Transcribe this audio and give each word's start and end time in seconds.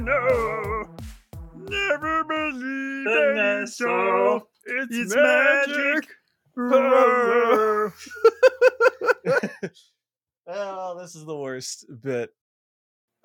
You 0.00 0.04
know, 0.04 0.84
never 1.68 2.24
believe 2.24 3.04
The 3.04 3.26
any 3.30 3.60
nest 3.60 3.76
so. 3.78 4.46
It's, 4.66 4.96
It's 4.96 5.14
magic. 5.14 5.76
magic. 5.76 6.08
Oh, 6.56 7.92
oh, 10.48 11.00
this 11.00 11.14
is 11.14 11.24
the 11.24 11.36
worst 11.36 11.86
bit. 12.02 12.30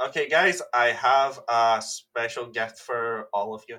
Okay, 0.02 0.30
guys, 0.30 0.62
I 0.74 0.88
have 0.88 1.40
a 1.48 1.82
special 1.82 2.48
gift 2.48 2.80
for 2.80 3.28
all 3.34 3.54
of 3.56 3.64
you. 3.70 3.78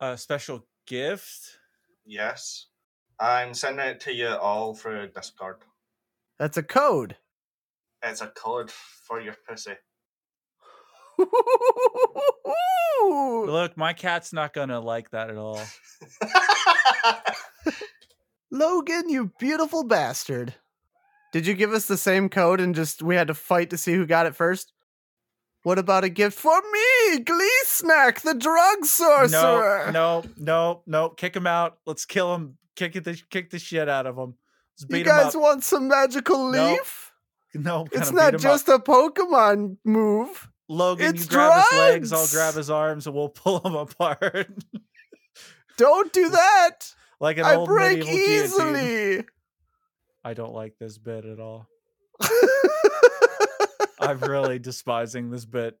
A 0.00 0.16
special 0.16 0.66
gift. 0.86 1.58
Yes. 2.06 2.66
I'm 3.18 3.52
sending 3.54 3.84
it 3.86 4.00
to 4.00 4.12
you 4.14 4.28
all 4.28 4.74
through 4.74 5.08
Discord. 5.08 5.56
That's 6.38 6.56
a 6.56 6.62
code. 6.62 7.16
It's 8.02 8.22
a 8.22 8.28
code 8.28 8.70
for 8.70 9.20
your 9.20 9.34
pussy. 9.46 9.72
Look, 13.46 13.76
my 13.76 13.92
cat's 13.92 14.32
not 14.32 14.52
gonna 14.52 14.80
like 14.80 15.10
that 15.10 15.30
at 15.30 15.36
all. 15.36 15.60
Logan, 18.50 19.08
you 19.08 19.32
beautiful 19.38 19.84
bastard. 19.84 20.54
Did 21.32 21.46
you 21.46 21.54
give 21.54 21.72
us 21.72 21.86
the 21.86 21.96
same 21.96 22.28
code 22.28 22.60
and 22.60 22.74
just 22.74 23.02
we 23.02 23.14
had 23.14 23.28
to 23.28 23.34
fight 23.34 23.70
to 23.70 23.78
see 23.78 23.94
who 23.94 24.06
got 24.06 24.26
it 24.26 24.34
first? 24.34 24.72
What 25.62 25.78
about 25.78 26.04
a 26.04 26.08
gift 26.08 26.38
for 26.38 26.60
me, 26.72 27.20
Glee 27.20 27.60
Snack, 27.64 28.22
the 28.22 28.34
drug 28.34 28.84
sorcerer? 28.84 29.90
No, 29.92 30.22
no, 30.22 30.24
no, 30.38 30.82
no. 30.86 31.08
Kick 31.10 31.36
him 31.36 31.46
out. 31.46 31.78
Let's 31.84 32.06
kill 32.06 32.34
him. 32.34 32.56
Kick 32.76 32.96
it. 32.96 33.04
The, 33.04 33.20
kick 33.30 33.50
the 33.50 33.58
shit 33.58 33.88
out 33.88 34.06
of 34.06 34.16
him. 34.16 34.34
Let's 34.74 34.84
beat 34.86 35.06
you 35.06 35.12
him 35.12 35.18
guys 35.18 35.34
up. 35.34 35.42
want 35.42 35.62
some 35.62 35.88
magical 35.88 36.48
leaf? 36.48 37.12
no, 37.54 37.86
it's 37.92 38.10
not 38.10 38.38
just 38.38 38.70
up. 38.70 38.88
a 38.88 38.90
Pokemon 38.90 39.76
move. 39.84 40.48
Logan. 40.70 41.14
it's 41.14 41.24
you 41.24 41.30
grab 41.30 41.64
his 41.68 41.78
legs. 41.78 42.12
I'll 42.12 42.28
grab 42.28 42.54
his 42.54 42.70
arms, 42.70 43.06
and 43.06 43.16
we'll 43.16 43.28
pull 43.28 43.58
him 43.60 43.74
apart 43.74 44.20
Don't 45.76 46.12
do 46.12 46.28
that. 46.30 46.94
like 47.18 47.38
an 47.38 47.44
I 47.44 47.56
old 47.56 47.66
break 47.66 47.98
medieval 47.98 48.16
guillotine. 48.58 48.76
easily. 48.76 49.24
I 50.22 50.34
don't 50.34 50.52
like 50.52 50.74
this 50.78 50.96
bit 50.96 51.24
at 51.24 51.40
all. 51.40 51.66
I'm 54.00 54.20
really 54.20 54.58
despising 54.58 55.30
this 55.30 55.44
bit. 55.44 55.76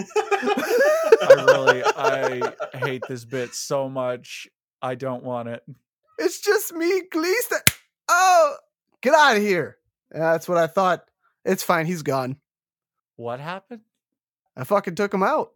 I 0.00 1.44
really, 1.46 1.82
I 1.84 2.52
hate 2.78 3.02
this 3.08 3.24
bit 3.24 3.54
so 3.54 3.88
much. 3.88 4.48
I 4.82 4.96
don't 4.96 5.22
want 5.22 5.48
it. 5.48 5.62
it's 6.18 6.40
just 6.40 6.72
me, 6.74 7.02
Snack. 7.12 7.78
Oh, 8.08 8.56
get 9.02 9.14
out 9.14 9.36
of 9.36 9.42
here. 9.42 9.76
That's 10.10 10.48
what 10.48 10.58
I 10.58 10.66
thought. 10.66 11.04
It's 11.44 11.62
fine. 11.62 11.86
He's 11.86 12.02
gone. 12.02 12.38
What 13.18 13.40
happened? 13.40 13.82
I 14.56 14.64
fucking 14.64 14.94
took 14.94 15.12
him 15.12 15.22
out. 15.22 15.50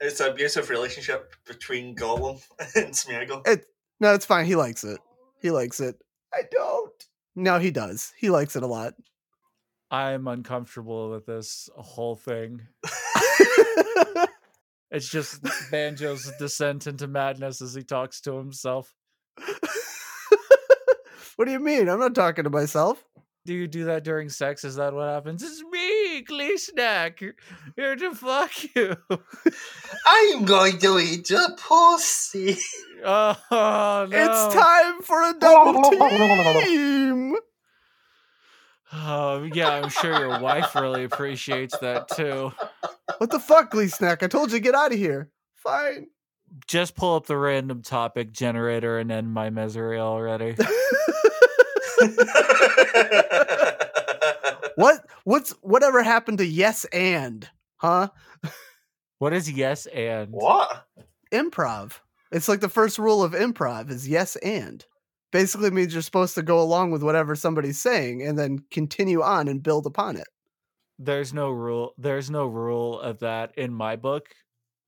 It's 0.00 0.20
an 0.20 0.32
abusive 0.32 0.68
relationship 0.68 1.32
between 1.46 1.94
Gollum 1.96 2.42
and 2.76 2.92
Smeagol. 2.92 3.46
It 3.46 3.66
no, 4.00 4.12
it's 4.12 4.26
fine. 4.26 4.44
He 4.44 4.56
likes 4.56 4.84
it. 4.84 4.98
He 5.40 5.50
likes 5.50 5.80
it. 5.80 5.96
I 6.34 6.42
don't. 6.50 7.06
No, 7.36 7.58
he 7.58 7.70
does. 7.70 8.12
He 8.18 8.28
likes 8.28 8.56
it 8.56 8.62
a 8.62 8.66
lot. 8.66 8.94
I'm 9.90 10.26
uncomfortable 10.26 11.10
with 11.10 11.24
this 11.24 11.70
whole 11.76 12.16
thing. 12.16 12.62
It's 14.92 15.08
just 15.08 15.42
Banjo's 15.70 16.30
descent 16.38 16.86
into 16.86 17.06
madness 17.06 17.62
as 17.62 17.72
he 17.74 17.82
talks 17.82 18.20
to 18.20 18.36
himself. 18.36 18.94
what 21.36 21.46
do 21.46 21.50
you 21.50 21.60
mean? 21.60 21.88
I'm 21.88 21.98
not 21.98 22.14
talking 22.14 22.44
to 22.44 22.50
myself. 22.50 23.02
Do 23.46 23.54
you 23.54 23.66
do 23.66 23.86
that 23.86 24.04
during 24.04 24.28
sex? 24.28 24.64
Is 24.64 24.76
that 24.76 24.92
what 24.92 25.08
happens? 25.08 25.42
It's 25.42 25.64
Glee 26.26 26.56
Snack, 26.56 27.22
here 27.76 27.96
to 27.96 28.14
fuck 28.14 28.52
you. 28.74 28.96
I'm 30.06 30.44
going 30.44 30.78
to 30.78 30.98
eat 30.98 31.30
your 31.30 31.48
pussy. 31.56 32.56
Oh, 33.04 33.36
no. 33.50 34.08
It's 34.10 34.54
time 34.54 35.02
for 35.02 35.22
a 35.22 35.34
double 35.38 35.82
team. 36.62 37.36
Oh, 38.92 39.48
yeah, 39.52 39.70
I'm 39.70 39.88
sure 39.88 40.18
your 40.18 40.40
wife 40.40 40.74
really 40.74 41.04
appreciates 41.04 41.76
that 41.78 42.08
too. 42.08 42.52
What 43.18 43.30
the 43.30 43.40
fuck, 43.40 43.70
Glee 43.70 43.88
Snack? 43.88 44.22
I 44.22 44.26
told 44.26 44.50
you 44.50 44.58
to 44.58 44.62
get 44.62 44.74
out 44.74 44.92
of 44.92 44.98
here. 44.98 45.30
Fine. 45.56 46.08
Just 46.66 46.94
pull 46.94 47.16
up 47.16 47.26
the 47.26 47.36
random 47.36 47.82
topic 47.82 48.32
generator 48.32 48.98
and 48.98 49.10
end 49.10 49.32
my 49.32 49.50
misery 49.50 49.98
already. 49.98 50.56
what? 54.76 55.04
What's 55.24 55.52
whatever 55.62 56.02
happened 56.02 56.38
to 56.38 56.46
yes 56.46 56.84
and? 56.86 57.48
Huh? 57.76 58.08
What 59.18 59.32
is 59.32 59.50
yes 59.50 59.86
and? 59.86 60.30
what? 60.32 60.86
Improv. 61.32 62.00
It's 62.32 62.48
like 62.48 62.60
the 62.60 62.68
first 62.68 62.98
rule 62.98 63.22
of 63.22 63.32
improv 63.32 63.90
is 63.90 64.08
yes 64.08 64.36
and. 64.36 64.84
Basically 65.30 65.70
means 65.70 65.92
you're 65.92 66.02
supposed 66.02 66.34
to 66.34 66.42
go 66.42 66.60
along 66.60 66.90
with 66.90 67.02
whatever 67.02 67.36
somebody's 67.36 67.80
saying 67.80 68.22
and 68.22 68.38
then 68.38 68.64
continue 68.70 69.22
on 69.22 69.48
and 69.48 69.62
build 69.62 69.86
upon 69.86 70.16
it. 70.16 70.26
There's 70.98 71.32
no 71.32 71.50
rule. 71.50 71.94
There's 71.96 72.30
no 72.30 72.46
rule 72.46 73.00
of 73.00 73.20
that 73.20 73.56
in 73.56 73.72
my 73.72 73.96
book. 73.96 74.28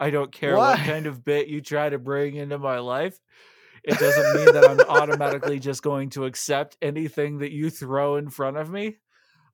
I 0.01 0.11
don't 0.11 0.33
care 0.33 0.57
what 0.57 0.79
Why? 0.79 0.85
kind 0.85 1.07
of 1.07 1.25
bit 1.25 1.49
you 1.49 1.61
try 1.61 1.89
to 1.89 1.99
bring 1.99 2.37
into 2.37 2.59
my 2.59 2.79
life. 2.79 3.19
It 3.85 3.99
doesn't 3.99 4.35
mean 4.35 4.55
that 4.55 4.69
I'm 4.69 4.81
automatically 4.89 5.59
just 5.59 5.83
going 5.83 6.11
to 6.11 6.25
accept 6.25 6.77
anything 6.83 7.39
that 7.39 7.53
you 7.53 7.71
throw 7.71 8.17
in 8.17 8.31
front 8.31 8.57
of 8.57 8.71
me. 8.71 8.97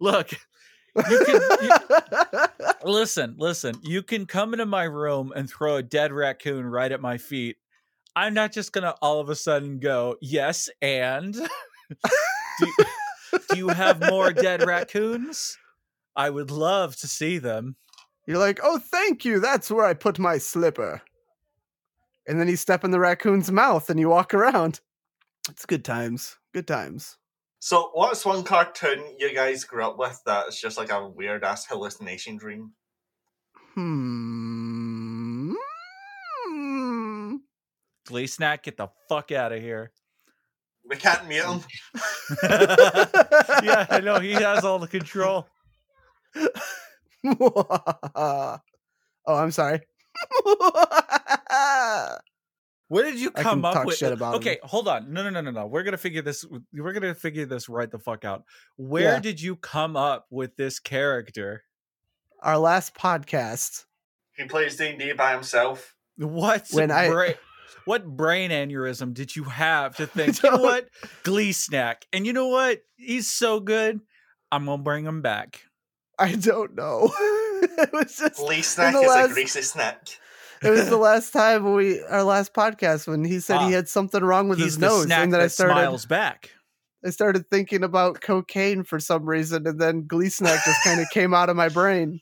Look, 0.00 0.32
you 0.32 1.24
can 1.24 1.40
you, 1.62 1.70
listen, 2.84 3.34
listen. 3.38 3.76
You 3.82 4.02
can 4.02 4.26
come 4.26 4.54
into 4.54 4.66
my 4.66 4.84
room 4.84 5.32
and 5.34 5.48
throw 5.48 5.76
a 5.76 5.82
dead 5.82 6.12
raccoon 6.12 6.66
right 6.66 6.90
at 6.90 7.00
my 7.00 7.18
feet. 7.18 7.56
I'm 8.16 8.34
not 8.34 8.52
just 8.52 8.72
gonna 8.72 8.94
all 9.00 9.20
of 9.20 9.28
a 9.28 9.36
sudden 9.36 9.78
go, 9.78 10.16
yes, 10.20 10.68
and 10.82 11.34
do, 12.58 12.72
do 13.50 13.56
you 13.56 13.68
have 13.68 14.08
more 14.10 14.32
dead 14.32 14.66
raccoons? 14.66 15.56
I 16.16 16.30
would 16.30 16.50
love 16.50 16.96
to 16.96 17.06
see 17.06 17.38
them. 17.38 17.76
You're 18.26 18.38
like, 18.38 18.60
oh, 18.62 18.78
thank 18.78 19.24
you. 19.24 19.40
That's 19.40 19.70
where 19.70 19.86
I 19.86 19.94
put 19.94 20.18
my 20.18 20.38
slipper. 20.38 21.02
And 22.26 22.40
then 22.40 22.48
you 22.48 22.56
step 22.56 22.84
in 22.84 22.90
the 22.90 23.00
raccoon's 23.00 23.50
mouth 23.50 23.90
and 23.90 23.98
you 23.98 24.08
walk 24.08 24.34
around. 24.34 24.80
It's 25.48 25.66
good 25.66 25.84
times. 25.84 26.36
Good 26.52 26.66
times. 26.66 27.16
So, 27.62 27.90
what's 27.92 28.24
one 28.24 28.42
cartoon 28.42 29.16
you 29.18 29.34
guys 29.34 29.64
grew 29.64 29.84
up 29.84 29.98
with 29.98 30.18
that's 30.24 30.58
just 30.58 30.78
like 30.78 30.90
a 30.90 31.06
weird 31.06 31.44
ass 31.44 31.66
hallucination 31.66 32.38
dream? 32.38 32.72
Hmm. 33.74 35.52
Glee 38.06 38.26
snack, 38.26 38.62
get 38.62 38.78
the 38.78 38.88
fuck 39.10 39.30
out 39.30 39.52
of 39.52 39.60
here. 39.60 39.92
We 40.88 40.96
can't 40.96 41.28
mute 41.28 41.44
him. 41.44 41.60
yeah, 42.42 43.86
I 43.90 44.00
know 44.02 44.18
he 44.20 44.32
has 44.32 44.64
all 44.64 44.78
the 44.78 44.88
control. 44.88 45.46
oh, 47.24 48.58
I'm 49.26 49.50
sorry. 49.50 49.80
Where 52.90 53.04
did 53.04 53.20
you 53.20 53.30
I 53.36 53.42
come 53.44 53.60
can 53.60 53.66
up 53.66 53.74
talk 53.74 53.86
with? 53.86 53.96
shit 53.96 54.12
about 54.12 54.34
him. 54.34 54.40
okay, 54.40 54.58
hold 54.64 54.88
on. 54.88 55.12
No, 55.12 55.22
no, 55.22 55.30
no, 55.30 55.40
no, 55.40 55.52
no. 55.52 55.66
We're 55.66 55.84
gonna 55.84 55.96
figure 55.96 56.22
this. 56.22 56.44
We're 56.72 56.92
gonna 56.92 57.14
figure 57.14 57.46
this 57.46 57.68
right 57.68 57.88
the 57.88 58.00
fuck 58.00 58.24
out. 58.24 58.42
Where 58.76 59.14
Yeah. 59.14 59.20
did 59.20 59.40
you 59.40 59.54
come 59.54 59.96
up 59.96 60.26
with 60.28 60.56
this 60.56 60.80
character? 60.80 61.62
Our 62.42 62.58
last 62.58 62.94
podcast. 62.96 63.84
He 64.36 64.44
plays 64.46 64.74
D 64.76 64.88
and 64.88 64.98
D 64.98 65.12
by 65.12 65.32
himself. 65.32 65.94
What 66.16 66.66
When 66.72 66.90
I- 66.90 67.36
what 67.84 68.04
brain 68.16 68.50
aneurysm 68.50 69.14
did 69.14 69.36
you 69.36 69.44
have 69.44 69.96
to 69.96 70.06
think? 70.08 70.42
You 70.42 70.50
know 70.50 70.56
what? 70.58 70.88
Glee 71.22 71.52
snack. 71.52 72.06
And 72.12 72.26
you 72.26 72.32
know 72.32 72.48
what? 72.48 72.80
He's 72.96 73.30
so 73.30 73.60
good. 73.60 74.00
I'm 74.50 74.66
gonna 74.66 74.82
bring 74.82 75.04
him 75.04 75.22
back. 75.22 75.60
I 76.18 76.34
don't 76.34 76.74
know. 76.74 77.10
it 77.22 77.92
was 77.92 78.16
just 78.16 78.40
Lee 78.40 78.62
Snack 78.62 78.94
is 78.96 79.06
last- 79.08 79.30
a 79.30 79.32
greasy 79.32 79.62
snack. 79.62 80.08
It 80.62 80.70
was 80.70 80.88
the 80.88 80.96
last 80.96 81.32
time 81.32 81.72
we 81.74 82.02
our 82.04 82.22
last 82.22 82.54
podcast 82.54 83.06
when 83.06 83.24
he 83.24 83.40
said 83.40 83.56
Ah, 83.58 83.66
he 83.66 83.72
had 83.72 83.88
something 83.88 84.22
wrong 84.22 84.48
with 84.48 84.58
He's 84.58 84.66
his 84.66 84.78
the 84.78 84.86
nose, 84.86 85.04
snack 85.04 85.24
and 85.24 85.32
then 85.32 85.40
that 85.40 85.44
I 85.44 85.48
started 85.48 85.74
smiles 85.74 86.06
back. 86.06 86.50
I 87.04 87.10
started 87.10 87.48
thinking 87.48 87.82
about 87.82 88.20
cocaine 88.20 88.84
for 88.84 89.00
some 89.00 89.24
reason, 89.24 89.66
and 89.66 89.80
then 89.80 90.06
Glee 90.06 90.28
Snack 90.28 90.62
just 90.64 90.84
kind 90.84 91.00
of 91.00 91.08
came 91.10 91.32
out 91.32 91.48
of 91.48 91.56
my 91.56 91.70
brain. 91.70 92.20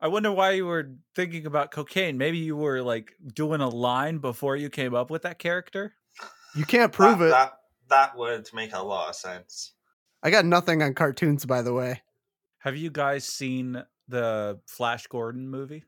I 0.00 0.06
wonder 0.06 0.30
why 0.30 0.52
you 0.52 0.66
were 0.66 0.92
thinking 1.16 1.46
about 1.46 1.72
cocaine. 1.72 2.16
Maybe 2.16 2.38
you 2.38 2.56
were 2.56 2.80
like 2.82 3.14
doing 3.34 3.60
a 3.60 3.68
line 3.68 4.18
before 4.18 4.54
you 4.54 4.70
came 4.70 4.94
up 4.94 5.10
with 5.10 5.22
that 5.22 5.40
character. 5.40 5.94
You 6.54 6.64
can't 6.64 6.92
prove 6.92 7.18
that, 7.18 7.26
it. 7.26 7.30
That 7.30 7.52
that 7.88 8.16
would 8.16 8.48
make 8.54 8.72
a 8.72 8.82
lot 8.82 9.08
of 9.08 9.16
sense. 9.16 9.72
I 10.22 10.30
got 10.30 10.44
nothing 10.44 10.82
on 10.82 10.94
cartoons, 10.94 11.44
by 11.44 11.62
the 11.62 11.72
way. 11.72 12.02
Have 12.58 12.76
you 12.76 12.90
guys 12.90 13.24
seen 13.24 13.82
the 14.06 14.60
Flash 14.66 15.06
Gordon 15.08 15.48
movie? 15.48 15.84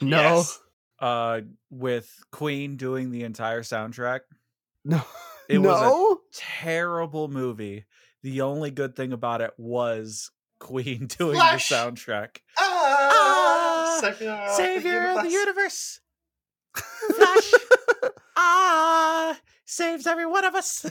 No, 0.00 0.36
Yes. 0.36 0.60
Uh, 1.00 1.42
with 1.70 2.12
Queen 2.32 2.76
doing 2.76 3.10
the 3.10 3.22
entire 3.24 3.62
soundtrack. 3.62 4.20
no, 4.84 5.00
It 5.48 5.58
was 5.58 5.80
a 5.80 6.36
terrible 6.36 7.28
movie. 7.28 7.84
The 8.22 8.40
only 8.42 8.70
good 8.70 8.96
thing 8.96 9.12
about 9.12 9.40
it 9.40 9.52
was 9.56 10.30
Queen 10.60 11.06
doing 11.18 11.36
Flash. 11.36 11.68
the 11.68 11.74
soundtrack. 11.76 12.38
Ah! 12.58 13.98
Savior, 14.00 14.44
Savior 14.56 15.08
of 15.10 15.22
the 15.24 15.30
universe. 15.30 16.00
universe. 16.74 17.16
Flash. 17.16 17.52
ah, 18.36 19.38
saves 19.64 20.06
every 20.06 20.26
one 20.26 20.44
of 20.44 20.54
us. 20.54 20.84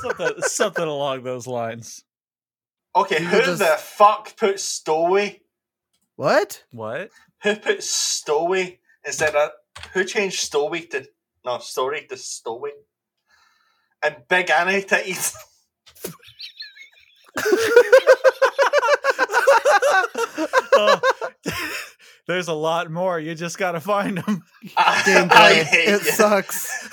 something, 0.00 0.30
something 0.42 0.84
along 0.84 1.22
those 1.22 1.46
lines. 1.46 2.04
Okay, 2.96 3.22
who 3.22 3.40
just- 3.42 3.58
the 3.60 3.76
fuck 3.78 4.36
put 4.36 4.58
Stowaway? 4.60 5.40
what? 6.16 6.64
What? 6.72 7.10
Who 7.42 7.56
put 7.56 7.82
Stowaway 7.82 8.78
instead 9.04 9.34
of 9.34 9.50
who 9.92 10.04
changed 10.04 10.40
Stowaway 10.40 10.82
to 10.86 11.06
no 11.44 11.58
story 11.58 12.06
to 12.08 12.16
Stowaway? 12.16 12.72
And 14.02 14.16
Big 14.28 14.50
Annie 14.50 14.82
titties. 14.82 15.34
Oh, 20.72 21.00
there's 22.26 22.48
a 22.48 22.52
lot 22.54 22.90
more. 22.90 23.18
You 23.20 23.34
just 23.34 23.58
got 23.58 23.72
to 23.72 23.80
find 23.80 24.18
them. 24.18 24.42
I, 24.76 25.02
I 25.02 25.02
Gameplay. 25.02 25.62
hate 25.64 25.88
It 25.88 26.04
you. 26.04 26.10
sucks. 26.12 26.88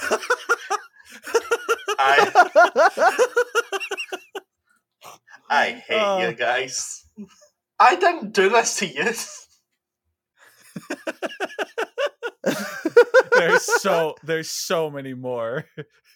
I, 2.00 3.28
I 5.50 5.70
hate 5.72 6.00
Oh. 6.02 6.28
you 6.28 6.34
guys. 6.34 7.06
I 7.80 7.96
didn't 7.96 8.34
do 8.34 8.50
this 8.50 8.78
to 8.78 8.88
you. 8.88 9.14
There's 13.38 13.82
so 13.82 14.16
there's 14.24 14.50
so 14.50 14.90
many 14.90 15.14
more. 15.14 15.66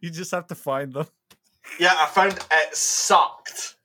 you 0.00 0.10
just 0.10 0.30
have 0.30 0.46
to 0.48 0.54
find 0.54 0.92
them. 0.92 1.06
Yeah, 1.78 1.94
I 1.96 2.06
found 2.06 2.32
it 2.32 2.76
sucked. 2.76 3.76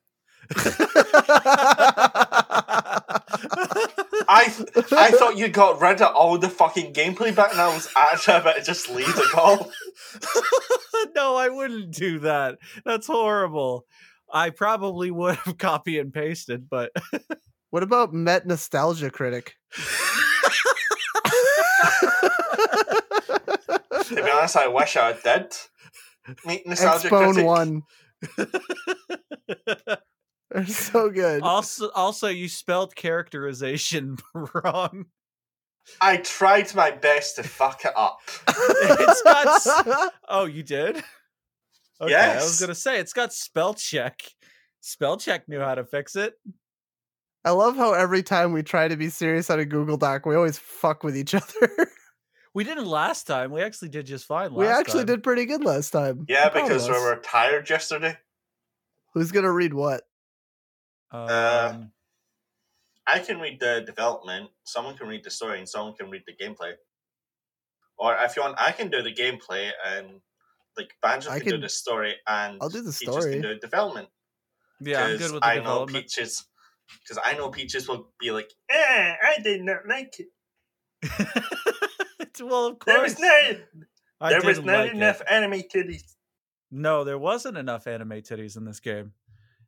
I 4.27 4.45
th- 4.47 4.93
I 4.93 5.11
thought 5.11 5.37
you 5.37 5.47
got 5.49 5.81
rid 5.81 6.01
of 6.01 6.15
all 6.15 6.37
the 6.37 6.49
fucking 6.49 6.93
gameplay 6.93 7.35
back, 7.35 7.51
and 7.51 7.61
I 7.61 7.73
was 7.73 7.89
actually 7.95 8.37
about 8.37 8.55
to 8.57 8.63
just 8.63 8.89
leave 8.89 9.07
it 9.07 9.35
all. 9.35 9.71
no, 11.15 11.35
I 11.35 11.49
wouldn't 11.49 11.91
do 11.91 12.19
that. 12.19 12.59
That's 12.85 13.07
horrible. 13.07 13.85
I 14.31 14.49
probably 14.49 15.11
would 15.11 15.35
have 15.35 15.57
copy 15.57 15.99
and 15.99 16.13
pasted, 16.13 16.69
but 16.69 16.91
what 17.69 17.83
about 17.83 18.13
Met 18.13 18.45
Nostalgia 18.45 19.09
Critic? 19.09 19.55
To 24.15 24.23
be 24.23 24.29
honest, 24.29 24.55
I 24.55 24.67
wish 24.67 24.95
I 24.97 25.13
did. 25.13 25.53
Meet 26.45 26.67
nostalgia 26.67 27.09
Xbone 27.09 27.33
critic. 27.33 27.45
One. 27.45 27.83
They're 30.51 30.65
so 30.65 31.09
good. 31.09 31.41
also 31.43 31.89
also 31.91 32.27
you 32.27 32.49
spelled 32.49 32.95
characterization 32.95 34.17
wrong. 34.33 35.05
I 35.99 36.17
tried 36.17 36.73
my 36.75 36.91
best 36.91 37.37
to 37.37 37.43
fuck 37.43 37.85
it 37.85 37.93
up. 37.95 38.19
It's 38.47 39.21
got 39.23 39.47
s- 39.47 40.09
Oh, 40.29 40.45
you 40.45 40.61
did? 40.63 41.03
Okay, 42.01 42.13
I 42.15 42.35
was 42.35 42.59
gonna 42.59 42.75
say 42.75 42.99
it's 42.99 43.13
got 43.13 43.33
spell 43.33 43.73
check. 43.73 44.21
Spell 44.81 45.17
check 45.17 45.47
knew 45.47 45.59
how 45.59 45.75
to 45.75 45.85
fix 45.85 46.15
it. 46.15 46.33
I 47.45 47.51
love 47.51 47.75
how 47.77 47.93
every 47.93 48.21
time 48.21 48.51
we 48.53 48.61
try 48.61 48.87
to 48.87 48.97
be 48.97 49.09
serious 49.09 49.49
on 49.49 49.59
a 49.59 49.65
Google 49.65 49.97
Doc, 49.97 50.25
we 50.25 50.35
always 50.35 50.57
fuck 50.59 51.03
with 51.03 51.15
each 51.17 51.33
other. 51.33 51.87
We 52.53 52.63
didn't 52.63 52.85
last 52.87 53.27
time. 53.27 53.51
We 53.51 53.61
actually 53.61 53.89
did 53.89 54.05
just 54.05 54.25
fine. 54.25 54.53
Last 54.53 54.57
we 54.57 54.67
actually 54.67 54.99
time. 55.01 55.05
did 55.07 55.23
pretty 55.23 55.45
good 55.45 55.63
last 55.63 55.91
time. 55.91 56.25
Yeah, 56.27 56.45
I'm 56.45 56.51
proud 56.51 56.63
because 56.67 56.87
we 56.87 56.93
were 56.93 57.15
tired 57.23 57.69
yesterday. 57.69 58.17
Who's 59.13 59.31
gonna 59.31 59.51
read 59.51 59.73
what? 59.73 60.03
Uh, 61.11 61.71
Um, 61.73 61.91
I 63.07 63.19
can 63.19 63.39
read 63.39 63.59
the 63.59 63.83
development, 63.85 64.49
someone 64.63 64.95
can 64.97 65.07
read 65.07 65.23
the 65.23 65.29
story, 65.29 65.59
and 65.59 65.67
someone 65.67 65.95
can 65.95 66.09
read 66.09 66.23
the 66.27 66.33
gameplay. 66.33 66.73
Or 67.97 68.15
if 68.15 68.35
you 68.35 68.41
want, 68.41 68.55
I 68.59 68.71
can 68.71 68.89
do 68.89 69.01
the 69.01 69.13
gameplay 69.13 69.71
and 69.85 70.21
like 70.77 70.93
Banjo 71.01 71.29
I 71.29 71.39
can, 71.39 71.49
do 71.49 71.57
the 71.57 71.69
story 71.69 72.15
and 72.25 72.57
I'll 72.61 72.69
do 72.69 72.81
the 72.81 72.91
Peaches 72.91 73.15
story. 73.15 73.33
can 73.33 73.41
do 73.41 73.59
development. 73.59 74.07
yeah, 74.79 75.03
I'm 75.05 75.17
good 75.17 75.31
with 75.33 75.41
the 75.41 75.47
I 75.47 75.55
know 75.55 75.61
development. 75.85 76.05
Peaches 76.05 76.45
because 77.03 77.21
I 77.23 77.33
know 77.37 77.49
Peaches 77.49 77.87
will 77.87 78.11
be 78.19 78.31
like, 78.31 78.51
eh, 78.69 79.15
I 79.23 79.37
did 79.43 79.61
not 79.63 79.87
like 79.87 80.15
it. 80.19 80.27
well, 82.41 82.67
of 82.67 82.77
There 82.85 82.95
course. 82.97 83.11
was 83.11 83.19
not, 83.19 83.57
I 84.19 84.29
there 84.29 84.41
was 84.41 84.57
didn't 84.57 84.65
not 84.65 84.77
like 84.79 84.89
it. 84.91 84.95
enough 84.95 85.21
anime 85.29 85.61
titties. 85.73 86.15
No, 86.71 87.03
there 87.03 87.17
wasn't 87.17 87.57
enough 87.57 87.87
anime 87.87 88.09
titties 88.21 88.55
in 88.57 88.65
this 88.65 88.79
game. 88.79 89.13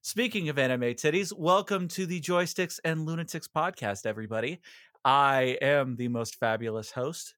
Speaking 0.01 0.49
of 0.49 0.57
anime 0.59 0.81
titties, 0.95 1.31
welcome 1.37 1.87
to 1.89 2.05
the 2.05 2.19
Joysticks 2.21 2.79
and 2.83 3.05
Lunatics 3.05 3.47
podcast, 3.47 4.05
everybody. 4.05 4.59
I 5.05 5.57
am 5.61 5.95
the 5.95 6.07
most 6.09 6.35
fabulous 6.39 6.91
host, 6.91 7.35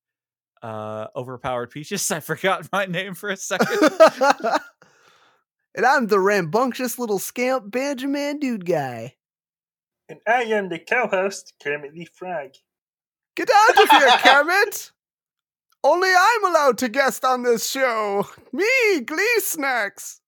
uh, 0.64 1.08
Overpowered 1.16 1.72
Peaches. 1.72 2.10
I 2.12 2.20
forgot 2.20 2.68
my 2.72 2.86
name 2.86 3.14
for 3.14 3.30
a 3.30 3.38
second. 3.38 3.68
and 5.76 5.86
I'm 5.86 6.08
the 6.08 6.20
rambunctious 6.20 6.98
little 7.00 7.20
scamp 7.20 7.72
Benjamin 7.72 8.40
dude 8.40 8.66
guy. 8.66 9.16
And 10.10 10.20
I 10.28 10.44
am 10.44 10.70
the 10.70 10.80
co-host, 10.80 11.54
Kermit 11.64 11.94
the 11.94 12.08
Frog. 12.14 12.52
Get 13.36 13.50
out 13.54 13.84
of 13.84 13.90
here, 13.90 14.10
Kermit! 14.20 14.92
Only 15.86 16.10
I'm 16.10 16.46
allowed 16.46 16.80
to 16.80 16.90
guest 16.90 17.24
on 17.24 17.44
this 17.44 17.70
show. 17.70 18.28
Me, 18.52 19.02
Glee 19.02 19.38
Snacks. 19.38 20.20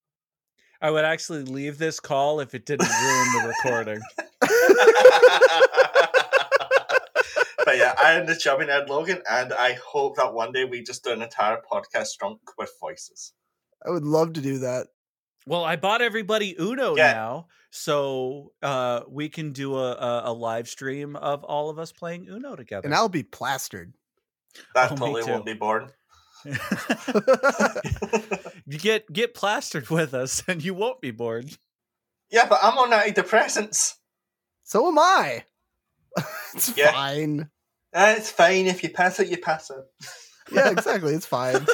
I 0.80 0.92
would 0.92 1.04
actually 1.04 1.46
leave 1.46 1.80
this 1.80 2.00
call 2.00 2.40
if 2.40 2.54
it 2.54 2.68
didn't 2.68 2.88
ruin 2.88 3.28
the 3.34 3.48
recording. 3.48 4.00
but 7.66 7.76
yeah, 7.76 7.96
I 7.98 8.12
am 8.14 8.28
the 8.28 8.36
chubby 8.36 8.68
Ned 8.68 8.88
Logan, 8.88 9.24
and 9.28 9.52
I 9.52 9.74
hope 9.84 10.18
that 10.18 10.32
one 10.36 10.52
day 10.52 10.66
we 10.66 10.84
just 10.84 11.04
do 11.04 11.10
an 11.10 11.24
entire 11.24 11.58
podcast 11.72 12.18
drunk 12.20 12.40
with 12.60 12.72
voices. 12.80 13.34
I 13.84 13.90
would 13.90 14.06
love 14.06 14.34
to 14.34 14.42
do 14.42 14.60
that. 14.60 14.90
Well, 15.48 15.64
I 15.64 15.76
bought 15.76 16.04
everybody 16.04 16.56
Uno 16.60 16.96
Yeah. 16.96 17.14
now, 17.14 17.48
so 17.72 18.52
uh, 18.62 19.02
we 19.10 19.30
can 19.30 19.54
do 19.54 19.76
a, 19.76 19.94
a, 19.94 20.22
a 20.26 20.34
live 20.34 20.68
stream 20.68 21.16
of 21.16 21.44
all 21.44 21.72
of 21.72 21.80
us 21.80 21.92
playing 21.92 22.28
Uno 22.30 22.56
together. 22.56 22.86
And 22.86 22.94
I'll 22.94 23.10
be 23.10 23.24
plastered. 23.24 23.94
That 24.76 24.92
Oh, 24.92 24.96
me 24.96 25.00
totally 25.00 25.32
won't 25.32 25.46
be 25.46 25.54
boring. 25.54 25.90
you 28.66 28.78
get 28.78 29.12
get 29.12 29.34
plastered 29.34 29.90
with 29.90 30.14
us, 30.14 30.44
and 30.48 30.64
you 30.64 30.74
won't 30.74 31.02
be 31.02 31.12
bored. 31.12 31.50
yeah, 32.32 32.46
but 32.48 32.60
I'm 32.62 32.78
on 32.78 32.92
antidepressants. 32.92 33.96
so 34.64 34.88
am 34.88 35.00
I. 35.00 35.44
it's 36.56 36.76
Yeah. 36.78 36.92
fine. 36.92 37.50
Uh, 37.94 38.16
it's 38.18 38.30
fine 38.32 38.68
if 38.68 38.84
you 38.84 38.90
pass 38.90 39.20
it, 39.20 39.30
you 39.30 39.38
pass 39.38 39.70
it. 39.72 39.78
Yeah, 40.52 40.70
exactly. 40.70 41.14
It's 41.14 41.26
fine. 41.26 41.66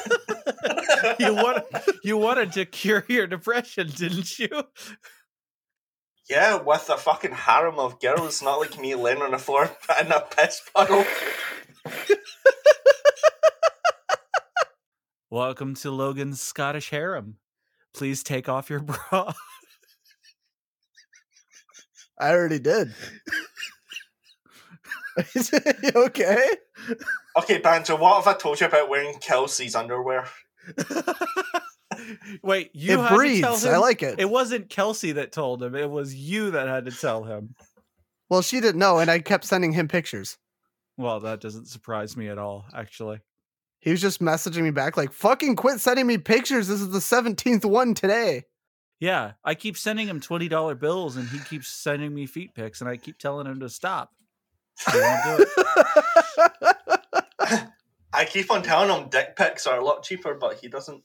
you 1.20 1.34
want 1.36 1.66
you 2.04 2.18
wanted 2.18 2.54
to 2.54 2.66
cure 2.66 3.04
your 3.08 3.28
depression, 3.28 3.88
didn't 3.90 4.40
you? 4.40 4.64
Yeah, 6.30 6.56
with 6.62 6.90
a 6.90 6.98
fucking 6.98 7.34
harem 7.34 7.78
of 7.80 8.00
girls, 8.00 8.42
not 8.42 8.60
like 8.60 8.80
me 8.80 8.96
laying 8.96 9.22
on 9.22 9.32
the 9.32 9.38
floor 9.38 9.70
in 10.00 10.12
a 10.12 10.22
piss 10.22 10.62
puddle. 10.74 11.04
Welcome 15.30 15.76
to 15.76 15.92
Logan's 15.92 16.42
Scottish 16.42 16.90
harem. 16.90 17.38
Please 17.94 18.24
take 18.24 18.50
off 18.50 18.70
your 18.70 18.80
bra. 19.12 19.34
I 22.20 22.32
already 22.32 22.60
did. 22.60 22.94
Okay? 25.96 26.48
Okay, 27.38 27.60
Banjo, 27.60 27.96
what 27.98 28.16
have 28.16 28.26
I 28.26 28.36
told 28.36 28.60
you 28.60 28.66
about 28.66 28.90
wearing 28.90 29.14
Kelsey's 29.20 29.76
underwear? 29.76 30.28
Wait, 32.42 32.72
you 32.74 32.94
it 32.94 33.00
had 33.00 33.10
to 33.10 33.16
breathes. 33.16 33.42
tell 33.42 33.58
him. 33.58 33.76
I 33.76 33.78
like 33.78 34.02
it. 34.02 34.20
It 34.20 34.28
wasn't 34.28 34.70
Kelsey 34.72 35.12
that 35.12 35.32
told 35.32 35.62
him. 35.62 35.76
It 35.76 35.92
was 35.92 36.16
you 36.16 36.50
that 36.52 36.68
had 36.68 36.86
to 36.86 36.92
tell 36.92 37.26
him. 37.26 37.54
Well, 38.28 38.42
she 38.42 38.60
didn't 38.60 38.80
know, 38.80 38.98
and 38.98 39.12
I 39.12 39.20
kept 39.20 39.46
sending 39.46 39.72
him 39.74 39.88
pictures. 39.88 40.40
Well, 40.98 41.20
that 41.22 41.42
doesn't 41.42 41.68
surprise 41.68 42.16
me 42.16 42.30
at 42.30 42.38
all, 42.38 42.66
actually. 42.74 43.20
He 43.80 43.92
was 43.92 44.02
just 44.02 44.22
messaging 44.22 44.64
me 44.64 44.72
back 44.72 44.96
like, 44.96 45.12
"Fucking 45.12 45.56
quit 45.56 45.82
sending 45.82 46.08
me 46.08 46.18
pictures. 46.18 46.68
This 46.68 46.80
is 46.80 46.92
the 46.92 47.02
seventeenth 47.02 47.66
one 47.66 47.94
today." 47.94 48.44
Yeah, 49.00 49.34
I 49.44 49.56
keep 49.56 49.76
sending 49.76 50.08
him 50.08 50.22
twenty 50.22 50.48
dollar 50.48 50.76
bills, 50.76 51.18
and 51.18 51.28
he 51.28 51.40
keeps 51.40 51.68
sending 51.68 52.14
me 52.14 52.26
feet 52.26 52.56
pics, 52.56 52.80
and 52.80 52.90
I 52.90 52.98
keep 52.98 53.18
telling 53.18 53.48
him 53.48 53.60
to 53.60 53.70
stop. 53.70 54.12
He 54.92 55.00
won't 55.00 55.38
do 55.38 55.46
it. 55.46 56.78
I 58.14 58.26
keep 58.26 58.52
on 58.52 58.64
telling 58.64 58.90
him 58.90 59.10
dick 59.10 59.36
pics 59.36 59.68
are 59.68 59.80
a 59.80 59.84
lot 59.84 60.04
cheaper, 60.04 60.36
but 60.36 60.60
he 60.60 60.68
doesn't. 60.68 61.04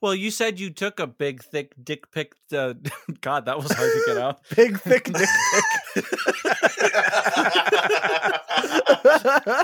Well, 0.00 0.14
you 0.14 0.30
said 0.30 0.60
you 0.60 0.70
took 0.70 1.00
a 1.00 1.06
big, 1.08 1.42
thick 1.42 1.72
dick 1.82 2.10
pic. 2.12 2.34
Uh, 2.52 2.74
God, 3.20 3.46
that 3.46 3.58
was 3.58 3.72
hard 3.72 3.90
to 3.92 4.02
get 4.06 4.16
out. 4.16 4.40
Big 4.56 4.78
thick 4.80 5.04
dick 5.04 5.28
pic. 5.94 6.04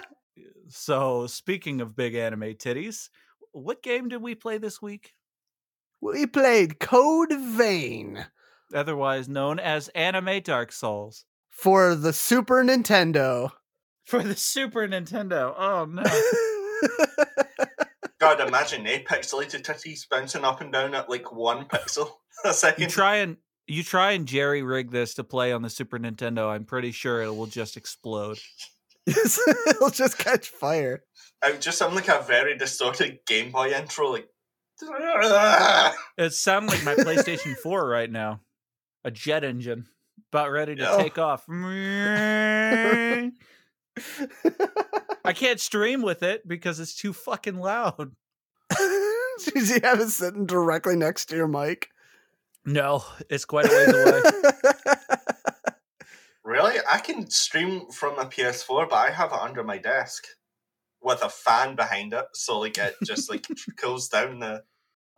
So, 0.68 1.26
speaking 1.28 1.80
of 1.80 1.94
big 1.94 2.14
anime 2.14 2.54
titties, 2.54 3.08
what 3.52 3.82
game 3.82 4.08
did 4.08 4.22
we 4.22 4.34
play 4.34 4.58
this 4.58 4.82
week? 4.82 5.12
we 6.00 6.26
played 6.26 6.80
Code 6.80 7.32
Vein. 7.32 8.26
Otherwise 8.74 9.28
known 9.28 9.58
as 9.60 9.88
Anime 9.88 10.40
Dark 10.42 10.72
Souls. 10.72 11.24
for 11.50 11.94
the 11.94 12.12
Super 12.12 12.64
Nintendo. 12.64 13.50
For 14.04 14.22
the 14.22 14.34
Super 14.34 14.88
Nintendo. 14.88 15.54
Oh 15.56 15.84
no. 15.88 16.02
God, 18.24 18.40
imagine 18.48 18.86
eight 18.86 19.06
pixelated 19.06 19.62
titties 19.62 20.08
bouncing 20.08 20.44
up 20.44 20.62
and 20.62 20.72
down 20.72 20.94
at 20.94 21.10
like 21.10 21.30
one 21.30 21.66
pixel 21.66 22.08
a 22.44 22.54
second. 22.54 22.82
You 22.84 22.88
try 22.88 23.16
and 23.16 23.36
you 23.66 23.82
try 23.82 24.12
and 24.12 24.26
jerry 24.26 24.62
rig 24.62 24.90
this 24.90 25.12
to 25.14 25.24
play 25.24 25.52
on 25.52 25.60
the 25.60 25.68
Super 25.68 25.98
Nintendo. 25.98 26.48
I'm 26.48 26.64
pretty 26.64 26.90
sure 26.90 27.22
it 27.22 27.34
will 27.34 27.44
just 27.46 27.76
explode. 27.76 28.38
It'll 29.06 29.90
just 29.90 30.16
catch 30.16 30.48
fire. 30.48 31.02
I 31.42 31.50
would 31.50 31.60
just 31.60 31.76
sound 31.76 31.94
like 31.94 32.08
a 32.08 32.22
very 32.26 32.56
distorted 32.56 33.18
Game 33.26 33.52
Boy 33.52 33.72
intro, 33.72 34.12
like. 34.12 34.28
It 36.18 36.32
sounds 36.32 36.72
like 36.72 36.82
my 36.84 36.94
PlayStation 36.94 37.54
4 37.56 37.86
right 37.86 38.10
now. 38.10 38.40
A 39.04 39.10
jet 39.10 39.44
engine. 39.44 39.84
About 40.32 40.50
ready 40.50 40.74
to 40.76 40.82
Yeah. 40.82 40.96
take 40.96 41.18
off. 41.18 41.44
I 45.24 45.32
can't 45.32 45.60
stream 45.60 46.02
with 46.02 46.22
it 46.22 46.46
because 46.46 46.80
it's 46.80 46.94
too 46.94 47.12
fucking 47.12 47.58
loud. 47.58 48.12
Did 49.44 49.68
you 49.68 49.80
have 49.82 50.00
it 50.00 50.10
sitting 50.10 50.46
directly 50.46 50.96
next 50.96 51.26
to 51.26 51.36
your 51.36 51.48
mic? 51.48 51.88
No, 52.64 53.04
it's 53.28 53.44
quite 53.44 53.66
a 53.66 53.68
ways 53.68 53.94
away. 53.94 54.22
Really? 56.44 56.74
I 56.90 56.98
can 56.98 57.30
stream 57.30 57.90
from 57.90 58.18
a 58.18 58.26
PS4, 58.26 58.90
but 58.90 58.96
I 58.96 59.10
have 59.10 59.32
it 59.32 59.38
under 59.40 59.64
my 59.64 59.78
desk 59.78 60.26
with 61.02 61.22
a 61.22 61.30
fan 61.30 61.74
behind 61.74 62.12
it, 62.12 62.26
so 62.34 62.60
like 62.60 62.76
it 62.76 62.94
just 63.02 63.30
like 63.30 63.46
cools 63.78 64.08
down 64.08 64.40
the. 64.40 64.62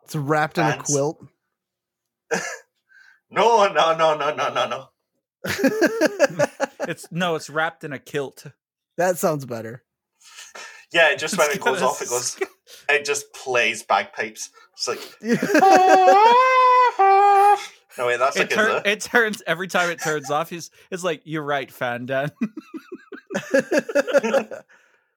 it's 0.05 0.15
wrapped 0.15 0.57
in 0.57 0.65
a 0.65 0.71
Fans. 0.75 0.83
quilt. 0.85 1.27
No, 3.29 3.67
no, 3.73 3.97
no, 3.97 4.17
no, 4.17 4.35
no, 4.35 4.55
no, 4.55 4.69
no. 4.69 4.89
It's 6.89 7.11
no, 7.11 7.35
it's 7.35 7.51
wrapped 7.51 7.83
in 7.83 7.93
a 7.93 7.99
kilt. 7.99 8.47
That 8.97 9.19
sounds 9.19 9.45
better. 9.45 9.83
Yeah, 10.93 11.15
just 11.15 11.37
when 11.37 11.51
it 11.51 11.61
goes 11.61 11.83
off, 11.83 12.03
it 12.03 12.09
goes. 12.09 12.39
It 12.89 13.05
just 13.05 13.33
plays 13.33 13.83
bagpipes. 13.83 14.51
It's 14.75 14.87
like. 14.87 15.01
No 17.99 18.07
wait, 18.07 18.19
that's 18.19 18.37
It, 18.37 18.41
like 18.41 18.51
turn, 18.51 18.83
it 18.85 19.01
turns 19.01 19.43
every 19.47 19.69
time 19.69 19.91
it 19.91 20.03
turns 20.03 20.31
off. 20.31 20.51
He's 20.51 20.71
it's 20.91 21.03
like 21.03 21.23
you're 21.25 21.43
right, 21.43 21.71
Fandan. 21.71 22.31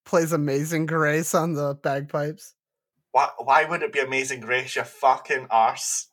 Plays 0.05 0.31
Amazing 0.31 0.85
Grace 0.85 1.35
on 1.35 1.53
the 1.53 1.75
bagpipes. 1.75 2.53
Why, 3.11 3.29
why 3.37 3.65
would 3.65 3.83
it 3.83 3.91
be 3.91 3.99
Amazing 3.99 4.41
Grace, 4.41 4.75
you 4.75 4.83
fucking 4.83 5.47
arse? 5.49 6.07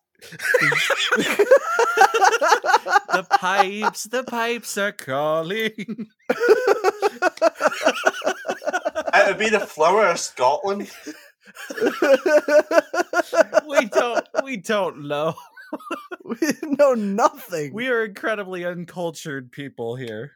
The 3.13 3.27
pipes, 3.31 4.05
the 4.05 4.25
pipes 4.25 4.79
are 4.79 4.93
calling. 4.93 6.09
It 9.15 9.29
would 9.29 9.39
be 9.39 9.49
the 9.49 9.61
flower 9.61 10.07
of 10.07 10.21
Scotland. 10.21 10.91
we 13.69 13.87
don't 13.87 14.27
we 14.45 14.57
don't 14.57 15.09
know. 15.09 15.35
we 16.25 16.37
know 16.63 16.95
nothing. 16.95 17.73
We 17.73 17.89
are 17.89 18.05
incredibly 18.05 18.65
uncultured 18.65 19.51
people 19.53 19.97
here. 19.97 20.33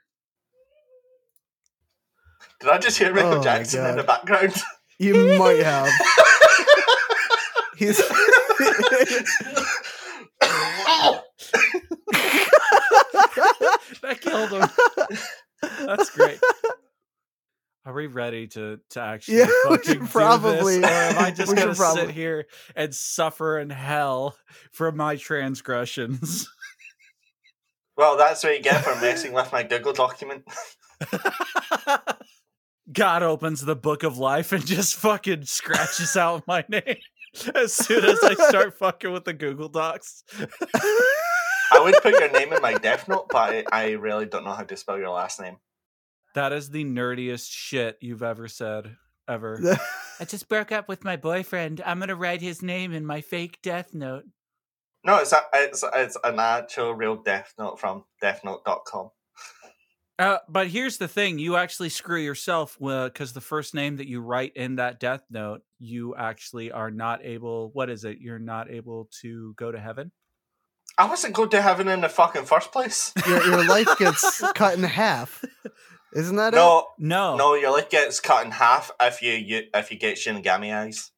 Did 2.61 2.71
I 2.71 2.79
just 2.79 2.99
hear 2.99 3.15
Michael 3.15 3.35
Oh 3.35 3.43
Jackson 3.43 3.87
in 3.87 3.97
the 3.97 4.03
background? 4.03 4.55
you 4.99 5.39
might 5.39 5.63
have. 5.63 5.89
He's 7.77 7.99
That 14.03 14.21
killed 14.21 14.51
him. 14.53 14.69
That's 15.87 16.11
great. 16.11 16.39
Are 17.87 17.93
we 17.95 18.07
ready 18.07 18.47
to 18.49 18.79
to 18.91 19.01
actually 19.01 19.39
Yeah, 19.39 19.47
fucking 19.65 19.85
should 19.85 20.01
do 20.01 20.07
probably- 20.07 20.79
this, 20.81 20.91
or 20.91 20.93
am 20.93 21.19
I 21.19 21.31
just 21.31 21.51
we 21.53 21.57
should 21.59 21.65
gonna 21.67 21.75
probably- 21.77 22.07
sit 22.07 22.11
here 22.15 22.47
and 22.77 22.95
suffer 22.95 23.59
in 23.59 23.71
hell 23.71 24.37
for 24.73 24.93
my 24.93 25.17
transgressions? 25.17 26.49
well, 27.97 28.17
that's 28.17 28.45
what 28.45 28.55
you 28.57 28.63
get 28.63 28.85
for 28.85 28.95
messing 29.01 29.33
with 29.33 29.51
my 29.53 29.63
Google 29.63 29.93
document. 29.93 30.45
God 32.93 33.23
opens 33.23 33.65
the 33.65 33.77
book 33.77 34.03
of 34.03 34.19
life 34.19 34.53
and 34.53 34.67
just 34.67 34.97
fucking 34.97 35.45
scratches 35.45 36.17
out 36.17 36.45
my 36.47 36.65
name 36.69 36.97
as 37.55 37.73
soon 37.73 38.05
as 38.05 38.19
I 38.23 38.35
start 38.49 38.79
fucking 38.79 39.13
with 39.13 39.25
the 39.25 39.33
Google 39.33 39.69
Docs. 39.69 40.25
I 41.73 41.81
would 41.81 41.95
put 42.03 42.19
your 42.19 42.31
name 42.31 42.53
in 42.53 42.61
my 42.61 42.75
Death 42.75 43.09
Note, 43.09 43.29
but 43.31 43.39
I, 43.39 43.65
I 43.73 43.91
really 43.93 44.27
don't 44.27 44.45
know 44.45 44.53
how 44.53 44.65
to 44.65 44.77
spell 44.77 44.99
your 44.99 45.11
last 45.11 45.41
name. 45.41 45.59
That 46.35 46.53
is 46.53 46.71
the 46.71 46.85
nerdiest 46.85 47.51
shit 47.51 47.99
you've 48.01 48.23
ever 48.23 48.49
said, 48.49 48.97
ever. 49.29 49.61
I 50.21 50.25
just 50.25 50.49
broke 50.49 50.73
up 50.73 50.89
with 50.89 51.05
my 51.05 51.17
boyfriend. 51.17 51.81
I'm 51.85 51.99
gonna 51.99 52.15
write 52.15 52.41
his 52.41 52.63
name 52.63 52.93
in 52.93 53.07
my 53.07 53.21
fake 53.21 53.59
death 53.63 53.95
note. 53.95 54.25
No, 55.05 55.17
it's 55.17 55.33
a, 55.33 55.41
it's 55.55 55.85
it's 55.95 56.17
an 56.23 56.39
actual 56.39 56.95
real 56.95 57.17
Death 57.17 57.55
Note 57.59 57.81
from 57.81 58.05
DeathNote.com. 58.23 59.11
Uh, 60.21 60.39
but 60.51 60.67
here's 60.67 60.99
the 60.99 61.09
thing: 61.09 61.39
you 61.39 61.57
actually 61.57 61.89
screw 61.89 62.21
yourself 62.21 62.77
because 62.79 63.33
the 63.33 63.41
first 63.41 63.75
name 63.75 63.97
that 63.97 64.07
you 64.07 64.21
write 64.21 64.53
in 64.55 64.77
that 64.77 65.01
death 65.01 65.23
note, 65.31 65.63
you 65.79 66.15
actually 66.15 66.71
are 66.71 66.91
not 66.91 67.25
able. 67.25 67.71
What 67.73 67.89
is 67.89 68.05
it? 68.05 68.19
You're 68.19 68.39
not 68.39 68.71
able 68.71 69.09
to 69.23 69.55
go 69.55 69.73
to 69.73 69.81
heaven. 69.81 70.13
I 70.99 71.07
wasn't 71.07 71.35
going 71.35 71.49
to 71.51 71.63
heaven 71.63 71.89
in 71.89 72.03
the 72.03 72.11
fucking 72.11 72.45
first 72.45 72.71
place. 72.71 73.15
your, 73.27 73.43
your 73.45 73.67
life 73.67 73.89
gets 73.99 74.43
cut 74.55 74.77
in 74.77 74.83
half. 74.83 75.43
Isn't 76.15 76.37
that 76.37 76.53
it? 76.53 76.57
No, 76.57 76.89
No, 76.99 77.37
no, 77.37 77.55
your 77.55 77.71
life 77.71 77.89
gets 77.89 78.21
cut 78.21 78.45
in 78.45 78.51
half 78.51 78.91
if 79.01 79.23
you, 79.23 79.33
you 79.33 79.63
if 79.73 79.91
you 79.91 79.97
get 79.97 80.17
Shinigami 80.17 80.75
eyes. 80.75 81.13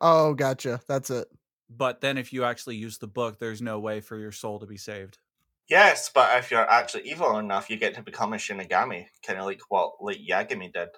Oh, 0.00 0.34
gotcha. 0.34 0.80
That's 0.88 1.10
it. 1.10 1.28
But 1.70 2.00
then, 2.00 2.18
if 2.18 2.32
you 2.32 2.42
actually 2.42 2.76
use 2.76 2.98
the 2.98 3.06
book, 3.06 3.38
there's 3.38 3.62
no 3.62 3.78
way 3.78 4.00
for 4.00 4.18
your 4.18 4.32
soul 4.32 4.58
to 4.58 4.66
be 4.66 4.76
saved. 4.76 5.18
Yes, 5.68 6.10
but 6.14 6.38
if 6.38 6.50
you're 6.50 6.68
actually 6.68 7.08
evil 7.08 7.38
enough, 7.38 7.70
you 7.70 7.76
get 7.76 7.94
to 7.94 8.02
become 8.02 8.34
a 8.34 8.36
Shinigami, 8.36 9.06
kind 9.26 9.38
of 9.38 9.46
like 9.46 9.60
what 9.68 9.94
like 10.00 10.18
Yagami 10.18 10.72
did. 10.72 10.88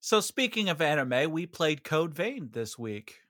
So, 0.00 0.20
speaking 0.20 0.68
of 0.68 0.80
anime, 0.80 1.30
we 1.30 1.46
played 1.46 1.84
Code 1.84 2.14
Vein 2.14 2.50
this 2.52 2.78
week. 2.78 3.20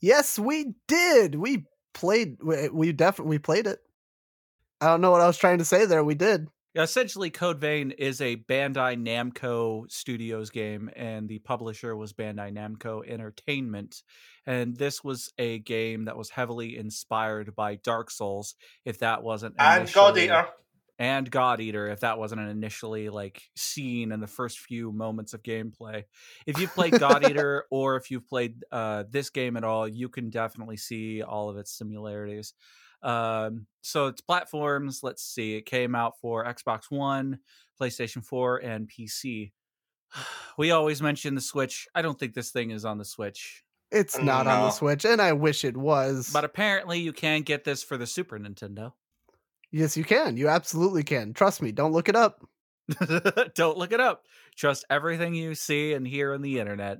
Yes, 0.00 0.38
we 0.38 0.74
did. 0.86 1.34
We 1.34 1.64
played. 1.94 2.36
We, 2.42 2.68
we 2.68 2.92
definitely 2.92 3.30
we 3.30 3.38
played 3.38 3.66
it. 3.66 3.78
I 4.80 4.88
don't 4.88 5.00
know 5.00 5.10
what 5.10 5.22
I 5.22 5.26
was 5.26 5.38
trying 5.38 5.58
to 5.58 5.64
say 5.64 5.86
there. 5.86 6.04
We 6.04 6.14
did. 6.14 6.48
Essentially, 6.76 7.30
Code 7.30 7.60
Vein 7.60 7.92
is 7.92 8.20
a 8.20 8.34
Bandai 8.36 9.00
Namco 9.00 9.88
Studios 9.90 10.50
game, 10.50 10.90
and 10.96 11.28
the 11.28 11.38
publisher 11.38 11.94
was 11.94 12.12
Bandai 12.12 12.52
Namco 12.52 13.08
Entertainment. 13.08 14.02
And 14.44 14.76
this 14.76 15.04
was 15.04 15.32
a 15.38 15.60
game 15.60 16.06
that 16.06 16.16
was 16.16 16.30
heavily 16.30 16.76
inspired 16.76 17.54
by 17.54 17.76
Dark 17.76 18.10
Souls, 18.10 18.56
if 18.84 18.98
that 18.98 19.22
wasn't 19.22 19.54
And 19.56 19.92
God 19.92 20.18
Eater. 20.18 20.48
and 20.98 21.30
God 21.30 21.60
Eater, 21.60 21.86
if 21.88 22.00
that 22.00 22.18
wasn't 22.18 22.40
an 22.40 22.48
initially 22.48 23.08
like 23.08 23.42
seen 23.54 24.10
in 24.10 24.18
the 24.18 24.26
first 24.26 24.58
few 24.58 24.90
moments 24.90 25.32
of 25.32 25.44
gameplay. 25.44 26.04
If 26.44 26.58
you've 26.58 26.74
played 26.74 26.98
God 26.98 27.24
Eater 27.30 27.66
or 27.70 27.96
if 27.96 28.10
you've 28.10 28.28
played 28.28 28.64
uh, 28.72 29.04
this 29.08 29.30
game 29.30 29.56
at 29.56 29.64
all, 29.64 29.86
you 29.86 30.08
can 30.08 30.28
definitely 30.28 30.76
see 30.76 31.22
all 31.22 31.48
of 31.48 31.56
its 31.56 31.70
similarities. 31.70 32.52
Um, 33.04 33.66
so 33.82 34.06
it's 34.06 34.20
platforms. 34.20 35.00
Let's 35.02 35.22
see, 35.22 35.56
it 35.56 35.66
came 35.66 35.94
out 35.94 36.14
for 36.20 36.44
Xbox 36.44 36.84
One, 36.90 37.38
PlayStation 37.80 38.24
4, 38.24 38.58
and 38.58 38.88
PC. 38.90 39.52
We 40.56 40.70
always 40.70 41.02
mention 41.02 41.34
the 41.34 41.40
Switch. 41.40 41.88
I 41.94 42.00
don't 42.02 42.18
think 42.18 42.34
this 42.34 42.50
thing 42.50 42.70
is 42.70 42.84
on 42.84 42.98
the 42.98 43.04
Switch, 43.04 43.64
It's 43.90 44.16
not 44.18 44.46
on 44.46 44.62
the 44.62 44.70
Switch, 44.70 45.04
and 45.04 45.20
I 45.20 45.32
wish 45.32 45.64
it 45.64 45.76
was. 45.76 46.30
but 46.32 46.44
apparently 46.44 47.00
you 47.00 47.12
can 47.12 47.42
get 47.42 47.64
this 47.64 47.82
for 47.82 47.96
the 47.96 48.06
Super 48.06 48.38
Nintendo. 48.38 48.92
yes, 49.72 49.96
you 49.96 50.04
can. 50.04 50.36
You 50.36 50.48
absolutely 50.48 51.02
can. 51.02 51.34
Trust 51.34 51.60
me. 51.60 51.72
Don't 51.72 51.92
look 51.92 52.08
it 52.08 52.14
up. 52.16 52.44
Don't 53.54 53.76
look 53.76 53.92
it 53.92 53.98
up. 54.00 54.24
Trust 54.56 54.84
everything 54.88 55.34
you 55.34 55.54
see 55.56 55.92
and 55.94 56.06
hear 56.06 56.32
on 56.34 56.42
the 56.42 56.60
internet. 56.60 56.98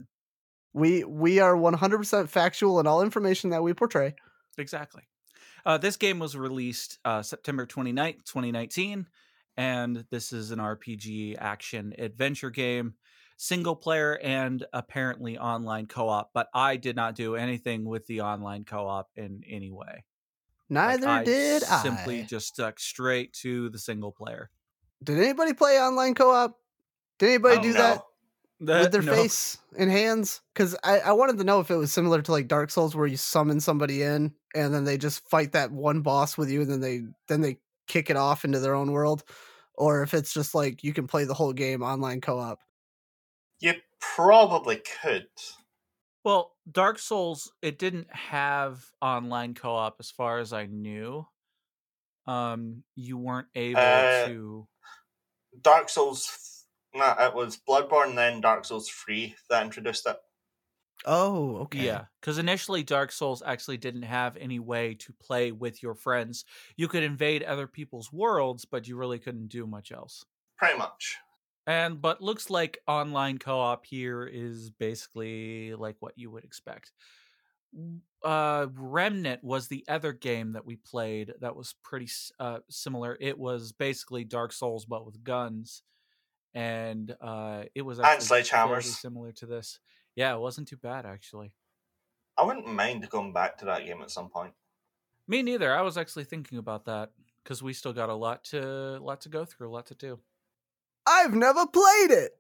We 0.73 1.05
we 1.05 1.39
are 1.39 1.55
100% 1.55 2.29
factual 2.29 2.81
in 2.81 2.87
all 2.89 3.01
information 3.03 3.51
that 3.51 3.63
we 3.63 3.73
portray. 3.75 4.15
Exactly. 4.59 5.03
Uh, 5.67 5.79
this 5.79 5.97
game 5.97 6.19
was 6.19 6.37
released 6.37 6.99
uh, 7.05 7.23
September 7.23 7.67
29th, 7.67 8.25
2019, 8.25 9.07
and 9.57 10.05
this 10.11 10.33
is 10.33 10.51
an 10.51 10.59
RPG 10.59 11.37
action 11.39 11.95
adventure 11.99 12.51
game, 12.51 12.95
single 13.37 13.75
player 13.77 14.19
and 14.23 14.65
apparently 14.73 15.39
online 15.39 15.87
co 15.87 16.09
op. 16.09 16.31
But 16.35 16.49
I 16.55 16.77
did 16.77 16.97
not 16.97 17.15
do 17.15 17.37
anything 17.37 17.85
with 17.85 18.07
the 18.07 18.21
online 18.21 18.65
co 18.65 18.87
op 18.87 19.11
in 19.17 19.43
any 19.49 19.71
way. 19.71 20.05
Like, 20.71 21.01
Neither 21.01 21.25
did 21.25 21.65
I. 21.65 21.83
Simply 21.83 22.23
just 22.25 22.49
stuck 22.49 22.81
straight 22.81 23.33
to 23.35 23.69
the 23.71 23.79
single 23.79 24.13
player. 24.13 24.51
Did 25.03 25.19
anybody 25.19 25.53
play 25.53 25.79
online 25.79 26.15
co-op? 26.15 26.59
Did 27.19 27.29
anybody 27.29 27.57
Oh, 27.59 27.63
do 27.63 27.73
that 27.75 28.03
with 28.61 28.93
their 28.93 29.03
No. 29.03 29.13
face 29.13 29.59
and 29.79 29.91
hands? 29.91 30.41
Because 30.55 30.77
I, 30.85 31.01
I 31.01 31.13
wanted 31.13 31.39
to 31.39 31.45
know 31.45 31.61
if 31.61 31.71
it 31.71 31.77
was 31.77 31.93
similar 31.93 32.23
to 32.23 32.33
like 32.33 32.49
Dark 32.49 32.71
Souls, 32.71 32.95
where 32.97 33.07
you 33.07 33.17
summon 33.17 33.61
somebody 33.61 34.03
in 34.03 34.35
and 34.55 34.73
then 34.75 34.85
they 34.85 34.99
just 34.99 35.29
fight 35.29 35.53
that 35.53 35.73
one 35.73 36.03
boss 36.03 36.39
with 36.39 36.51
you, 36.51 36.63
and 36.63 36.71
then 36.71 36.81
they 36.81 37.03
then 37.29 37.41
they 37.41 37.59
kick 37.89 38.11
it 38.11 38.17
off 38.17 38.45
into 38.45 38.61
their 38.61 38.75
own 38.75 38.93
world. 38.93 39.25
or 39.77 40.03
if 40.03 40.15
it's 40.15 40.33
just 40.33 40.55
like 40.55 40.85
you 40.85 40.93
can 40.93 41.07
play 41.07 41.25
the 41.25 41.35
whole 41.35 41.53
game 41.53 41.83
online 41.83 42.21
co-op. 42.21 42.61
You 43.61 43.75
probably 44.01 44.81
could. 45.03 45.27
Well, 46.25 46.55
Dark 46.71 46.99
Souls, 46.99 47.53
it 47.61 47.79
didn't 47.79 48.09
have 48.15 48.87
online 49.03 49.55
co-op 49.55 49.97
as 50.01 50.11
far 50.11 50.39
as 50.39 50.53
I 50.53 50.67
knew. 50.67 51.27
Um, 52.27 52.85
you 52.95 53.19
weren't 53.19 53.49
able 53.55 53.81
Uh, 53.81 54.27
to. 54.29 54.69
Dark 55.61 55.89
Souls. 55.89 56.54
No, 56.95 57.15
it 57.19 57.35
was 57.35 57.59
Bloodborne, 57.59 58.15
then 58.15 58.41
Dark 58.41 58.65
Souls 58.65 58.89
3 58.89 59.37
that 59.51 59.63
introduced 59.65 60.07
it. 60.07 60.19
Oh, 61.05 61.57
okay. 61.65 61.87
Yeah, 61.87 62.07
because 62.21 62.39
initially 62.39 62.83
Dark 62.85 63.11
Souls 63.11 63.43
actually 63.45 63.79
didn't 63.79 64.03
have 64.03 64.37
any 64.37 64.59
way 64.61 64.95
to 64.95 65.13
play 65.13 65.51
with 65.51 65.83
your 65.83 65.95
friends. 65.95 66.45
You 66.77 66.87
could 66.89 67.03
invade 67.03 67.43
other 67.43 67.67
people's 67.67 68.13
worlds, 68.13 68.65
but 68.65 68.87
you 68.87 68.97
really 68.97 69.19
couldn't 69.19 69.49
do 69.49 69.67
much 69.67 69.91
else. 69.91 70.25
Pretty 70.57 70.77
much. 70.77 71.19
And 71.67 72.01
but 72.01 72.21
looks 72.21 72.51
like 72.51 72.79
online 72.87 73.39
co-op 73.39 73.87
here 73.87 74.25
is 74.27 74.71
basically 74.71 75.75
like 75.75 75.97
what 76.01 76.19
you 76.19 76.31
would 76.31 76.45
expect. 76.45 76.93
Uh 78.23 78.69
Remnant 78.73 79.45
was 79.45 79.69
the 79.69 79.85
other 79.89 80.13
game 80.13 80.53
that 80.53 80.65
we 80.65 80.77
played 80.77 81.35
that 81.41 81.57
was 81.57 81.75
pretty 81.83 82.09
uh 82.39 82.61
similar. 82.71 83.17
It 83.21 83.39
was 83.39 83.73
basically 83.73 84.25
Dark 84.25 84.53
Souls 84.53 84.87
but 84.87 85.05
with 85.05 85.23
guns. 85.25 85.83
And 86.55 87.15
uh 87.21 87.65
it 87.75 87.83
was 87.83 87.99
And 87.99 88.07
actually 88.07 88.43
fairly 88.45 88.75
sledgehammers. 88.77 88.83
similar 88.85 89.33
to 89.33 89.47
this. 89.47 89.81
Yeah, 90.15 90.35
it 90.35 90.41
wasn't 90.41 90.69
too 90.69 90.77
bad 90.77 91.05
actually. 91.07 91.53
I 92.37 92.43
wouldn't 92.45 92.67
mind 92.67 93.09
going 93.11 93.33
back 93.33 93.59
to 93.59 93.65
that 93.67 93.85
game 93.85 94.03
at 94.03 94.11
some 94.11 94.29
point. 94.29 94.55
Me 95.27 95.43
neither. 95.43 95.75
I 95.75 95.83
was 95.83 95.97
actually 95.97 96.25
thinking 96.25 96.59
about 96.59 96.85
that 96.85 97.11
because 97.43 97.63
we 97.63 97.73
still 97.73 97.93
got 97.93 98.09
a 98.09 98.15
lot 98.15 98.45
to 98.47 98.99
lot 99.01 99.21
to 99.23 99.29
go 99.29 99.45
through, 99.45 99.69
a 99.69 99.73
lot 99.73 99.87
to 99.87 99.95
do. 99.95 100.21
I've 101.07 101.35
never 101.35 101.67
played 101.67 102.11
it. 102.11 102.33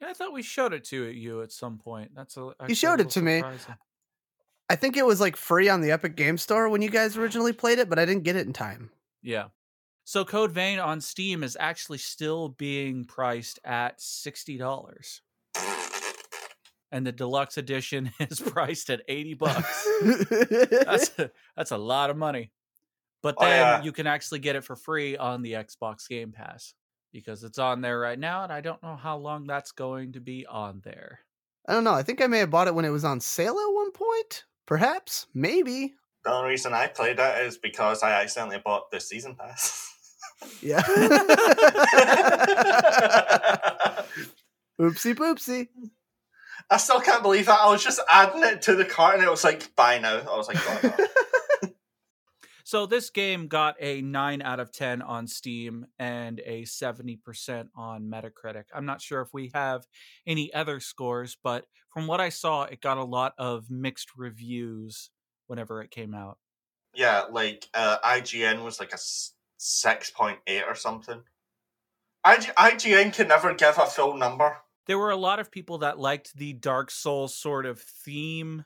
Yeah, 0.00 0.08
I 0.08 0.12
thought 0.12 0.32
we 0.32 0.42
showed 0.42 0.72
it 0.74 0.84
to 0.86 1.04
you 1.04 1.42
at 1.42 1.52
some 1.52 1.78
point. 1.78 2.12
That's 2.14 2.36
a 2.36 2.50
actually 2.60 2.72
a 2.72 2.76
showed 2.76 3.00
it 3.00 3.06
little 3.06 3.10
to 3.10 3.22
me. 3.22 3.42
I 4.68 4.74
think 4.76 4.96
it 4.96 5.06
was 5.06 5.20
like 5.20 5.36
free 5.36 5.68
on 5.68 5.80
the 5.80 5.92
Epic 5.92 6.16
Game 6.16 6.36
Store 6.38 6.68
when 6.68 6.82
you 6.82 6.90
guys 6.90 7.16
originally 7.16 7.52
played 7.52 7.78
it, 7.78 7.88
but 7.88 7.98
I 7.98 8.04
didn't 8.04 8.24
get 8.24 8.34
it 8.36 8.46
in 8.46 8.52
time. 8.52 8.90
Yeah. 9.22 9.46
So 10.08 10.24
Code 10.24 10.52
Vein 10.52 10.78
on 10.78 11.00
Steam 11.00 11.42
is 11.42 11.56
actually 11.58 11.98
still 11.98 12.48
being 12.48 13.04
priced 13.06 13.58
at 13.64 14.00
sixty 14.00 14.56
dollars, 14.56 15.20
and 16.92 17.04
the 17.04 17.10
deluxe 17.10 17.58
edition 17.58 18.12
is 18.20 18.38
priced 18.40 18.88
at 18.88 19.02
eighty 19.08 19.34
bucks. 19.34 19.84
that's 20.70 21.10
a, 21.18 21.30
that's 21.56 21.72
a 21.72 21.76
lot 21.76 22.10
of 22.10 22.16
money. 22.16 22.52
But 23.20 23.34
Oh, 23.38 23.44
then 23.44 23.58
yeah. 23.58 23.82
you 23.82 23.90
can 23.90 24.06
actually 24.06 24.38
get 24.38 24.54
it 24.54 24.62
for 24.62 24.76
free 24.76 25.16
on 25.16 25.42
the 25.42 25.54
Xbox 25.54 26.08
Game 26.08 26.30
Pass 26.30 26.74
because 27.12 27.42
it's 27.42 27.58
on 27.58 27.80
there 27.80 27.98
right 27.98 28.18
now, 28.18 28.44
and 28.44 28.52
I 28.52 28.60
don't 28.60 28.80
know 28.84 28.94
how 28.94 29.16
long 29.16 29.44
that's 29.44 29.72
going 29.72 30.12
to 30.12 30.20
be 30.20 30.46
on 30.46 30.82
there. 30.84 31.18
I 31.66 31.72
don't 31.72 31.82
know. 31.82 31.94
I 31.94 32.04
think 32.04 32.22
I 32.22 32.28
may 32.28 32.38
have 32.38 32.50
bought 32.50 32.68
it 32.68 32.74
when 32.76 32.84
it 32.84 32.90
was 32.90 33.04
on 33.04 33.18
sale 33.18 33.58
at 33.58 33.74
one 33.74 33.90
point. 33.90 34.44
Perhaps. 34.66 35.26
Maybe. 35.34 35.94
The 36.24 36.30
only 36.30 36.50
reason 36.50 36.72
I 36.74 36.86
played 36.86 37.18
it 37.18 37.44
is 37.44 37.58
because 37.58 38.04
I 38.04 38.12
accidentally 38.22 38.62
bought 38.64 38.92
the 38.92 39.00
season 39.00 39.34
pass. 39.34 39.94
Yeah. 40.62 40.82
Oopsie 44.80 45.14
poopsie. 45.14 45.68
I 46.70 46.76
still 46.78 47.00
can't 47.00 47.22
believe 47.22 47.46
that. 47.46 47.60
I 47.60 47.70
was 47.70 47.82
just 47.82 48.00
adding 48.10 48.42
it 48.42 48.62
to 48.62 48.74
the 48.74 48.84
cart 48.84 49.14
and 49.14 49.24
it 49.24 49.30
was 49.30 49.44
like, 49.44 49.74
buy 49.76 49.98
now. 49.98 50.18
I 50.18 50.36
was 50.36 50.48
like, 50.48 50.58
oh, 50.58 50.80
no. 50.82 51.06
So 52.64 52.84
this 52.86 53.10
game 53.10 53.46
got 53.46 53.76
a 53.78 54.02
9 54.02 54.42
out 54.42 54.58
of 54.58 54.72
10 54.72 55.00
on 55.00 55.28
Steam 55.28 55.86
and 56.00 56.40
a 56.44 56.62
70% 56.62 57.68
on 57.76 58.10
Metacritic. 58.10 58.64
I'm 58.74 58.84
not 58.86 59.00
sure 59.00 59.20
if 59.20 59.28
we 59.32 59.52
have 59.54 59.86
any 60.26 60.52
other 60.52 60.80
scores, 60.80 61.36
but 61.40 61.66
from 61.94 62.08
what 62.08 62.20
I 62.20 62.30
saw, 62.30 62.64
it 62.64 62.80
got 62.80 62.98
a 62.98 63.04
lot 63.04 63.34
of 63.38 63.70
mixed 63.70 64.08
reviews 64.16 65.10
whenever 65.46 65.80
it 65.80 65.92
came 65.92 66.12
out. 66.12 66.38
yeah, 66.92 67.24
like 67.30 67.68
uh, 67.72 67.98
IGN 68.04 68.64
was 68.64 68.80
like 68.80 68.92
a 68.92 68.98
s- 69.58 69.84
6.8 69.84 70.66
or 70.66 70.74
something. 70.74 71.22
IG- 72.24 72.54
IGN 72.56 73.12
can 73.14 73.28
never 73.28 73.54
give 73.54 73.78
a 73.78 73.86
full 73.86 74.16
number. 74.16 74.56
There 74.86 74.98
were 74.98 75.10
a 75.10 75.16
lot 75.16 75.38
of 75.40 75.50
people 75.50 75.78
that 75.78 75.98
liked 75.98 76.36
the 76.36 76.52
Dark 76.52 76.90
Souls 76.90 77.34
sort 77.34 77.66
of 77.66 77.80
theme, 77.80 78.64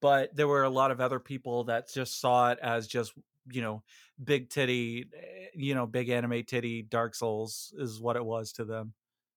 but 0.00 0.34
there 0.34 0.48
were 0.48 0.64
a 0.64 0.70
lot 0.70 0.90
of 0.90 1.00
other 1.00 1.18
people 1.20 1.64
that 1.64 1.92
just 1.92 2.20
saw 2.20 2.50
it 2.50 2.58
as 2.62 2.86
just, 2.86 3.12
you 3.50 3.62
know, 3.62 3.82
big 4.22 4.50
titty, 4.50 5.06
eh, 5.16 5.46
you 5.54 5.74
know, 5.74 5.86
big 5.86 6.08
anime 6.08 6.44
titty 6.44 6.82
Dark 6.82 7.14
Souls 7.14 7.72
is 7.76 8.00
what 8.00 8.16
it 8.16 8.24
was 8.24 8.52
to 8.52 8.64
them. 8.64 8.94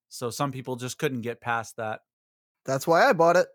So 0.10 0.30
some 0.30 0.52
people 0.52 0.76
just 0.76 0.98
couldn't 0.98 1.22
get 1.22 1.42
past 1.42 1.78
that. 1.78 2.02
That's 2.66 2.86
why 2.86 3.08
I 3.08 3.14
bought 3.14 3.38
it. 3.38 3.48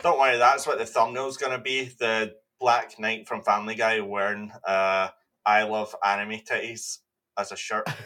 Don't 0.00 0.18
worry, 0.18 0.36
that's 0.36 0.66
what 0.66 0.78
the 0.78 0.84
thumbnail's 0.84 1.38
going 1.38 1.56
to 1.56 1.62
be. 1.62 1.84
The 1.98 2.34
Black 2.60 2.98
Knight 3.00 3.26
from 3.26 3.42
Family 3.42 3.74
Guy 3.74 4.00
wearing 4.00 4.52
uh, 4.66 5.08
I 5.46 5.62
love 5.62 5.94
anime 6.04 6.40
titties 6.40 6.98
as 7.38 7.52
a 7.52 7.56
shirt. 7.56 7.86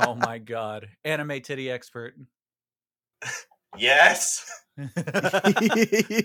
Oh 0.00 0.14
my 0.14 0.38
god. 0.38 0.88
Anime 1.04 1.40
titty 1.40 1.70
expert. 1.70 2.14
yes! 3.76 4.48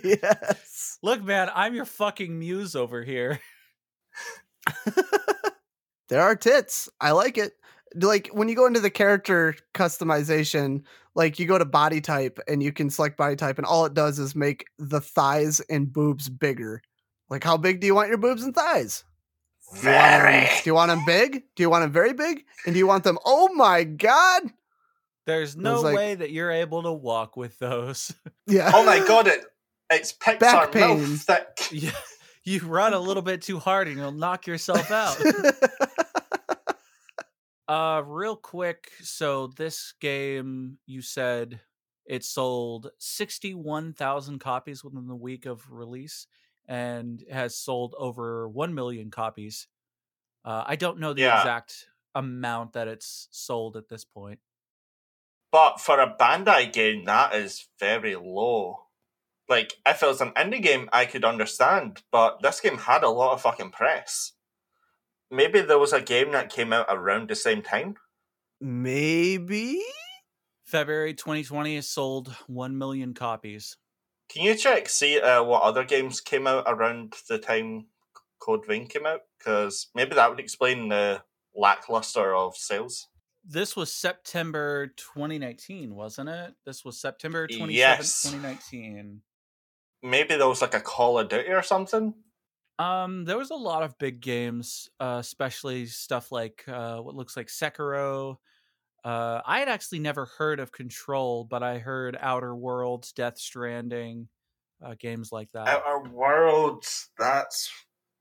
yes. 0.03 0.99
Look, 1.01 1.23
man, 1.23 1.49
I'm 1.53 1.73
your 1.73 1.85
fucking 1.85 2.37
muse 2.37 2.75
over 2.75 3.03
here. 3.03 3.39
There 6.09 6.21
are 6.21 6.35
tits. 6.35 6.89
I 7.01 7.11
like 7.11 7.39
it. 7.39 7.53
Like 7.95 8.29
when 8.33 8.47
you 8.47 8.55
go 8.55 8.67
into 8.67 8.79
the 8.79 8.91
character 8.91 9.55
customization, 9.73 10.83
like 11.15 11.39
you 11.39 11.47
go 11.47 11.57
to 11.57 11.65
body 11.65 12.01
type 12.01 12.39
and 12.47 12.61
you 12.61 12.71
can 12.71 12.91
select 12.91 13.17
body 13.17 13.35
type, 13.35 13.57
and 13.57 13.65
all 13.65 13.85
it 13.85 13.95
does 13.95 14.19
is 14.19 14.35
make 14.35 14.65
the 14.77 15.01
thighs 15.01 15.59
and 15.71 15.91
boobs 15.91 16.29
bigger. 16.29 16.83
Like, 17.29 17.43
how 17.43 17.57
big 17.57 17.79
do 17.79 17.87
you 17.87 17.95
want 17.95 18.09
your 18.09 18.17
boobs 18.17 18.43
and 18.43 18.53
thighs? 18.53 19.03
Do 19.73 19.79
you, 19.89 19.93
want 19.95 20.11
'em, 20.11 20.21
Very! 20.21 20.45
do 20.63 20.69
you 20.69 20.73
want 20.75 20.89
them 20.89 21.03
big? 21.05 21.43
Do 21.55 21.63
you 21.63 21.69
want 21.69 21.81
them 21.83 21.91
very 21.91 22.13
big? 22.13 22.43
And 22.65 22.73
do 22.75 22.79
you 22.79 22.85
want 22.85 23.03
them? 23.03 23.17
Oh 23.25 23.51
my 23.53 23.83
god! 23.83 24.43
There's 25.25 25.55
no 25.55 25.81
like- 25.81 25.95
way 25.95 26.15
that 26.15 26.31
you're 26.31 26.51
able 26.51 26.83
to 26.83 26.91
walk 26.91 27.35
with 27.37 27.57
those. 27.59 28.13
Yeah. 28.45 28.71
Oh 28.73 28.83
my 28.85 28.99
god, 28.99 29.27
it 29.27 29.45
it's 29.89 30.11
Pixar 30.13 30.39
Back 30.39 30.71
pain. 30.73 30.99
milk 30.99 31.19
thick. 31.19 31.47
you, 31.71 31.91
you 32.43 32.59
run 32.67 32.93
a 32.93 32.99
little 32.99 33.23
bit 33.23 33.41
too 33.41 33.57
hard 33.57 33.87
and 33.87 33.95
you'll 33.97 34.11
knock 34.11 34.45
yourself 34.47 34.91
out. 34.91 35.17
Uh, 37.67 38.03
real 38.05 38.35
quick. 38.35 38.91
So 39.01 39.47
this 39.47 39.93
game, 40.01 40.77
you 40.85 41.01
said 41.01 41.61
it 42.05 42.25
sold 42.25 42.91
sixty-one 42.99 43.93
thousand 43.93 44.39
copies 44.39 44.83
within 44.83 45.07
the 45.07 45.15
week 45.15 45.45
of 45.45 45.63
release, 45.71 46.27
and 46.67 47.23
has 47.31 47.55
sold 47.57 47.95
over 47.97 48.47
one 48.47 48.73
million 48.73 49.11
copies. 49.11 49.67
Uh, 50.45 50.63
I 50.65 50.75
don't 50.75 50.99
know 50.99 51.13
the 51.13 51.21
Yeah. 51.23 51.39
exact 51.39 51.87
amount 52.15 52.73
that 52.73 52.87
it's 52.87 53.27
sold 53.31 53.77
at 53.77 53.89
this 53.89 54.05
point. 54.05 54.39
But 55.51 55.79
for 55.79 55.99
a 55.99 56.15
Bandai 56.17 56.73
game, 56.73 57.05
that 57.05 57.33
is 57.35 57.67
very 57.79 58.15
low. 58.15 58.87
Like, 59.49 59.73
if 59.85 60.01
it 60.03 60.07
was 60.07 60.21
an 60.21 60.31
indie 60.31 60.61
game, 60.63 60.89
I 60.93 61.05
could 61.05 61.25
understand, 61.25 62.03
but 62.11 62.41
this 62.41 62.59
game 62.61 62.77
had 62.77 63.03
a 63.03 63.09
lot 63.09 63.33
of 63.33 63.41
fucking 63.41 63.71
press. 63.71 64.33
Maybe 65.29 65.61
there 65.61 65.79
was 65.79 65.93
a 65.93 66.01
game 66.01 66.31
that 66.31 66.51
came 66.51 66.73
out 66.73 66.87
around 66.89 67.29
the 67.29 67.35
same 67.35 67.61
time. 67.61 67.97
Maybe. 68.59 69.83
February 70.65 71.13
2020 71.13 71.75
has 71.75 71.87
sold 71.89 72.29
one 72.47 72.77
million 72.77 73.13
copies. 73.13 73.77
Can 74.33 74.41
you 74.41 74.55
check, 74.55 74.89
see 74.89 75.19
uh, 75.19 75.43
what 75.43 75.61
other 75.61 75.83
games 75.83 76.19
came 76.19 76.47
out 76.47 76.63
around 76.65 77.13
the 77.29 77.37
time 77.37 77.85
Code 78.39 78.65
Vein 78.65 78.87
came 78.87 79.05
out? 79.05 79.21
Because 79.37 79.89
maybe 79.93 80.15
that 80.15 80.27
would 80.27 80.39
explain 80.39 80.89
the 80.89 81.21
lackluster 81.55 82.35
of 82.35 82.57
sales. 82.57 83.09
This 83.45 83.75
was 83.75 83.91
September 83.91 84.87
2019, 84.97 85.93
wasn't 85.93 86.29
it? 86.29 86.55
This 86.65 86.83
was 86.83 86.99
September 86.99 87.47
27th, 87.47 87.73
Yes. 87.73 88.23
2019. 88.23 89.21
Maybe 90.01 90.35
there 90.35 90.47
was 90.47 90.61
like 90.61 90.73
a 90.73 90.79
Call 90.79 91.19
of 91.19 91.29
Duty 91.29 91.49
or 91.49 91.61
something. 91.61 92.15
Um, 92.79 93.25
there 93.25 93.37
was 93.37 93.51
a 93.51 93.55
lot 93.55 93.83
of 93.83 93.99
big 93.99 94.19
games, 94.19 94.89
uh, 94.99 95.17
especially 95.19 95.85
stuff 95.85 96.31
like 96.31 96.63
uh, 96.67 96.97
what 96.97 97.13
looks 97.13 97.37
like 97.37 97.49
Sekiro. 97.49 98.37
Uh, 99.03 99.41
I 99.45 99.59
had 99.59 99.69
actually 99.69 99.99
never 99.99 100.25
heard 100.25 100.59
of 100.59 100.71
Control, 100.71 101.43
but 101.43 101.61
I 101.61 101.77
heard 101.79 102.17
Outer 102.19 102.55
Worlds, 102.55 103.11
Death 103.11 103.37
Stranding, 103.37 104.29
uh, 104.83 104.95
games 104.97 105.31
like 105.31 105.49
that. 105.53 105.67
Outer 105.67 106.09
Worlds, 106.09 107.09
that's 107.17 107.69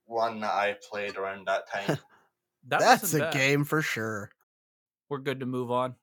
one 0.05 0.41
that 0.41 0.51
I 0.53 0.75
played 0.91 1.15
around 1.17 1.47
that 1.47 1.69
time. 1.71 1.97
That 2.69 2.79
That's 2.79 3.13
a 3.13 3.19
bad. 3.19 3.33
game 3.33 3.65
for 3.65 3.81
sure. 3.81 4.31
We're 5.09 5.17
good 5.17 5.41
to 5.41 5.45
move 5.45 5.69
on. 5.69 5.95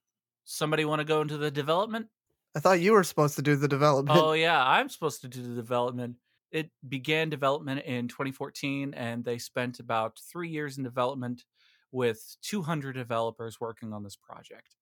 Somebody 0.44 0.84
want 0.84 1.00
to 1.00 1.06
go 1.06 1.22
into 1.22 1.38
the 1.38 1.50
development? 1.50 2.08
I 2.54 2.60
thought 2.60 2.80
you 2.80 2.92
were 2.92 3.02
supposed 3.02 3.36
to 3.36 3.42
do 3.42 3.56
the 3.56 3.66
development. 3.66 4.20
oh 4.20 4.32
yeah, 4.32 4.62
I'm 4.62 4.90
supposed 4.90 5.22
to 5.22 5.28
do 5.28 5.42
the 5.42 5.54
development. 5.54 6.16
It 6.52 6.70
began 6.86 7.30
development 7.30 7.86
in 7.86 8.08
2014, 8.08 8.92
and 8.92 9.24
they 9.24 9.38
spent 9.38 9.80
about 9.80 10.18
three 10.30 10.50
years 10.50 10.76
in 10.76 10.84
development 10.84 11.44
with 11.92 12.37
200 12.42 12.92
developers 12.92 13.61
working 13.61 13.92
on 13.92 14.03
this 14.03 14.16
project. 14.16 14.76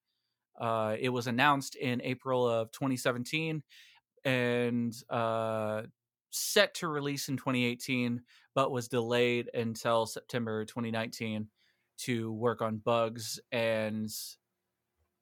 Uh, 0.60 0.96
it 0.98 1.10
was 1.10 1.26
announced 1.26 1.76
in 1.76 2.02
April 2.02 2.48
of 2.48 2.72
2017 2.72 3.62
and 4.24 4.94
uh, 5.08 5.82
set 6.30 6.74
to 6.74 6.88
release 6.88 7.28
in 7.28 7.36
2018, 7.36 8.22
but 8.54 8.72
was 8.72 8.88
delayed 8.88 9.48
until 9.54 10.06
September 10.06 10.64
2019 10.64 11.48
to 11.98 12.32
work 12.32 12.62
on 12.62 12.78
bugs 12.78 13.40
and 13.52 14.10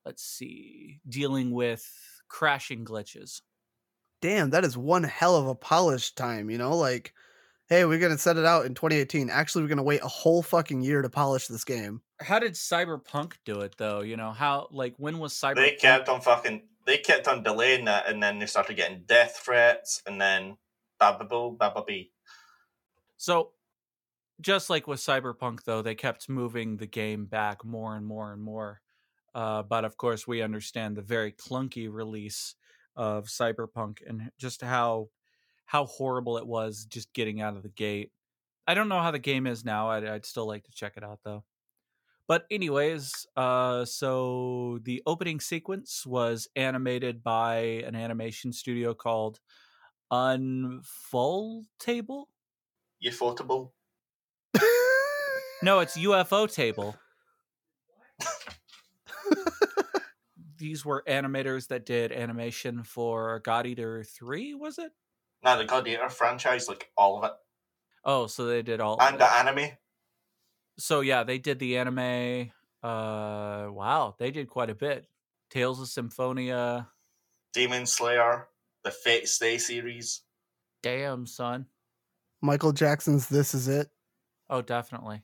let's 0.04 0.22
see, 0.22 1.00
dealing 1.08 1.50
with 1.50 1.84
crashing 2.28 2.84
glitches. 2.84 3.42
Damn, 4.22 4.50
that 4.50 4.64
is 4.64 4.76
one 4.76 5.02
hell 5.02 5.36
of 5.36 5.48
a 5.48 5.54
polish 5.54 6.14
time, 6.14 6.48
you 6.48 6.58
know? 6.58 6.76
Like, 6.76 7.12
hey, 7.68 7.84
we're 7.84 7.98
going 7.98 8.12
to 8.12 8.18
set 8.18 8.36
it 8.36 8.44
out 8.44 8.66
in 8.66 8.74
2018. 8.74 9.30
Actually, 9.30 9.62
we're 9.62 9.68
going 9.68 9.76
to 9.78 9.82
wait 9.82 10.02
a 10.02 10.08
whole 10.08 10.42
fucking 10.42 10.82
year 10.82 11.02
to 11.02 11.10
polish 11.10 11.48
this 11.48 11.64
game. 11.64 12.00
How 12.20 12.38
did 12.38 12.52
Cyberpunk 12.52 13.34
do 13.44 13.60
it 13.60 13.74
though? 13.76 14.00
You 14.00 14.16
know, 14.16 14.30
how 14.30 14.68
like 14.70 14.94
when 14.96 15.18
was 15.18 15.34
Cyberpunk 15.34 15.56
They 15.56 15.72
kept 15.72 16.08
on 16.08 16.20
fucking. 16.20 16.62
They 16.86 16.98
kept 16.98 17.26
on 17.26 17.42
delaying 17.42 17.86
that, 17.86 18.08
and 18.08 18.22
then 18.22 18.38
they 18.38 18.46
started 18.46 18.76
getting 18.76 19.02
death 19.06 19.40
threats, 19.44 20.02
and 20.06 20.20
then 20.20 20.56
bababoo, 21.00 21.58
bababee. 21.58 22.10
So, 23.16 23.50
just 24.40 24.70
like 24.70 24.86
with 24.86 25.00
Cyberpunk, 25.00 25.64
though, 25.64 25.82
they 25.82 25.96
kept 25.96 26.28
moving 26.28 26.76
the 26.76 26.86
game 26.86 27.26
back 27.26 27.64
more 27.64 27.96
and 27.96 28.06
more 28.06 28.32
and 28.32 28.40
more. 28.40 28.82
Uh, 29.34 29.64
but 29.64 29.84
of 29.84 29.96
course, 29.96 30.28
we 30.28 30.42
understand 30.42 30.96
the 30.96 31.02
very 31.02 31.32
clunky 31.32 31.92
release 31.92 32.54
of 32.94 33.26
Cyberpunk 33.26 33.98
and 34.06 34.30
just 34.38 34.62
how 34.62 35.08
how 35.66 35.84
horrible 35.86 36.38
it 36.38 36.46
was 36.46 36.86
just 36.86 37.12
getting 37.12 37.40
out 37.40 37.56
of 37.56 37.62
the 37.62 37.68
gate. 37.68 38.12
I 38.66 38.74
don't 38.74 38.88
know 38.88 39.00
how 39.00 39.10
the 39.10 39.18
game 39.18 39.46
is 39.46 39.64
now. 39.64 39.90
I'd, 39.90 40.04
I'd 40.06 40.26
still 40.26 40.46
like 40.46 40.64
to 40.64 40.72
check 40.72 40.94
it 40.96 41.04
out 41.04 41.20
though. 41.24 41.44
But 42.28 42.46
anyways, 42.50 43.26
uh, 43.36 43.84
so 43.84 44.80
the 44.82 45.02
opening 45.06 45.38
sequence 45.38 46.04
was 46.04 46.48
animated 46.56 47.22
by 47.22 47.82
an 47.86 47.94
animation 47.94 48.52
studio 48.52 48.94
called 48.94 49.38
Unfoldable. 50.12 50.82
Ufotable. 53.04 53.70
No, 55.62 55.80
it's 55.80 55.96
UFO 55.96 56.52
Table. 56.52 56.96
These 60.58 60.84
were 60.84 61.02
animators 61.08 61.68
that 61.68 61.86
did 61.86 62.12
animation 62.12 62.82
for 62.82 63.40
God 63.40 63.66
Eater 63.66 64.04
3, 64.04 64.54
was 64.54 64.78
it? 64.78 64.92
Now 65.46 65.56
the 65.56 65.64
God 65.64 65.86
Eater 65.86 66.08
franchise, 66.08 66.68
like 66.68 66.90
all 66.96 67.18
of 67.18 67.24
it, 67.24 67.32
Oh, 68.04 68.26
so 68.26 68.46
they 68.46 68.62
did 68.62 68.80
all 68.80 68.94
of 68.94 69.00
and 69.00 69.14
it. 69.14 69.18
the 69.20 69.32
anime. 69.32 69.70
So 70.78 71.00
yeah, 71.00 71.22
they 71.22 71.38
did 71.38 71.58
the 71.60 71.78
anime. 71.78 72.50
Uh 72.82 73.68
wow, 73.70 74.16
they 74.18 74.30
did 74.32 74.48
quite 74.50 74.70
a 74.70 74.74
bit. 74.74 75.06
Tales 75.50 75.80
of 75.80 75.86
Symphonia. 75.88 76.88
Demon 77.54 77.86
Slayer, 77.86 78.48
the 78.84 78.90
Fate 78.90 79.28
Stay 79.28 79.56
series. 79.58 80.22
Damn, 80.82 81.26
son. 81.26 81.66
Michael 82.42 82.72
Jackson's 82.72 83.28
This 83.28 83.54
Is 83.54 83.68
It. 83.68 83.88
Oh, 84.50 84.62
definitely. 84.62 85.22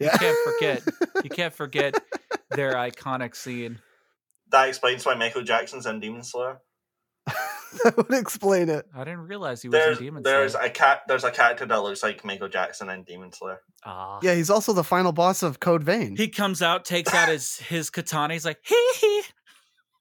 Yeah. 0.00 0.16
can't 0.16 0.36
forget. 0.44 0.82
You 1.24 1.30
can't 1.30 1.54
forget 1.54 1.94
their 2.50 2.74
iconic 2.74 3.34
scene. 3.34 3.78
That 4.50 4.68
explains 4.68 5.04
why 5.04 5.14
Michael 5.14 5.42
Jackson's 5.42 5.86
in 5.86 5.98
Demon 6.00 6.22
Slayer. 6.22 6.60
that 7.84 7.96
would 7.96 8.12
explain 8.14 8.68
it. 8.68 8.86
I 8.94 9.04
didn't 9.04 9.26
realize 9.26 9.62
he 9.62 9.68
was 9.68 9.78
There's 9.78 9.98
in 9.98 10.04
Demon 10.04 10.24
Slayer. 10.24 10.38
there's 10.38 10.54
a 10.54 10.70
cat 10.70 11.02
there's 11.08 11.24
a 11.24 11.30
character 11.30 11.66
that 11.66 11.76
looks 11.82 12.02
like 12.02 12.24
Michael 12.24 12.48
Jackson 12.48 12.88
in 12.90 13.02
Demon 13.04 13.32
Slayer. 13.32 13.60
Ah. 13.84 14.18
Yeah, 14.22 14.34
he's 14.34 14.50
also 14.50 14.72
the 14.72 14.84
final 14.84 15.12
boss 15.12 15.42
of 15.42 15.60
Code 15.60 15.82
Vein. 15.84 16.16
He 16.16 16.28
comes 16.28 16.62
out, 16.62 16.84
takes 16.84 17.12
out 17.14 17.28
his 17.28 17.56
his 17.68 17.90
katana. 17.90 18.34
He's 18.34 18.44
like, 18.44 18.58
hee 18.64 18.92
hee. 19.00 19.22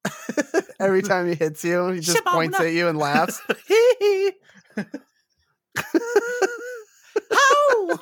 Every 0.79 1.01
time 1.01 1.27
he 1.27 1.35
hits 1.35 1.63
you, 1.63 1.87
he 1.89 1.99
just 1.99 2.17
Shibamuna. 2.17 2.31
points 2.33 2.59
at 2.59 2.71
you 2.73 2.87
and 2.87 2.97
laughs. 2.97 3.41
Hee 3.67 3.95
hee. 3.99 4.31
How? 7.31 7.99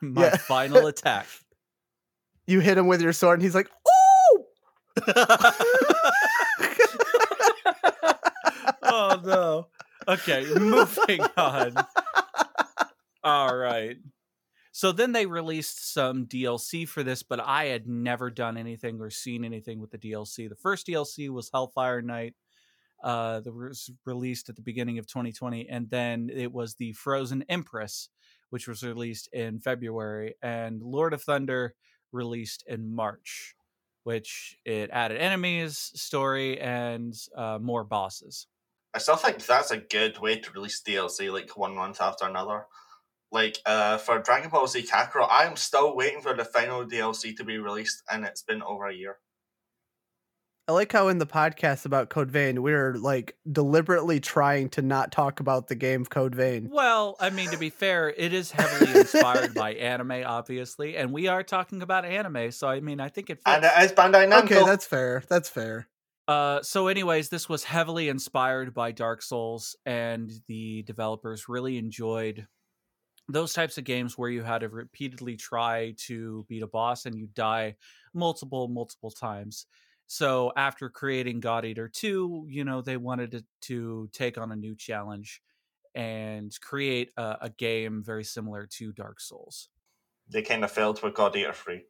My 0.00 0.22
Yeah. 0.22 0.36
final 0.36 0.86
attack. 0.86 1.26
You 2.46 2.60
hit 2.60 2.78
him 2.78 2.86
with 2.86 3.02
your 3.02 3.12
sword, 3.12 3.40
and 3.40 3.42
he's 3.42 3.54
like, 3.54 3.68
"Ooh!" 3.68 4.44
Oh 8.98 9.20
no. 9.24 9.68
Okay, 10.06 10.46
moving 10.54 11.20
on. 11.36 11.74
All 13.22 13.54
right. 13.54 13.96
So 14.72 14.92
then 14.92 15.12
they 15.12 15.26
released 15.26 15.92
some 15.92 16.26
DLC 16.26 16.86
for 16.88 17.02
this, 17.02 17.22
but 17.22 17.40
I 17.40 17.66
had 17.66 17.88
never 17.88 18.30
done 18.30 18.56
anything 18.56 19.00
or 19.00 19.10
seen 19.10 19.44
anything 19.44 19.80
with 19.80 19.90
the 19.90 19.98
DLC. 19.98 20.48
The 20.48 20.54
first 20.54 20.86
DLC 20.86 21.28
was 21.28 21.50
Hellfire 21.52 22.02
Night. 22.02 22.34
Uh, 23.02 23.38
that 23.38 23.54
was 23.54 23.90
released 24.06 24.48
at 24.48 24.56
the 24.56 24.62
beginning 24.62 24.98
of 24.98 25.06
2020, 25.06 25.68
and 25.68 25.88
then 25.88 26.28
it 26.34 26.52
was 26.52 26.74
the 26.74 26.92
Frozen 26.94 27.44
Empress, 27.48 28.08
which 28.50 28.66
was 28.66 28.82
released 28.82 29.28
in 29.32 29.60
February, 29.60 30.34
and 30.42 30.82
Lord 30.82 31.12
of 31.12 31.22
Thunder 31.22 31.76
released 32.10 32.64
in 32.66 32.92
March, 32.92 33.54
which 34.02 34.56
it 34.64 34.90
added 34.92 35.18
enemies, 35.18 35.92
story, 35.94 36.60
and 36.60 37.14
uh, 37.36 37.60
more 37.62 37.84
bosses. 37.84 38.48
I 38.94 38.98
still 38.98 39.16
think 39.16 39.44
that's 39.44 39.70
a 39.70 39.76
good 39.76 40.18
way 40.18 40.38
to 40.38 40.50
release 40.52 40.82
DLC 40.82 41.32
like 41.32 41.56
one 41.56 41.74
month 41.74 42.00
after 42.00 42.26
another. 42.26 42.66
Like 43.30 43.58
uh, 43.66 43.98
for 43.98 44.18
Dragon 44.20 44.48
Ball 44.48 44.66
Z 44.66 44.86
Kakarot, 44.90 45.28
I'm 45.30 45.56
still 45.56 45.94
waiting 45.94 46.22
for 46.22 46.34
the 46.34 46.44
final 46.44 46.84
DLC 46.86 47.36
to 47.36 47.44
be 47.44 47.58
released, 47.58 48.02
and 48.10 48.24
it's 48.24 48.42
been 48.42 48.62
over 48.62 48.86
a 48.86 48.94
year. 48.94 49.18
I 50.66 50.72
like 50.72 50.92
how 50.92 51.08
in 51.08 51.16
the 51.16 51.26
podcast 51.26 51.86
about 51.86 52.10
Code 52.10 52.30
Vein, 52.30 52.62
we're 52.62 52.94
like 52.94 53.36
deliberately 53.50 54.20
trying 54.20 54.68
to 54.70 54.82
not 54.82 55.12
talk 55.12 55.40
about 55.40 55.68
the 55.68 55.74
game 55.74 56.04
Code 56.04 56.34
Vein. 56.34 56.68
Well, 56.70 57.16
I 57.18 57.30
mean, 57.30 57.50
to 57.50 57.56
be 57.56 57.70
fair, 57.70 58.10
it 58.10 58.34
is 58.34 58.50
heavily 58.50 59.00
inspired 59.00 59.54
by 59.54 59.72
anime, 59.74 60.22
obviously, 60.26 60.96
and 60.96 61.10
we 61.10 61.26
are 61.26 61.42
talking 61.42 61.80
about 61.80 62.04
anime, 62.04 62.50
so 62.50 62.68
I 62.68 62.80
mean, 62.80 63.00
I 63.00 63.08
think 63.08 63.30
it 63.30 63.36
fits. 63.36 63.44
And 63.46 63.64
it 63.64 63.72
is 63.82 63.92
Bandai 63.92 64.30
Namco. 64.30 64.44
Okay, 64.44 64.64
that's 64.64 64.84
fair. 64.84 65.22
That's 65.28 65.48
fair. 65.48 65.88
Uh, 66.28 66.60
so, 66.62 66.88
anyways, 66.88 67.30
this 67.30 67.48
was 67.48 67.64
heavily 67.64 68.10
inspired 68.10 68.74
by 68.74 68.92
Dark 68.92 69.22
Souls, 69.22 69.74
and 69.86 70.30
the 70.46 70.82
developers 70.82 71.48
really 71.48 71.78
enjoyed 71.78 72.46
those 73.30 73.54
types 73.54 73.78
of 73.78 73.84
games 73.84 74.16
where 74.16 74.28
you 74.28 74.42
had 74.42 74.60
to 74.60 74.68
repeatedly 74.68 75.36
try 75.36 75.94
to 75.96 76.44
beat 76.46 76.62
a 76.62 76.66
boss 76.66 77.06
and 77.06 77.18
you 77.18 77.28
die 77.34 77.76
multiple, 78.12 78.68
multiple 78.68 79.10
times. 79.10 79.66
So, 80.06 80.52
after 80.54 80.90
creating 80.90 81.40
God 81.40 81.64
Eater 81.64 81.88
2, 81.88 82.46
you 82.50 82.62
know, 82.64 82.82
they 82.82 82.98
wanted 82.98 83.30
to, 83.32 83.44
to 83.62 84.10
take 84.12 84.36
on 84.36 84.52
a 84.52 84.56
new 84.56 84.76
challenge 84.76 85.40
and 85.94 86.54
create 86.60 87.10
a, 87.16 87.38
a 87.42 87.50
game 87.50 88.02
very 88.04 88.24
similar 88.24 88.66
to 88.72 88.92
Dark 88.92 89.20
Souls. 89.20 89.70
they 90.28 90.42
kind 90.42 90.62
of 90.62 90.70
failed 90.70 91.02
with 91.02 91.14
God 91.14 91.34
Eater 91.36 91.54
3. 91.54 91.84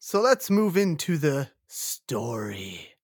So 0.00 0.20
let's 0.20 0.50
move 0.50 0.76
into 0.76 1.18
the 1.18 1.50
story. 1.68 2.96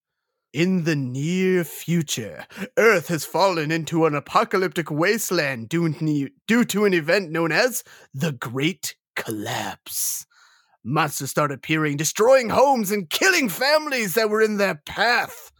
In 0.56 0.84
the 0.84 0.96
near 0.96 1.64
future, 1.64 2.46
Earth 2.78 3.08
has 3.08 3.26
fallen 3.26 3.70
into 3.70 4.06
an 4.06 4.14
apocalyptic 4.14 4.90
wasteland 4.90 5.68
due, 5.68 5.90
ne- 6.00 6.30
due 6.46 6.64
to 6.64 6.86
an 6.86 6.94
event 6.94 7.30
known 7.30 7.52
as 7.52 7.84
the 8.14 8.32
Great 8.32 8.94
Collapse. 9.16 10.24
Monsters 10.82 11.28
start 11.28 11.52
appearing, 11.52 11.98
destroying 11.98 12.48
homes 12.48 12.90
and 12.90 13.10
killing 13.10 13.50
families 13.50 14.14
that 14.14 14.30
were 14.30 14.40
in 14.40 14.56
their 14.56 14.76
path. 14.86 15.52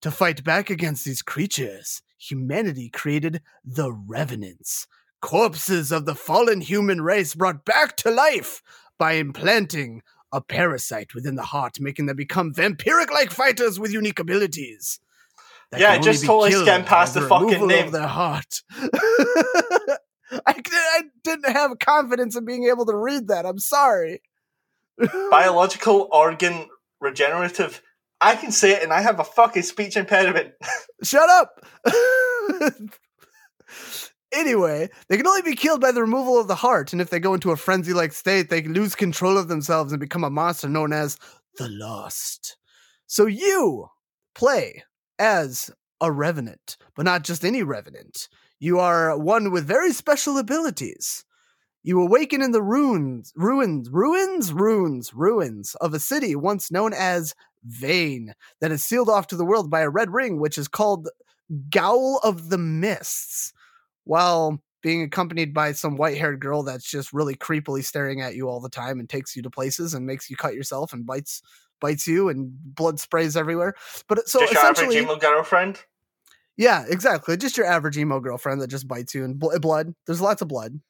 To 0.00 0.10
fight 0.10 0.42
back 0.42 0.70
against 0.70 1.04
these 1.04 1.20
creatures, 1.20 2.00
humanity 2.16 2.88
created 2.88 3.42
the 3.62 3.92
Revenants, 3.92 4.86
corpses 5.20 5.92
of 5.92 6.06
the 6.06 6.14
fallen 6.14 6.62
human 6.62 7.02
race 7.02 7.34
brought 7.34 7.66
back 7.66 7.94
to 7.98 8.10
life 8.10 8.62
by 8.98 9.12
implanting 9.12 10.00
a 10.34 10.40
parasite 10.40 11.14
within 11.14 11.36
the 11.36 11.42
heart, 11.42 11.78
making 11.80 12.06
them 12.06 12.16
become 12.16 12.52
vampiric 12.52 13.10
like 13.10 13.30
fighters 13.30 13.78
with 13.78 13.92
unique 13.92 14.18
abilities. 14.18 14.98
Yeah, 15.76 15.98
just 15.98 16.24
totally 16.24 16.52
scan 16.52 16.84
past 16.84 17.14
the 17.14 17.22
fucking 17.22 17.66
name. 17.66 17.86
Of 17.86 17.92
their 17.92 18.06
heart. 18.06 18.62
I, 20.46 20.54
I 20.56 21.02
didn't 21.22 21.52
have 21.52 21.78
confidence 21.78 22.36
in 22.36 22.44
being 22.44 22.64
able 22.64 22.86
to 22.86 22.96
read 22.96 23.28
that. 23.28 23.46
I'm 23.46 23.58
sorry. 23.58 24.22
Biological 25.30 26.08
organ 26.12 26.68
regenerative. 27.00 27.82
I 28.20 28.36
can 28.36 28.52
say 28.52 28.72
it 28.72 28.82
and 28.82 28.92
I 28.92 29.00
have 29.00 29.20
a 29.20 29.24
fucking 29.24 29.62
speech 29.62 29.96
impediment. 29.96 30.54
Shut 31.02 31.28
up. 31.28 31.64
Anyway, 34.34 34.90
they 35.08 35.16
can 35.16 35.26
only 35.26 35.42
be 35.42 35.54
killed 35.54 35.80
by 35.80 35.92
the 35.92 36.00
removal 36.00 36.40
of 36.40 36.48
the 36.48 36.54
heart, 36.54 36.92
and 36.92 37.00
if 37.00 37.10
they 37.10 37.20
go 37.20 37.34
into 37.34 37.52
a 37.52 37.56
frenzy 37.56 37.92
like 37.92 38.12
state, 38.12 38.50
they 38.50 38.62
lose 38.62 38.94
control 38.94 39.38
of 39.38 39.48
themselves 39.48 39.92
and 39.92 40.00
become 40.00 40.24
a 40.24 40.30
monster 40.30 40.68
known 40.68 40.92
as 40.92 41.16
the 41.56 41.68
Lost. 41.68 42.56
So 43.06 43.26
you 43.26 43.86
play 44.34 44.82
as 45.18 45.70
a 46.00 46.10
revenant, 46.10 46.76
but 46.96 47.04
not 47.04 47.22
just 47.22 47.44
any 47.44 47.62
revenant. 47.62 48.28
You 48.58 48.78
are 48.78 49.16
one 49.16 49.50
with 49.50 49.66
very 49.66 49.92
special 49.92 50.38
abilities. 50.38 51.24
You 51.82 52.00
awaken 52.00 52.42
in 52.42 52.52
the 52.52 52.62
ruins, 52.62 53.32
ruins, 53.36 53.88
ruins, 53.90 54.52
ruins, 54.52 55.14
ruins 55.14 55.74
of 55.76 55.94
a 55.94 56.00
city 56.00 56.34
once 56.34 56.70
known 56.70 56.92
as 56.92 57.34
Vein 57.64 58.34
that 58.60 58.72
is 58.72 58.84
sealed 58.84 59.08
off 59.08 59.26
to 59.28 59.36
the 59.36 59.44
world 59.44 59.70
by 59.70 59.80
a 59.80 59.90
red 59.90 60.12
ring, 60.12 60.40
which 60.40 60.58
is 60.58 60.68
called 60.68 61.08
Gowl 61.70 62.20
of 62.22 62.50
the 62.50 62.58
Mists, 62.58 63.52
while 64.04 64.60
being 64.82 65.02
accompanied 65.02 65.54
by 65.54 65.72
some 65.72 65.96
white 65.96 66.18
haired 66.18 66.40
girl 66.40 66.62
that's 66.62 66.88
just 66.90 67.12
really 67.12 67.34
creepily 67.34 67.82
staring 67.82 68.20
at 68.20 68.34
you 68.34 68.48
all 68.48 68.60
the 68.60 68.68
time 68.68 69.00
and 69.00 69.08
takes 69.08 69.34
you 69.34 69.42
to 69.42 69.50
places 69.50 69.94
and 69.94 70.06
makes 70.06 70.28
you 70.28 70.36
cut 70.36 70.54
yourself 70.54 70.92
and 70.92 71.06
bites 71.06 71.40
bites 71.80 72.06
you 72.06 72.28
and 72.28 72.52
blood 72.74 73.00
sprays 73.00 73.36
everywhere. 73.36 73.74
But 74.08 74.28
so 74.28 74.40
Just 74.40 74.52
your 74.52 74.60
average 74.62 74.76
essentially, 74.78 74.98
emo 75.02 75.16
girlfriend. 75.16 75.80
yeah, 76.56 76.84
exactly. 76.88 77.36
Just 77.36 77.56
your 77.56 77.66
average 77.66 77.96
emo 77.98 78.20
girlfriend 78.20 78.60
that 78.60 78.68
just 78.68 78.86
bites 78.86 79.14
you 79.14 79.24
and 79.24 79.38
bl- 79.38 79.58
blood. 79.58 79.94
There's 80.06 80.20
lots 80.20 80.40
of 80.42 80.48
blood. 80.48 80.80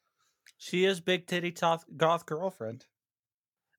She 0.57 0.85
is 0.85 1.01
big 1.01 1.27
titty 1.27 1.51
toth, 1.51 1.85
goth 1.97 2.25
girlfriend. 2.25 2.85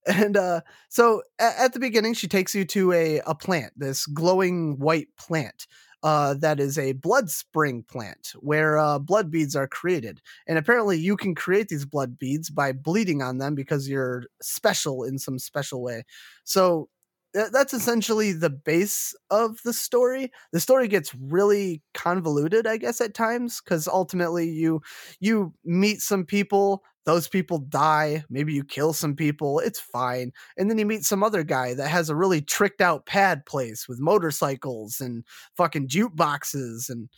And 0.07 0.37
uh, 0.37 0.61
so 0.88 1.22
at, 1.38 1.57
at 1.59 1.72
the 1.72 1.81
beginning, 1.81 2.14
she 2.14 2.29
takes 2.29 2.55
you 2.55 2.64
to 2.66 2.92
a, 2.92 3.20
a 3.27 3.35
plant, 3.35 3.72
this 3.77 4.07
glowing 4.07 4.79
white 4.79 5.09
plant. 5.18 5.66
Uh, 6.06 6.34
that 6.34 6.60
is 6.60 6.78
a 6.78 6.92
blood 6.92 7.28
spring 7.30 7.82
plant 7.82 8.32
where 8.38 8.78
uh, 8.78 8.96
blood 8.96 9.28
beads 9.28 9.56
are 9.56 9.66
created. 9.66 10.20
And 10.46 10.56
apparently, 10.56 10.96
you 10.98 11.16
can 11.16 11.34
create 11.34 11.68
these 11.68 11.84
blood 11.84 12.16
beads 12.16 12.48
by 12.48 12.70
bleeding 12.72 13.22
on 13.22 13.38
them 13.38 13.56
because 13.56 13.88
you're 13.88 14.24
special 14.40 15.02
in 15.02 15.18
some 15.18 15.40
special 15.40 15.82
way. 15.82 16.04
So 16.44 16.88
th- 17.34 17.50
that's 17.52 17.74
essentially 17.74 18.32
the 18.32 18.50
base 18.50 19.14
of 19.30 19.58
the 19.64 19.72
story. 19.72 20.30
The 20.52 20.60
story 20.60 20.86
gets 20.88 21.12
really 21.14 21.82
convoluted, 21.94 22.68
I 22.68 22.76
guess, 22.76 23.00
at 23.00 23.14
times 23.14 23.60
because 23.64 23.88
ultimately 23.88 24.48
you 24.48 24.82
you 25.20 25.54
meet 25.64 26.02
some 26.02 26.24
people 26.24 26.84
those 27.06 27.28
people 27.28 27.58
die 27.58 28.24
maybe 28.30 28.52
you 28.52 28.64
kill 28.64 28.92
some 28.92 29.16
people 29.16 29.60
it's 29.60 29.80
fine. 29.80 30.32
And 30.58 30.70
then 30.70 30.78
you 30.78 30.86
meet 30.86 31.04
some 31.04 31.22
other 31.22 31.42
guy 31.44 31.74
that 31.74 31.88
has 31.88 32.10
a 32.10 32.16
really 32.16 32.42
tricked 32.42 32.80
out 32.82 33.06
pad 33.06 33.46
place 33.46 33.88
with 33.88 34.00
motorcycles 34.00 35.00
and 35.00 35.24
fucking 35.56 35.88
jukeboxes 35.88 36.90
and 36.90 37.08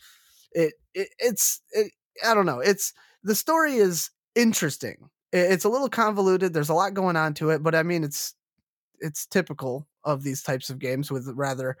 it, 0.51 0.73
it 0.93 1.09
it's 1.19 1.61
it, 1.71 1.91
i 2.25 2.33
don't 2.33 2.45
know 2.45 2.59
it's 2.59 2.93
the 3.23 3.35
story 3.35 3.75
is 3.75 4.11
interesting. 4.35 5.09
It- 5.33 5.51
it's 5.51 5.65
a 5.65 5.69
little 5.69 5.89
convoluted 5.89 6.53
there's 6.53 6.69
a 6.69 6.73
lot 6.73 6.93
going 6.93 7.15
on 7.17 7.33
to 7.35 7.49
it 7.51 7.63
but 7.63 7.75
i 7.75 7.83
mean 7.83 8.03
it's 8.03 8.33
it's 8.99 9.25
typical 9.25 9.87
of 10.03 10.23
these 10.23 10.43
types 10.43 10.69
of 10.69 10.79
games 10.79 11.11
with 11.11 11.27
rather 11.35 11.77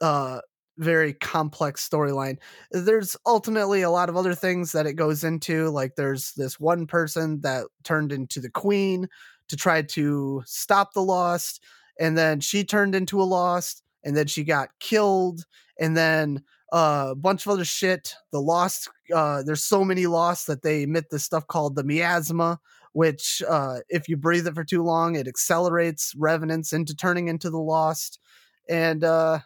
uh 0.00 0.40
very 0.78 1.12
complex 1.12 1.86
storyline. 1.86 2.38
There's 2.70 3.16
ultimately 3.26 3.82
a 3.82 3.90
lot 3.90 4.08
of 4.08 4.16
other 4.16 4.34
things 4.34 4.72
that 4.72 4.86
it 4.86 4.94
goes 4.94 5.24
into 5.24 5.68
like 5.70 5.96
there's 5.96 6.32
this 6.32 6.58
one 6.58 6.86
person 6.86 7.40
that 7.42 7.66
turned 7.84 8.12
into 8.12 8.40
the 8.40 8.50
queen 8.50 9.08
to 9.48 9.56
try 9.56 9.82
to 9.82 10.42
stop 10.46 10.94
the 10.94 11.02
lost 11.02 11.62
and 11.98 12.16
then 12.16 12.40
she 12.40 12.64
turned 12.64 12.94
into 12.94 13.20
a 13.20 13.24
lost 13.24 13.82
and 14.04 14.16
then 14.16 14.26
she 14.26 14.44
got 14.44 14.70
killed 14.80 15.44
and 15.78 15.96
then 15.96 16.42
uh, 16.72 17.08
a 17.10 17.14
bunch 17.14 17.44
of 17.44 17.52
other 17.52 17.64
shit 17.64 18.14
the 18.30 18.40
lost 18.40 18.88
uh, 19.14 19.42
there's 19.42 19.62
so 19.62 19.84
many 19.84 20.06
lost 20.06 20.46
that 20.46 20.62
they 20.62 20.84
emit 20.84 21.10
this 21.10 21.24
stuff 21.24 21.46
called 21.46 21.74
the 21.74 21.84
miasma 21.84 22.58
which 22.92 23.42
uh, 23.48 23.78
if 23.88 24.08
you 24.08 24.16
breathe 24.16 24.46
it 24.46 24.54
for 24.54 24.64
too 24.64 24.82
long 24.82 25.16
it 25.16 25.26
accelerates 25.26 26.14
revenants 26.16 26.72
into 26.72 26.94
turning 26.94 27.28
into 27.28 27.50
the 27.50 27.58
lost 27.58 28.20
and 28.68 29.02
uh, 29.02 29.38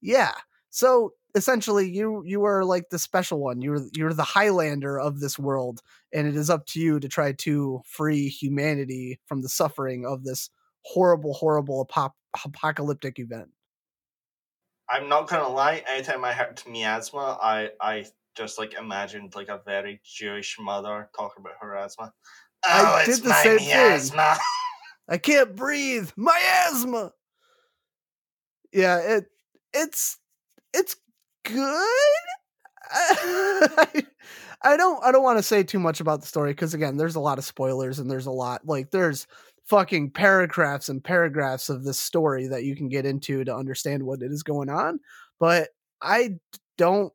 yeah 0.00 0.32
so 0.70 1.12
essentially 1.34 1.88
you 1.88 2.22
you 2.24 2.44
are 2.44 2.64
like 2.64 2.88
the 2.90 2.98
special 2.98 3.38
one 3.40 3.60
you're 3.62 3.80
you're 3.94 4.12
the 4.12 4.22
highlander 4.24 4.98
of 4.98 5.20
this 5.20 5.38
world 5.38 5.80
and 6.12 6.26
it 6.26 6.36
is 6.36 6.50
up 6.50 6.66
to 6.66 6.80
you 6.80 6.98
to 6.98 7.08
try 7.08 7.32
to 7.32 7.80
free 7.86 8.28
humanity 8.28 9.20
from 9.26 9.42
the 9.42 9.48
suffering 9.48 10.04
of 10.06 10.24
this 10.24 10.50
horrible 10.84 11.34
horrible 11.34 11.86
apop- 11.86 12.12
apocalyptic 12.44 13.18
event 13.18 13.50
I'm 14.88 15.08
not 15.08 15.28
gonna 15.28 15.48
lie. 15.48 15.84
Anytime 15.88 16.24
I 16.24 16.32
heard 16.32 16.60
miasma, 16.66 17.38
I 17.40 17.70
I 17.80 18.06
just 18.34 18.58
like 18.58 18.74
imagined 18.74 19.34
like 19.34 19.48
a 19.48 19.60
very 19.64 20.00
Jewish 20.04 20.58
mother 20.58 21.10
talking 21.16 21.42
about 21.42 21.54
her 21.60 21.76
asthma. 21.76 22.12
I 22.64 23.02
Oh, 23.02 23.04
did 23.06 23.12
it's 23.12 23.20
the 23.22 23.28
my 23.28 23.42
same 23.42 23.58
thing. 23.58 23.66
miasma. 23.68 24.36
i 25.08 25.18
can't 25.18 25.56
breathe 25.56 26.10
miasma 26.16 27.12
yeah 28.72 28.98
it 28.98 29.26
it's 29.72 30.18
it's 30.74 30.96
good 31.44 31.86
I, 32.92 34.76
don't 34.76 35.04
I 35.04 35.12
don't 35.12 35.22
want 35.22 35.38
to 35.38 35.42
say 35.42 35.62
too 35.62 35.78
much 35.78 36.00
about 36.00 36.20
the 36.20 36.26
story 36.26 36.52
because 36.52 36.74
again, 36.74 36.96
there's 36.96 37.14
a 37.14 37.20
lot 37.20 37.38
of 37.38 37.44
spoilers 37.44 37.98
and 37.98 38.10
there's 38.10 38.26
a 38.26 38.32
lot 38.32 38.66
like 38.66 38.90
there's 38.90 39.26
fucking 39.66 40.10
paragraphs 40.10 40.88
and 40.88 41.02
paragraphs 41.02 41.68
of 41.68 41.84
this 41.84 41.98
story 41.98 42.48
that 42.48 42.64
you 42.64 42.74
can 42.74 42.88
get 42.88 43.06
into 43.06 43.44
to 43.44 43.54
understand 43.54 44.02
what 44.02 44.22
it 44.22 44.32
is 44.32 44.42
going 44.42 44.68
on. 44.68 44.98
But 45.38 45.68
I 46.02 46.36
don't 46.76 47.12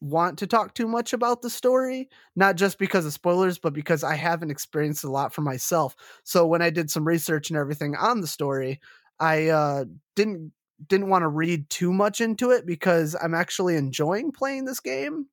want 0.00 0.38
to 0.38 0.46
talk 0.46 0.74
too 0.74 0.86
much 0.86 1.14
about 1.14 1.40
the 1.40 1.48
story, 1.48 2.10
not 2.36 2.56
just 2.56 2.78
because 2.78 3.06
of 3.06 3.12
spoilers, 3.14 3.58
but 3.58 3.72
because 3.72 4.04
I 4.04 4.16
haven't 4.16 4.50
experienced 4.50 5.04
a 5.04 5.10
lot 5.10 5.32
for 5.32 5.40
myself. 5.40 5.96
So 6.24 6.46
when 6.46 6.60
I 6.60 6.68
did 6.68 6.90
some 6.90 7.06
research 7.06 7.48
and 7.48 7.58
everything 7.58 7.96
on 7.96 8.20
the 8.20 8.26
story, 8.26 8.80
I 9.18 9.48
uh, 9.48 9.84
didn't 10.16 10.52
didn't 10.86 11.08
want 11.08 11.22
to 11.22 11.28
read 11.28 11.68
too 11.70 11.92
much 11.92 12.20
into 12.20 12.50
it 12.50 12.66
because 12.66 13.16
I'm 13.20 13.34
actually 13.34 13.76
enjoying 13.76 14.32
playing 14.32 14.64
this 14.64 14.80
game 14.80 15.26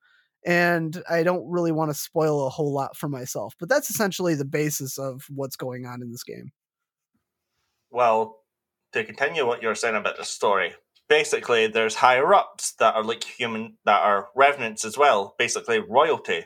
and 0.45 1.01
I 1.09 1.23
don't 1.23 1.49
really 1.49 1.71
want 1.71 1.91
to 1.91 1.97
spoil 1.97 2.45
a 2.45 2.49
whole 2.49 2.73
lot 2.73 2.97
for 2.97 3.07
myself. 3.07 3.55
But 3.59 3.69
that's 3.69 3.89
essentially 3.89 4.35
the 4.35 4.45
basis 4.45 4.97
of 4.97 5.23
what's 5.29 5.55
going 5.55 5.85
on 5.85 6.01
in 6.01 6.11
this 6.11 6.23
game. 6.23 6.51
Well, 7.91 8.39
to 8.93 9.03
continue 9.03 9.45
what 9.45 9.61
you're 9.61 9.75
saying 9.75 9.95
about 9.95 10.17
the 10.17 10.23
story, 10.23 10.73
basically 11.09 11.67
there's 11.67 11.95
higher 11.95 12.33
ups 12.33 12.73
that 12.79 12.95
are 12.95 13.03
like 13.03 13.23
human 13.23 13.77
that 13.85 14.01
are 14.01 14.29
revenants 14.35 14.85
as 14.85 14.97
well, 14.97 15.35
basically 15.37 15.79
royalty. 15.79 16.45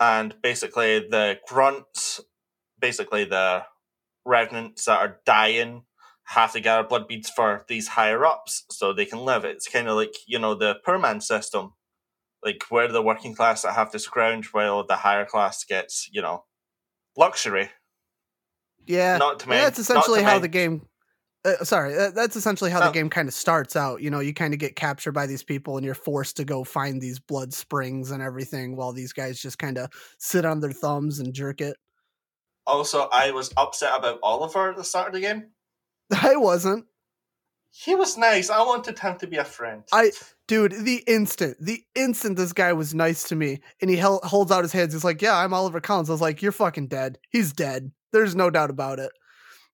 And 0.00 0.34
basically 0.42 0.98
the 0.98 1.38
grunts, 1.48 2.20
basically 2.78 3.24
the 3.24 3.64
revenants 4.24 4.84
that 4.84 5.00
are 5.00 5.20
dying 5.24 5.84
have 6.24 6.52
to 6.52 6.60
gather 6.60 6.86
blood 6.86 7.06
beads 7.06 7.30
for 7.30 7.64
these 7.68 7.88
higher 7.88 8.24
ups 8.24 8.64
so 8.70 8.92
they 8.92 9.04
can 9.04 9.20
live. 9.20 9.44
It's 9.44 9.68
kind 9.68 9.88
of 9.88 9.96
like, 9.96 10.14
you 10.26 10.38
know, 10.38 10.54
the 10.54 10.76
poor 10.84 10.98
man 10.98 11.20
system. 11.20 11.74
Like 12.42 12.64
where 12.68 12.88
the 12.88 13.02
working 13.02 13.34
class 13.34 13.62
that 13.62 13.74
have 13.74 13.90
to 13.92 13.98
scrounge 13.98 14.48
while 14.52 14.86
the 14.86 14.96
higher 14.96 15.24
class 15.24 15.64
gets, 15.64 16.10
you 16.12 16.20
know, 16.20 16.44
luxury. 17.16 17.70
Yeah, 18.86 19.16
Not 19.16 19.40
to 19.40 19.44
and 19.44 19.50
men- 19.50 19.62
that's 19.62 19.78
essentially 19.78 20.22
how 20.22 20.34
men- 20.34 20.42
the 20.42 20.48
game. 20.48 20.88
Uh, 21.46 21.62
sorry, 21.62 21.94
uh, 21.94 22.10
that's 22.10 22.36
essentially 22.36 22.70
how 22.70 22.80
the 22.80 22.90
game 22.90 23.10
kind 23.10 23.28
of 23.28 23.34
starts 23.34 23.76
out. 23.76 24.00
You 24.00 24.10
know, 24.10 24.20
you 24.20 24.32
kind 24.32 24.54
of 24.54 24.60
get 24.60 24.76
captured 24.76 25.12
by 25.12 25.26
these 25.26 25.42
people, 25.42 25.76
and 25.76 25.84
you're 25.84 25.94
forced 25.94 26.36
to 26.38 26.44
go 26.44 26.64
find 26.64 27.02
these 27.02 27.18
blood 27.18 27.52
springs 27.52 28.10
and 28.10 28.22
everything, 28.22 28.76
while 28.76 28.92
these 28.92 29.12
guys 29.12 29.40
just 29.40 29.58
kind 29.58 29.76
of 29.76 29.90
sit 30.18 30.46
on 30.46 30.60
their 30.60 30.72
thumbs 30.72 31.18
and 31.18 31.34
jerk 31.34 31.60
it. 31.60 31.76
Also, 32.66 33.08
I 33.12 33.30
was 33.30 33.52
upset 33.58 33.92
about 33.94 34.20
Oliver 34.22 34.70
at 34.70 34.76
the 34.76 34.84
start 34.84 35.08
of 35.08 35.14
the 35.14 35.20
game. 35.20 35.50
I 36.22 36.36
wasn't. 36.36 36.84
He 37.70 37.94
was 37.96 38.16
nice. 38.16 38.50
I 38.50 38.60
wanted 38.62 38.98
him 38.98 39.16
to 39.18 39.26
be 39.26 39.36
a 39.36 39.44
friend. 39.44 39.82
I- 39.92 40.12
Dude, 40.46 40.72
the 40.84 41.02
instant, 41.06 41.56
the 41.58 41.82
instant 41.94 42.36
this 42.36 42.52
guy 42.52 42.74
was 42.74 42.92
nice 42.94 43.24
to 43.30 43.34
me 43.34 43.60
and 43.80 43.88
he 43.88 43.96
held, 43.96 44.22
holds 44.24 44.52
out 44.52 44.62
his 44.62 44.72
hands, 44.72 44.92
he's 44.92 45.02
like, 45.04 45.22
Yeah, 45.22 45.36
I'm 45.38 45.54
Oliver 45.54 45.80
Collins. 45.80 46.10
I 46.10 46.12
was 46.12 46.20
like, 46.20 46.42
You're 46.42 46.52
fucking 46.52 46.88
dead. 46.88 47.18
He's 47.30 47.52
dead. 47.54 47.90
There's 48.12 48.36
no 48.36 48.50
doubt 48.50 48.68
about 48.70 48.98
it. 48.98 49.10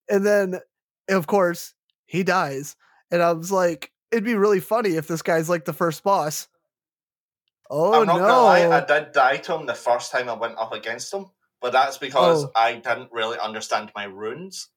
And 0.08 0.24
then, 0.24 0.60
of 1.08 1.26
course, 1.26 1.74
he 2.06 2.22
dies. 2.22 2.76
And 3.10 3.20
I 3.20 3.32
was 3.32 3.50
like, 3.50 3.90
It'd 4.12 4.22
be 4.24 4.36
really 4.36 4.60
funny 4.60 4.90
if 4.90 5.08
this 5.08 5.22
guy's 5.22 5.48
like 5.48 5.64
the 5.64 5.72
first 5.72 6.04
boss. 6.04 6.46
Oh, 7.68 8.00
I'm 8.00 8.06
not 8.06 8.18
no. 8.18 8.26
gonna 8.26 8.42
lie, 8.42 8.68
I 8.68 8.84
did 8.84 9.12
die 9.12 9.36
to 9.38 9.56
him 9.56 9.66
the 9.66 9.74
first 9.74 10.10
time 10.12 10.28
I 10.28 10.34
went 10.34 10.56
up 10.58 10.72
against 10.72 11.12
him, 11.12 11.26
but 11.60 11.72
that's 11.72 11.98
because 11.98 12.44
Oh. 12.44 12.50
I 12.56 12.74
didn't 12.74 13.10
really 13.12 13.38
understand 13.38 13.90
my 13.96 14.04
runes. 14.04 14.68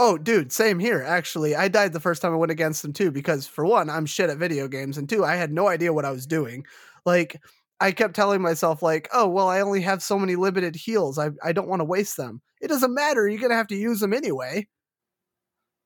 Oh, 0.00 0.16
dude, 0.16 0.52
same 0.52 0.78
here. 0.78 1.02
Actually, 1.04 1.56
I 1.56 1.66
died 1.66 1.92
the 1.92 1.98
first 1.98 2.22
time 2.22 2.32
I 2.32 2.36
went 2.36 2.52
against 2.52 2.84
him 2.84 2.92
too 2.92 3.10
because 3.10 3.48
for 3.48 3.66
one, 3.66 3.90
I'm 3.90 4.06
shit 4.06 4.30
at 4.30 4.38
video 4.38 4.68
games, 4.68 4.96
and 4.96 5.08
two, 5.08 5.24
I 5.24 5.34
had 5.34 5.52
no 5.52 5.66
idea 5.66 5.92
what 5.92 6.04
I 6.04 6.12
was 6.12 6.24
doing. 6.24 6.64
Like, 7.04 7.42
I 7.80 7.90
kept 7.90 8.14
telling 8.14 8.40
myself, 8.40 8.80
like, 8.80 9.08
oh, 9.12 9.26
well, 9.26 9.48
I 9.48 9.60
only 9.60 9.80
have 9.80 10.00
so 10.00 10.16
many 10.16 10.36
limited 10.36 10.76
heals. 10.76 11.18
I 11.18 11.30
I 11.42 11.50
don't 11.50 11.66
want 11.66 11.80
to 11.80 11.84
waste 11.84 12.16
them. 12.16 12.40
It 12.60 12.68
doesn't 12.68 12.94
matter. 12.94 13.26
You're 13.26 13.40
gonna 13.40 13.56
have 13.56 13.66
to 13.68 13.76
use 13.76 13.98
them 13.98 14.12
anyway. 14.12 14.68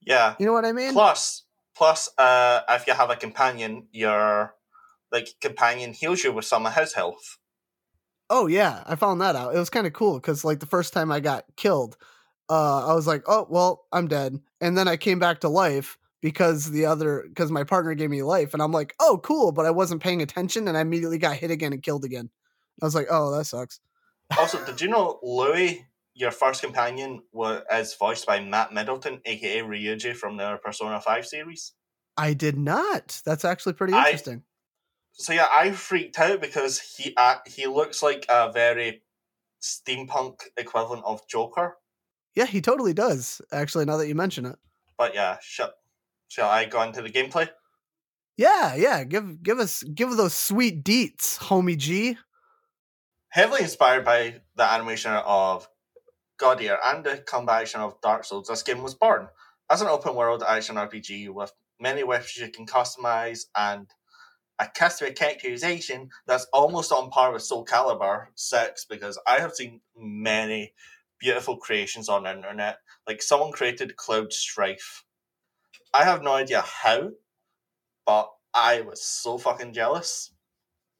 Yeah. 0.03 0.35
You 0.39 0.45
know 0.45 0.53
what 0.53 0.67
I 0.67 0.73
mean? 0.73 0.93
Plus, 0.93 1.45
plus, 1.75 2.11
uh, 2.19 2.61
if 2.69 2.87
you 2.87 2.93
have 2.93 3.09
a 3.09 3.17
companion, 3.17 3.87
your 3.93 4.55
like 5.11 5.29
companion 5.41 5.95
heals 5.95 6.23
you 6.23 6.33
with 6.33 6.45
some 6.45 6.67
of 6.67 6.75
his 6.75 6.93
health. 6.93 7.39
Oh 8.29 8.47
yeah, 8.47 8.83
I 8.85 8.95
found 8.95 9.23
that 9.23 9.37
out. 9.37 9.55
It 9.55 9.59
was 9.59 9.71
kind 9.71 9.87
of 9.87 9.95
cool 9.95 10.15
because 10.15 10.45
like 10.45 10.61
the 10.61 10.67
first 10.67 10.93
time 10.93 11.11
I 11.11 11.21
got 11.21 11.47
killed, 11.57 11.97
uh, 12.53 12.87
I 12.87 12.93
was 12.93 13.07
like, 13.07 13.23
oh 13.27 13.47
well, 13.49 13.87
I'm 13.93 14.09
dead, 14.09 14.39
and 14.61 14.77
then 14.77 14.87
I 14.87 14.99
came 14.99 15.19
back 15.19 15.41
to 15.41 15.49
life 15.49 15.97
because 16.21 16.71
the 16.71 16.85
other 16.85 17.25
because 17.27 17.51
my 17.51 17.65
partner 17.65 17.95
gave 17.95 18.11
me 18.11 18.23
life, 18.23 18.53
and 18.53 18.63
I'm 18.63 18.73
like, 18.73 18.95
oh 19.01 19.19
cool, 19.25 19.53
but 19.53 19.65
I 19.65 19.71
wasn't 19.71 20.03
paying 20.03 20.21
attention, 20.21 20.69
and 20.69 20.77
I 20.77 20.83
immediately 20.83 21.17
got 21.17 21.37
hit 21.37 21.51
again 21.51 21.73
and 21.73 21.83
killed 21.83 22.05
again. 22.05 22.29
I 22.83 22.85
was 22.85 22.95
like, 22.95 23.07
oh 23.11 23.35
that 23.35 23.47
sucks. 23.47 23.81
Also, 24.39 24.63
did 24.67 24.83
you 24.83 24.89
know 24.89 25.19
Louis, 25.23 25.87
your 26.13 26.31
first 26.31 26.63
companion, 26.63 27.23
was 27.33 27.63
is 27.73 27.95
voiced 27.95 28.27
by 28.27 28.41
Max 28.41 28.71
Mittelman, 28.75 29.23
aka 29.25 29.61
Ryuji 29.61 30.15
from 30.15 30.37
the 30.37 30.59
Persona 30.63 31.01
Five 31.01 31.27
series? 31.27 31.73
I 32.19 32.35
did 32.35 32.59
not. 32.59 33.23
That's 33.25 33.47
actually 33.47 33.73
pretty 33.73 33.95
I- 33.95 34.05
interesting. 34.05 34.43
So 35.15 35.33
yeah, 35.33 35.49
I 35.51 35.73
freaked 35.73 36.19
out 36.19 36.43
because 36.43 36.81
he 36.81 37.15
uh, 37.17 37.37
he 37.47 37.67
looks 37.67 38.03
like 38.03 38.27
a 38.29 38.53
very 38.53 39.03
steampunk 39.63 40.41
equivalent 40.59 41.05
of 41.07 41.27
Joker. 41.29 41.79
Yeah, 42.35 42.47
he 42.47 42.61
totally 42.61 42.95
does. 42.95 43.41
Actually, 43.53 43.85
now 43.85 43.97
that 43.97 44.09
you 44.09 44.15
mention 44.15 44.47
it. 44.47 44.57
But 44.97 45.15
yeah, 45.15 45.39
shall, 45.41 45.73
shall 46.29 46.49
I 46.49 46.65
go 46.65 46.83
into 46.83 47.03
the 47.03 47.11
gameplay? 47.11 47.49
Yeah, 48.37 48.75
yeah. 48.75 49.05
Give 49.05 49.43
give 49.43 49.59
us 49.59 49.83
give 49.83 50.17
those 50.17 50.35
sweet 50.35 50.85
deets, 50.85 51.39
homie 51.39 51.77
G. 51.77 52.17
Heavily 53.29 53.63
inspired 53.63 54.05
by 54.05 54.41
the 54.57 54.65
animation 54.65 55.13
of 55.13 55.69
God 56.43 56.61
Eater 56.61 56.79
and 56.85 57.05
the 57.05 57.19
combination 57.19 57.81
of 57.81 58.01
Dark 58.01 58.25
Souls, 58.25 58.49
this 58.49 58.63
game 58.63 58.83
was 58.83 58.95
born 58.95 59.29
as 59.71 59.81
an 59.81 59.87
open 59.87 60.15
world 60.15 60.43
action 60.47 60.75
RPG 60.75 61.31
with 61.31 61.53
many 61.81 62.03
weapons 62.03 62.37
you 62.37 62.49
can 62.49 62.67
customize 62.67 63.45
and 63.57 63.87
a 64.59 64.67
customer 64.67 65.13
characterization 65.13 66.11
that's 66.27 66.47
almost 66.53 66.93
on 66.93 67.11
par 67.11 67.33
with 67.33 67.43
Soul 67.43 67.65
Calibur 67.65 68.27
6 68.35 68.87
because 68.87 69.19
I 69.27 69.39
have 69.39 69.55
seen 69.55 69.81
many 69.97 70.73
beautiful 71.23 71.57
creations 71.57 72.09
on 72.09 72.25
the 72.25 72.35
internet. 72.35 72.79
Like 73.07 73.23
someone 73.23 73.53
created 73.53 73.97
Cloud 73.97 74.33
Strife. 74.33 75.05
I 75.95 76.05
have 76.05 76.23
no 76.23 76.33
idea 76.33 76.63
how, 76.63 77.11
but 78.05 78.29
I 78.53 78.83
was 78.83 79.03
so 79.05 79.39
fucking 79.39 79.73
jealous. 79.73 80.33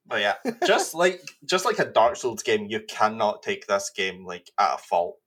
But 0.07 0.21
yeah, 0.21 0.35
just 0.67 0.95
like 0.95 1.21
just 1.45 1.65
like 1.65 1.79
a 1.79 1.85
Dark 1.85 2.17
Souls 2.17 2.43
game, 2.43 2.67
you 2.69 2.81
cannot 2.89 3.43
take 3.43 3.67
this 3.67 3.91
game 3.95 4.25
like 4.25 4.51
at 4.59 4.75
a 4.75 4.79
fault. 4.79 5.19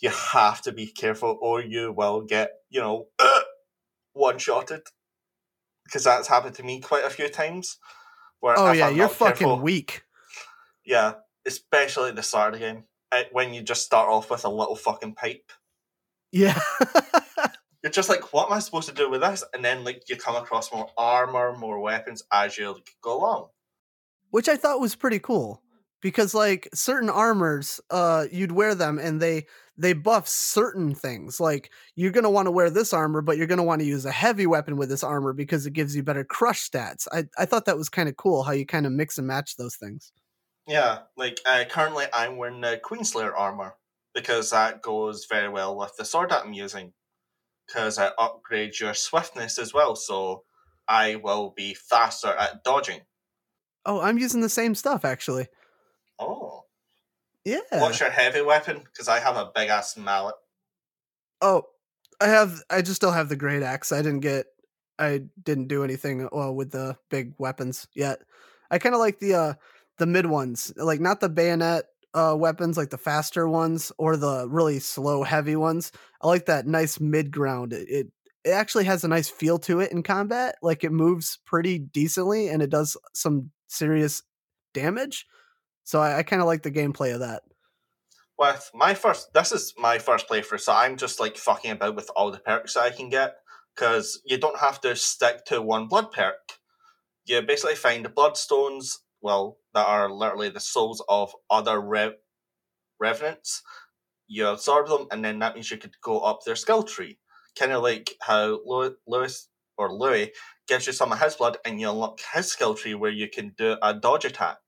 You 0.00 0.10
have 0.10 0.62
to 0.62 0.72
be 0.72 0.86
careful, 0.86 1.38
or 1.40 1.60
you 1.60 1.92
will 1.92 2.22
get 2.22 2.50
you 2.70 2.80
know 2.80 3.06
one 4.12 4.38
shotted. 4.38 4.82
Because 5.84 6.04
that's 6.04 6.28
happened 6.28 6.54
to 6.56 6.62
me 6.62 6.80
quite 6.80 7.04
a 7.04 7.10
few 7.10 7.28
times. 7.28 7.78
Where 8.40 8.58
Oh 8.58 8.72
yeah, 8.72 8.90
you're 8.90 9.08
fucking 9.08 9.46
careful- 9.46 9.60
weak. 9.60 10.02
Yeah, 10.84 11.14
especially 11.46 12.10
at 12.10 12.16
the 12.16 12.22
start 12.22 12.54
of 12.54 12.60
the 12.60 12.66
game 12.66 12.84
uh, 13.12 13.22
when 13.32 13.54
you 13.54 13.62
just 13.62 13.84
start 13.84 14.08
off 14.08 14.30
with 14.30 14.44
a 14.44 14.48
little 14.48 14.76
fucking 14.76 15.14
pipe. 15.14 15.50
Yeah. 16.32 16.58
You're 17.82 17.92
just 17.92 18.08
like, 18.08 18.32
what 18.32 18.46
am 18.46 18.52
I 18.52 18.58
supposed 18.58 18.88
to 18.88 18.94
do 18.94 19.08
with 19.08 19.20
this? 19.20 19.44
And 19.54 19.64
then 19.64 19.84
like 19.84 20.08
you 20.08 20.16
come 20.16 20.36
across 20.36 20.72
more 20.72 20.88
armor, 20.96 21.56
more 21.56 21.78
weapons 21.78 22.22
as 22.32 22.58
you 22.58 22.72
like, 22.72 22.90
go 23.02 23.18
along. 23.20 23.48
Which 24.30 24.48
I 24.48 24.56
thought 24.56 24.80
was 24.80 24.96
pretty 24.96 25.20
cool. 25.20 25.62
Because 26.00 26.34
like 26.34 26.68
certain 26.74 27.10
armors, 27.10 27.80
uh, 27.90 28.26
you'd 28.30 28.52
wear 28.52 28.74
them 28.74 28.98
and 28.98 29.20
they 29.20 29.46
they 29.76 29.92
buff 29.92 30.28
certain 30.28 30.94
things. 30.94 31.40
Like 31.40 31.70
you're 31.96 32.12
gonna 32.12 32.30
want 32.30 32.46
to 32.46 32.52
wear 32.52 32.68
this 32.68 32.92
armor, 32.92 33.20
but 33.20 33.36
you're 33.36 33.46
gonna 33.46 33.64
want 33.64 33.80
to 33.80 33.86
use 33.86 34.04
a 34.04 34.12
heavy 34.12 34.46
weapon 34.46 34.76
with 34.76 34.88
this 34.88 35.02
armor 35.02 35.32
because 35.32 35.66
it 35.66 35.72
gives 35.72 35.96
you 35.96 36.02
better 36.02 36.24
crush 36.24 36.68
stats. 36.68 37.06
I, 37.12 37.24
I 37.36 37.46
thought 37.46 37.64
that 37.64 37.78
was 37.78 37.88
kind 37.88 38.08
of 38.08 38.16
cool 38.16 38.42
how 38.42 38.52
you 38.52 38.66
kind 38.66 38.86
of 38.86 38.92
mix 38.92 39.18
and 39.18 39.26
match 39.26 39.56
those 39.56 39.76
things. 39.76 40.12
Yeah, 40.68 40.98
like 41.16 41.38
uh, 41.46 41.64
currently 41.68 42.04
I'm 42.12 42.36
wearing 42.36 42.60
the 42.60 42.78
Queenslayer 42.84 43.32
armor 43.34 43.74
because 44.14 44.50
that 44.50 44.82
goes 44.82 45.24
very 45.24 45.48
well 45.48 45.76
with 45.76 45.92
the 45.96 46.04
sword 46.04 46.30
that 46.30 46.44
I'm 46.44 46.52
using. 46.52 46.92
Because 47.66 47.98
it 47.98 48.12
upgrades 48.18 48.80
your 48.80 48.94
swiftness 48.94 49.58
as 49.58 49.74
well, 49.74 49.96
so 49.96 50.44
I 50.86 51.16
will 51.16 51.52
be 51.56 51.74
faster 51.74 52.28
at 52.28 52.64
dodging. 52.64 53.00
Oh, 53.84 54.00
I'm 54.00 54.18
using 54.18 54.40
the 54.42 54.48
same 54.48 54.74
stuff 54.74 55.04
actually. 55.04 55.48
Oh, 56.18 56.64
Yeah. 57.44 57.60
what's 57.72 58.00
your 58.00 58.10
heavy 58.10 58.42
weapon? 58.42 58.80
Because 58.84 59.08
I 59.08 59.20
have 59.20 59.36
a 59.36 59.50
big 59.54 59.68
ass 59.70 59.96
mallet. 59.96 60.34
Oh, 61.40 61.64
I 62.20 62.26
have. 62.28 62.62
I 62.68 62.82
just 62.82 62.96
still 62.96 63.12
have 63.12 63.28
the 63.28 63.36
great 63.36 63.62
axe. 63.62 63.92
I 63.92 64.02
didn't 64.02 64.20
get. 64.20 64.46
I 64.98 65.22
didn't 65.42 65.68
do 65.68 65.84
anything 65.84 66.28
uh, 66.36 66.50
with 66.52 66.72
the 66.72 66.96
big 67.10 67.34
weapons 67.38 67.86
yet. 67.94 68.20
I 68.70 68.78
kind 68.78 68.94
of 68.94 69.00
like 69.00 69.18
the 69.20 69.34
uh 69.34 69.54
the 69.98 70.06
mid 70.06 70.26
ones, 70.26 70.72
like 70.76 71.00
not 71.00 71.20
the 71.20 71.28
bayonet 71.28 71.84
uh 72.14 72.34
weapons, 72.36 72.76
like 72.76 72.90
the 72.90 72.98
faster 72.98 73.48
ones 73.48 73.92
or 73.98 74.16
the 74.16 74.48
really 74.48 74.78
slow 74.78 75.22
heavy 75.22 75.56
ones. 75.56 75.92
I 76.22 76.28
like 76.28 76.46
that 76.46 76.66
nice 76.66 77.00
mid 77.00 77.30
ground. 77.30 77.72
It, 77.72 77.88
it 77.88 78.06
it 78.44 78.50
actually 78.50 78.84
has 78.84 79.04
a 79.04 79.08
nice 79.08 79.28
feel 79.28 79.58
to 79.60 79.80
it 79.80 79.92
in 79.92 80.02
combat. 80.02 80.56
Like 80.62 80.84
it 80.84 80.92
moves 80.92 81.38
pretty 81.44 81.78
decently 81.78 82.48
and 82.48 82.62
it 82.62 82.70
does 82.70 82.96
some 83.12 83.50
serious 83.66 84.22
damage. 84.72 85.26
So 85.84 86.00
I, 86.00 86.18
I 86.18 86.22
kind 86.22 86.40
of 86.40 86.46
like 86.46 86.62
the 86.62 86.70
gameplay 86.70 87.12
of 87.12 87.20
that. 87.20 87.42
With 88.38 88.70
my 88.72 88.94
first, 88.94 89.32
this 89.34 89.52
is 89.52 89.74
my 89.76 89.98
first 89.98 90.28
playthrough, 90.28 90.60
so 90.60 90.72
I'm 90.72 90.96
just 90.96 91.18
like 91.18 91.36
fucking 91.36 91.72
about 91.72 91.96
with 91.96 92.08
all 92.14 92.30
the 92.30 92.38
perks 92.38 92.76
I 92.76 92.90
can 92.90 93.08
get. 93.08 93.36
Because 93.74 94.20
you 94.24 94.38
don't 94.38 94.58
have 94.58 94.80
to 94.80 94.96
stick 94.96 95.44
to 95.46 95.62
one 95.62 95.86
blood 95.86 96.10
perk. 96.10 96.58
You 97.26 97.42
basically 97.42 97.76
find 97.76 98.04
bloodstones, 98.06 98.96
well, 99.20 99.58
that 99.78 99.86
are 99.86 100.10
literally 100.10 100.48
the 100.48 100.58
souls 100.58 101.00
of 101.08 101.32
other 101.48 101.80
rev- 101.80 102.16
revenants. 102.98 103.62
You 104.26 104.48
absorb 104.48 104.88
them, 104.88 105.06
and 105.12 105.24
then 105.24 105.38
that 105.38 105.54
means 105.54 105.70
you 105.70 105.76
could 105.76 105.94
go 106.02 106.18
up 106.18 106.40
their 106.44 106.56
skill 106.56 106.82
tree. 106.82 107.18
Kind 107.56 107.70
of 107.70 107.84
like 107.84 108.16
how 108.20 108.58
Lewis 109.06 109.48
or 109.76 109.92
Louis 109.92 110.32
gives 110.66 110.88
you 110.88 110.92
some 110.92 111.12
of 111.12 111.20
his 111.20 111.36
blood, 111.36 111.58
and 111.64 111.80
you 111.80 111.88
unlock 111.88 112.18
his 112.34 112.50
skill 112.50 112.74
tree 112.74 112.96
where 112.96 113.12
you 113.12 113.28
can 113.28 113.54
do 113.56 113.76
a 113.80 113.94
dodge 113.94 114.24
attack. 114.24 114.58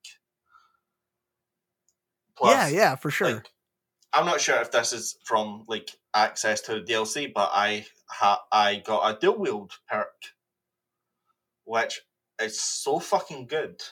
yeah, 2.40 2.68
yeah, 2.68 2.94
for 2.94 3.10
sure. 3.10 3.34
like, 3.34 3.50
I'm 4.12 4.26
not 4.26 4.40
sure 4.40 4.60
if 4.60 4.70
this 4.70 4.92
is 4.92 5.16
from 5.24 5.64
like 5.66 5.90
access 6.14 6.60
to 6.62 6.82
DLC, 6.82 7.32
but 7.34 7.50
I 7.52 7.84
ha- 8.08 8.44
I 8.52 8.76
got 8.76 9.10
a 9.10 9.18
dual 9.18 9.38
wield 9.40 9.72
perk, 9.88 10.22
which 11.64 12.00
is 12.40 12.60
so 12.60 13.00
fucking 13.00 13.48
good 13.48 13.82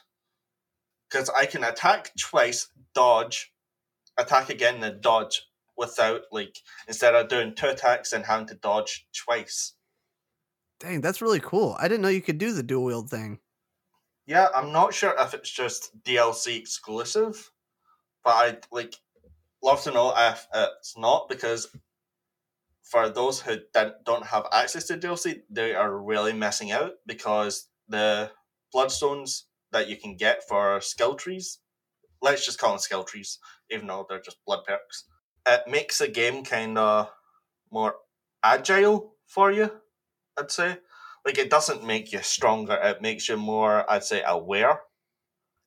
because 1.10 1.30
I 1.30 1.46
can 1.46 1.64
attack 1.64 2.12
twice, 2.18 2.68
dodge, 2.94 3.52
attack 4.16 4.50
again, 4.50 4.80
then 4.80 5.00
dodge 5.00 5.42
without 5.76 6.22
like 6.32 6.58
instead 6.88 7.14
of 7.14 7.28
doing 7.28 7.54
two 7.54 7.68
attacks 7.68 8.12
and 8.12 8.24
having 8.24 8.46
to 8.48 8.54
dodge 8.54 9.06
twice. 9.14 9.74
Dang, 10.80 11.00
that's 11.00 11.22
really 11.22 11.40
cool. 11.40 11.76
I 11.78 11.88
didn't 11.88 12.02
know 12.02 12.08
you 12.08 12.20
could 12.20 12.38
do 12.38 12.52
the 12.52 12.62
dual 12.62 12.84
wield 12.84 13.10
thing. 13.10 13.38
Yeah, 14.26 14.48
I'm 14.54 14.72
not 14.72 14.92
sure 14.92 15.14
if 15.18 15.34
it's 15.34 15.50
just 15.50 15.90
DLC 16.04 16.58
exclusive, 16.58 17.50
but 18.24 18.34
I'd 18.34 18.66
like 18.70 18.94
love 19.62 19.82
to 19.84 19.90
know 19.90 20.12
if 20.16 20.46
it's 20.54 20.96
not 20.98 21.28
because 21.28 21.68
for 22.82 23.08
those 23.08 23.40
who 23.40 23.56
don't 23.72 23.94
don't 24.04 24.26
have 24.26 24.46
access 24.52 24.84
to 24.84 24.98
DLC, 24.98 25.42
they 25.50 25.74
are 25.74 25.96
really 25.96 26.32
missing 26.32 26.72
out 26.72 26.94
because 27.06 27.68
the 27.88 28.30
bloodstones 28.74 29.44
that 29.72 29.88
you 29.88 29.96
can 29.96 30.16
get 30.16 30.46
for 30.48 30.80
skill 30.80 31.14
trees, 31.14 31.58
let's 32.22 32.44
just 32.44 32.58
call 32.58 32.70
them 32.70 32.78
skill 32.80 33.04
trees, 33.04 33.38
even 33.70 33.86
though 33.86 34.06
they're 34.08 34.20
just 34.20 34.44
blood 34.46 34.64
perks, 34.66 35.04
it 35.46 35.62
makes 35.68 35.98
the 35.98 36.08
game 36.08 36.44
kind 36.44 36.78
of 36.78 37.10
more 37.70 37.96
agile 38.42 39.14
for 39.26 39.52
you, 39.52 39.70
I'd 40.38 40.50
say. 40.50 40.78
Like 41.24 41.38
it 41.38 41.50
doesn't 41.50 41.84
make 41.84 42.12
you 42.12 42.22
stronger 42.22 42.74
it 42.82 43.02
makes 43.02 43.28
you 43.28 43.36
more 43.36 43.90
i'd 43.90 44.04
say 44.04 44.22
aware. 44.26 44.80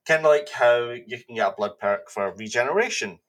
Kind 0.08 0.26
of 0.26 0.32
like 0.32 0.50
how 0.50 0.90
you 0.92 1.18
can 1.24 1.36
get 1.36 1.50
a 1.54 1.56
blood 1.56 1.78
perk 1.80 2.10
for 2.10 2.34
regeneration. 2.36 3.20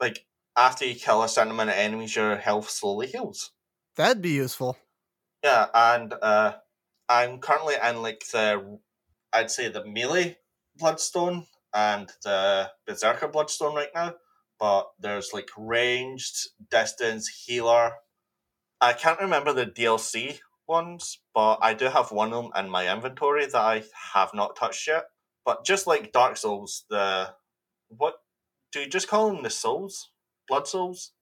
Like 0.00 0.26
after 0.56 0.84
you 0.84 0.94
kill 0.94 1.22
a 1.22 1.28
certain 1.28 1.52
amount 1.52 1.70
of 1.70 1.76
enemies 1.76 2.16
your 2.16 2.36
health 2.36 2.68
slowly 2.70 3.06
heals. 3.06 3.52
That'd 3.96 4.22
be 4.22 4.30
useful. 4.32 4.76
yeah 5.44 5.66
and 5.74 6.12
uh 6.20 6.56
i'm 7.08 7.38
currently 7.40 7.76
in 7.82 8.02
like 8.02 8.24
the 8.32 8.78
i'd 9.32 9.50
say 9.50 9.68
the 9.68 9.84
melee 9.84 10.36
bloodstone 10.76 11.46
and 11.74 12.12
the 12.24 12.70
berserker 12.86 13.28
bloodstone 13.28 13.74
right 13.74 13.90
now 13.94 14.14
but 14.58 14.88
there's 14.98 15.32
like 15.32 15.50
ranged 15.56 16.48
distance 16.70 17.28
healer 17.46 17.92
i 18.80 18.92
can't 18.92 19.20
remember 19.20 19.52
the 19.52 19.66
dlc 19.66 20.38
ones, 20.68 21.20
but 21.34 21.58
I 21.62 21.74
do 21.74 21.86
have 21.86 22.12
one 22.12 22.32
of 22.32 22.44
them 22.44 22.52
in 22.56 22.70
my 22.70 22.92
inventory 22.92 23.46
that 23.46 23.56
I 23.56 23.82
have 24.12 24.34
not 24.34 24.54
touched 24.54 24.86
yet. 24.86 25.06
But 25.44 25.64
just 25.64 25.86
like 25.86 26.12
Dark 26.12 26.36
Souls, 26.36 26.84
the 26.90 27.34
what 27.88 28.16
do 28.70 28.80
you 28.80 28.86
just 28.88 29.08
call 29.08 29.32
them 29.32 29.42
the 29.42 29.50
souls? 29.50 30.10
Blood 30.46 30.68
souls? 30.68 31.12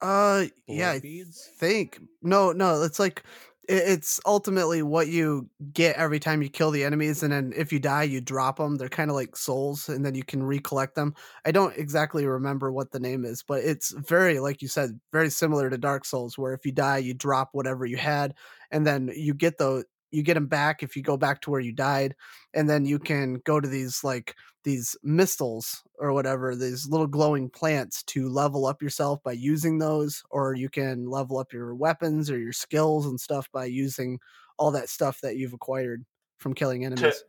Uh, 0.00 0.46
yeah, 0.66 0.92
I 0.92 0.98
beads? 1.00 1.50
think 1.58 2.00
no, 2.22 2.52
no. 2.52 2.82
It's 2.82 2.98
like 2.98 3.18
it, 3.18 3.24
it's 3.70 4.18
ultimately 4.26 4.82
what 4.82 5.08
you 5.08 5.48
get 5.72 5.96
every 5.96 6.18
time 6.18 6.42
you 6.42 6.48
kill 6.48 6.70
the 6.70 6.84
enemies, 6.84 7.22
and 7.22 7.32
then 7.32 7.52
if 7.56 7.72
you 7.72 7.78
die, 7.78 8.02
you 8.02 8.20
drop 8.20 8.56
them. 8.56 8.76
They're 8.76 8.88
kind 8.88 9.10
of 9.10 9.16
like 9.16 9.36
souls, 9.36 9.88
and 9.88 10.04
then 10.04 10.14
you 10.14 10.24
can 10.24 10.42
recollect 10.42 10.96
them. 10.96 11.14
I 11.44 11.52
don't 11.52 11.76
exactly 11.76 12.26
remember 12.26 12.72
what 12.72 12.90
the 12.90 13.00
name 13.00 13.24
is, 13.24 13.42
but 13.42 13.62
it's 13.64 13.92
very, 13.92 14.40
like 14.40 14.60
you 14.62 14.68
said, 14.68 15.00
very 15.12 15.30
similar 15.30 15.70
to 15.70 15.78
Dark 15.78 16.04
Souls, 16.04 16.36
where 16.36 16.52
if 16.52 16.66
you 16.66 16.72
die, 16.72 16.98
you 16.98 17.14
drop 17.14 17.50
whatever 17.52 17.86
you 17.86 17.96
had, 17.96 18.34
and 18.70 18.86
then 18.86 19.10
you 19.14 19.34
get 19.34 19.58
those. 19.58 19.84
You 20.10 20.22
get 20.22 20.34
them 20.34 20.46
back 20.46 20.82
if 20.82 20.96
you 20.96 21.02
go 21.02 21.16
back 21.16 21.40
to 21.42 21.50
where 21.50 21.60
you 21.60 21.72
died, 21.72 22.14
and 22.54 22.68
then 22.68 22.84
you 22.84 22.98
can 22.98 23.40
go 23.44 23.60
to 23.60 23.68
these 23.68 24.02
like 24.04 24.34
these 24.64 24.96
mistles 25.02 25.82
or 25.98 26.12
whatever, 26.12 26.54
these 26.54 26.86
little 26.88 27.06
glowing 27.06 27.48
plants 27.48 28.02
to 28.04 28.28
level 28.28 28.66
up 28.66 28.82
yourself 28.82 29.22
by 29.22 29.32
using 29.32 29.78
those, 29.78 30.22
or 30.30 30.54
you 30.54 30.68
can 30.68 31.08
level 31.08 31.38
up 31.38 31.52
your 31.52 31.74
weapons 31.74 32.30
or 32.30 32.38
your 32.38 32.52
skills 32.52 33.06
and 33.06 33.20
stuff 33.20 33.48
by 33.52 33.64
using 33.64 34.18
all 34.58 34.70
that 34.70 34.88
stuff 34.88 35.20
that 35.22 35.36
you've 35.36 35.54
acquired 35.54 36.04
from 36.38 36.54
killing 36.54 36.82
to 36.82 36.86
enemies. 36.86 37.24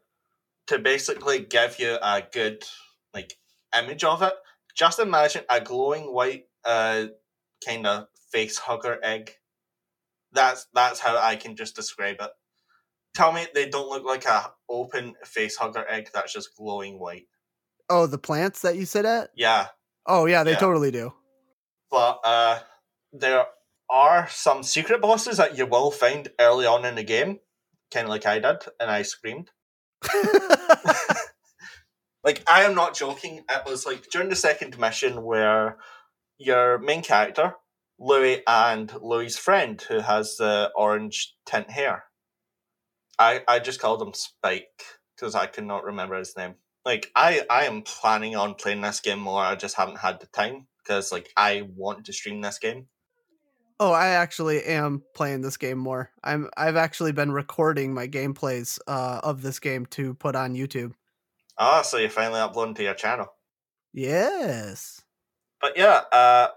to 0.67 0.79
basically 0.79 1.39
give 1.39 1.79
you 1.79 1.97
a 2.01 2.23
good 2.31 2.63
like 3.13 3.37
image 3.77 4.03
of 4.03 4.21
it. 4.21 4.33
Just 4.75 4.99
imagine 4.99 5.43
a 5.49 5.61
glowing 5.61 6.13
white 6.13 6.45
uh 6.65 7.07
kind 7.65 7.87
of 7.87 8.07
face 8.31 8.57
hugger 8.57 8.99
egg. 9.03 9.35
That's 10.31 10.67
that's 10.73 10.99
how 10.99 11.17
I 11.17 11.35
can 11.35 11.55
just 11.55 11.75
describe 11.75 12.17
it. 12.21 12.31
Tell 13.13 13.31
me 13.33 13.45
they 13.53 13.67
don't 13.69 13.89
look 13.89 14.03
like 14.05 14.25
a 14.25 14.51
open 14.69 15.15
face 15.25 15.57
hugger 15.57 15.85
egg 15.89 16.09
that's 16.13 16.33
just 16.33 16.55
glowing 16.57 16.97
white. 16.99 17.27
Oh, 17.89 18.07
the 18.07 18.17
plants 18.17 18.61
that 18.61 18.75
you 18.77 18.85
sit 18.85 19.05
at? 19.05 19.31
Yeah, 19.35 19.67
Oh 20.07 20.25
yeah, 20.25 20.43
they 20.43 20.51
Yeah. 20.51 20.57
totally 20.57 20.91
do. 20.91 21.13
but 21.89 22.19
uh 22.23 22.59
there 23.13 23.45
are 23.89 24.27
some 24.29 24.63
secret 24.63 25.01
bosses 25.01 25.35
that 25.37 25.57
you 25.57 25.65
will 25.65 25.91
find 25.91 26.29
early 26.39 26.65
on 26.65 26.85
in 26.85 26.95
the 26.95 27.03
game, 27.03 27.39
kind 27.93 28.05
of 28.05 28.09
like 28.09 28.25
I 28.25 28.39
did, 28.39 28.63
and 28.79 28.89
I 28.89 29.01
screamed. 29.01 29.51
like 32.23 32.43
I 32.49 32.63
am 32.63 32.75
not 32.75 32.95
joking. 32.95 33.43
It 33.49 33.65
was 33.65 33.85
like 33.85 34.07
during 34.11 34.29
the 34.29 34.35
second 34.35 34.79
mission 34.79 35.23
where 35.23 35.77
your 36.37 36.77
main 36.79 37.01
character, 37.01 37.55
Louis, 37.99 38.41
and 38.47 38.91
Louis's 39.01 39.37
friend, 39.37 39.81
who 39.81 39.99
has 39.99 40.37
the 40.37 40.71
orange 40.75 41.33
tint 41.45 41.69
hair. 41.71 42.05
I 43.19 43.41
I 43.47 43.59
just 43.59 43.79
called 43.79 44.01
him 44.01 44.13
Spike 44.13 44.83
because 45.15 45.35
I 45.35 45.45
could 45.45 45.65
not 45.65 45.83
remember 45.83 46.17
his 46.17 46.35
name. 46.35 46.55
Like 46.85 47.11
I 47.15 47.41
I 47.49 47.65
am 47.65 47.83
planning 47.83 48.35
on 48.35 48.55
playing 48.55 48.81
this 48.81 48.99
game 48.99 49.19
more. 49.19 49.41
I 49.41 49.55
just 49.55 49.75
haven't 49.75 49.99
had 49.99 50.19
the 50.19 50.27
time 50.27 50.67
because 50.83 51.11
like 51.11 51.29
I 51.37 51.63
want 51.75 52.05
to 52.05 52.13
stream 52.13 52.41
this 52.41 52.59
game. 52.59 52.87
Oh, 53.79 53.91
I 53.91 54.09
actually 54.09 54.63
am 54.63 55.01
playing 55.15 55.41
this 55.41 55.57
game 55.57 55.77
more. 55.77 56.11
I'm 56.23 56.49
I've 56.55 56.75
actually 56.75 57.11
been 57.13 57.31
recording 57.31 57.93
my 57.93 58.07
gameplays 58.07 58.79
uh, 58.87 59.21
of 59.23 59.41
this 59.41 59.59
game 59.59 59.85
to 59.87 60.13
put 60.15 60.35
on 60.35 60.55
YouTube. 60.55 60.93
Ah, 61.57 61.81
so 61.81 61.97
you're 61.97 62.09
finally 62.09 62.39
uploading 62.39 62.75
to 62.75 62.83
your 62.83 62.93
channel. 62.93 63.27
Yes. 63.93 65.01
But 65.59 65.77
yeah, 65.77 66.01
uh, 66.11 66.47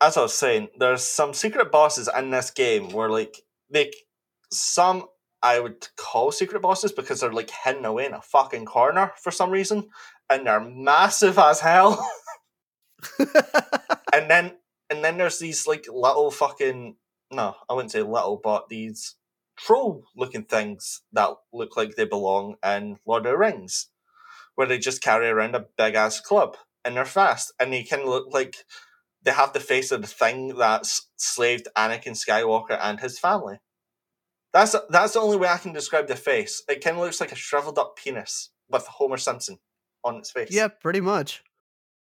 as 0.00 0.16
I 0.16 0.22
was 0.22 0.34
saying, 0.34 0.68
there's 0.78 1.04
some 1.04 1.34
secret 1.34 1.70
bosses 1.70 2.08
in 2.16 2.30
this 2.30 2.50
game 2.50 2.90
where 2.90 3.10
like 3.10 3.36
they 3.70 3.90
some 4.50 5.06
I 5.42 5.60
would 5.60 5.88
call 5.96 6.30
secret 6.32 6.62
bosses 6.62 6.92
because 6.92 7.20
they're 7.20 7.32
like 7.32 7.50
hidden 7.50 7.84
away 7.84 8.06
in 8.06 8.14
a 8.14 8.22
fucking 8.22 8.64
corner 8.66 9.12
for 9.20 9.30
some 9.30 9.50
reason, 9.50 9.88
and 10.30 10.46
they're 10.46 10.60
massive 10.60 11.38
as 11.38 11.60
hell. 11.60 12.06
and 14.12 14.30
then 14.30 14.52
and 14.90 15.04
then 15.04 15.18
there's 15.18 15.38
these 15.38 15.66
like 15.66 15.86
little 15.88 16.30
fucking 16.30 16.96
no, 17.30 17.56
I 17.68 17.74
wouldn't 17.74 17.92
say 17.92 18.02
little, 18.02 18.40
but 18.42 18.68
these 18.68 19.16
troll 19.56 20.04
looking 20.16 20.44
things 20.44 21.02
that 21.12 21.30
look 21.52 21.76
like 21.76 21.96
they 21.96 22.04
belong 22.04 22.56
in 22.64 22.98
Lord 23.06 23.26
of 23.26 23.32
the 23.32 23.38
Rings, 23.38 23.88
where 24.54 24.66
they 24.66 24.78
just 24.78 25.02
carry 25.02 25.28
around 25.28 25.54
a 25.54 25.66
big 25.76 25.94
ass 25.94 26.20
club 26.20 26.56
and 26.84 26.96
they're 26.96 27.04
fast 27.04 27.52
and 27.58 27.72
they 27.72 27.82
can 27.82 28.04
look 28.06 28.32
like 28.32 28.56
they 29.22 29.30
have 29.30 29.52
the 29.52 29.60
face 29.60 29.92
of 29.92 30.02
the 30.02 30.08
thing 30.08 30.56
that's 30.56 31.08
slaved 31.16 31.68
Anakin 31.76 32.12
Skywalker 32.12 32.78
and 32.80 33.00
his 33.00 33.18
family. 33.18 33.58
That's 34.52 34.76
that's 34.90 35.14
the 35.14 35.20
only 35.20 35.38
way 35.38 35.48
I 35.48 35.58
can 35.58 35.72
describe 35.72 36.08
the 36.08 36.16
face. 36.16 36.62
It 36.68 36.84
kind 36.84 36.96
of 36.96 37.02
looks 37.02 37.20
like 37.20 37.32
a 37.32 37.36
shriveled 37.36 37.78
up 37.78 37.96
penis 37.96 38.50
with 38.68 38.86
Homer 38.86 39.16
Simpson 39.16 39.58
on 40.04 40.16
its 40.16 40.30
face. 40.30 40.50
yeah, 40.50 40.68
pretty 40.68 41.00
much. 41.00 41.42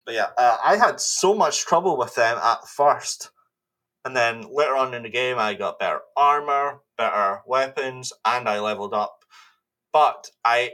But 0.06 0.16
yeah, 0.16 0.28
uh, 0.38 0.58
I 0.64 0.78
had 0.78 1.00
so 1.00 1.36
much 1.36 1.66
trouble 1.66 1.98
with 1.98 2.16
them 2.16 2.38
at 2.38 2.68
first. 2.68 3.32
And 4.04 4.16
then 4.16 4.46
later 4.52 4.76
on 4.76 4.96
in 4.96 5.04
the 5.04 5.10
game, 5.10 5.38
I 5.38 5.54
got 5.54 5.78
better 5.78 6.00
armor, 6.18 6.80
better 6.98 7.42
weapons, 7.46 8.12
and 8.26 8.50
I 8.50 8.60
leveled 8.60 8.96
up. 8.96 9.24
But 9.94 10.28
I 10.44 10.72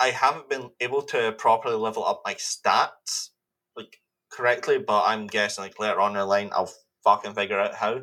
I 0.00 0.10
haven't 0.10 0.48
been 0.48 0.70
able 0.80 1.02
to 1.02 1.32
properly 1.32 1.76
level 1.76 2.04
up 2.04 2.22
my 2.24 2.34
stats 2.34 3.30
like 3.76 4.00
correctly, 4.30 4.78
but 4.78 5.04
I'm 5.04 5.26
guessing 5.26 5.64
like 5.64 5.78
later 5.78 6.00
on 6.00 6.12
in 6.12 6.18
the 6.18 6.26
line 6.26 6.50
I'll 6.52 6.72
fucking 7.04 7.34
figure 7.34 7.60
out 7.60 7.74
how. 7.74 8.02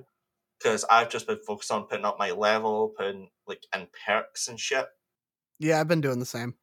Because 0.66 0.84
I've 0.90 1.10
just 1.10 1.28
been 1.28 1.38
focused 1.46 1.70
on 1.70 1.84
putting 1.84 2.06
up 2.06 2.18
my 2.18 2.32
level, 2.32 2.92
putting 2.98 3.30
like 3.46 3.68
in 3.72 3.88
perks 4.04 4.48
and 4.48 4.60
shit. 4.60 4.88
Yeah, 5.60 5.80
I've 5.80 5.88
been 5.88 6.02
doing 6.02 6.18
the 6.18 6.26
same. 6.26 6.56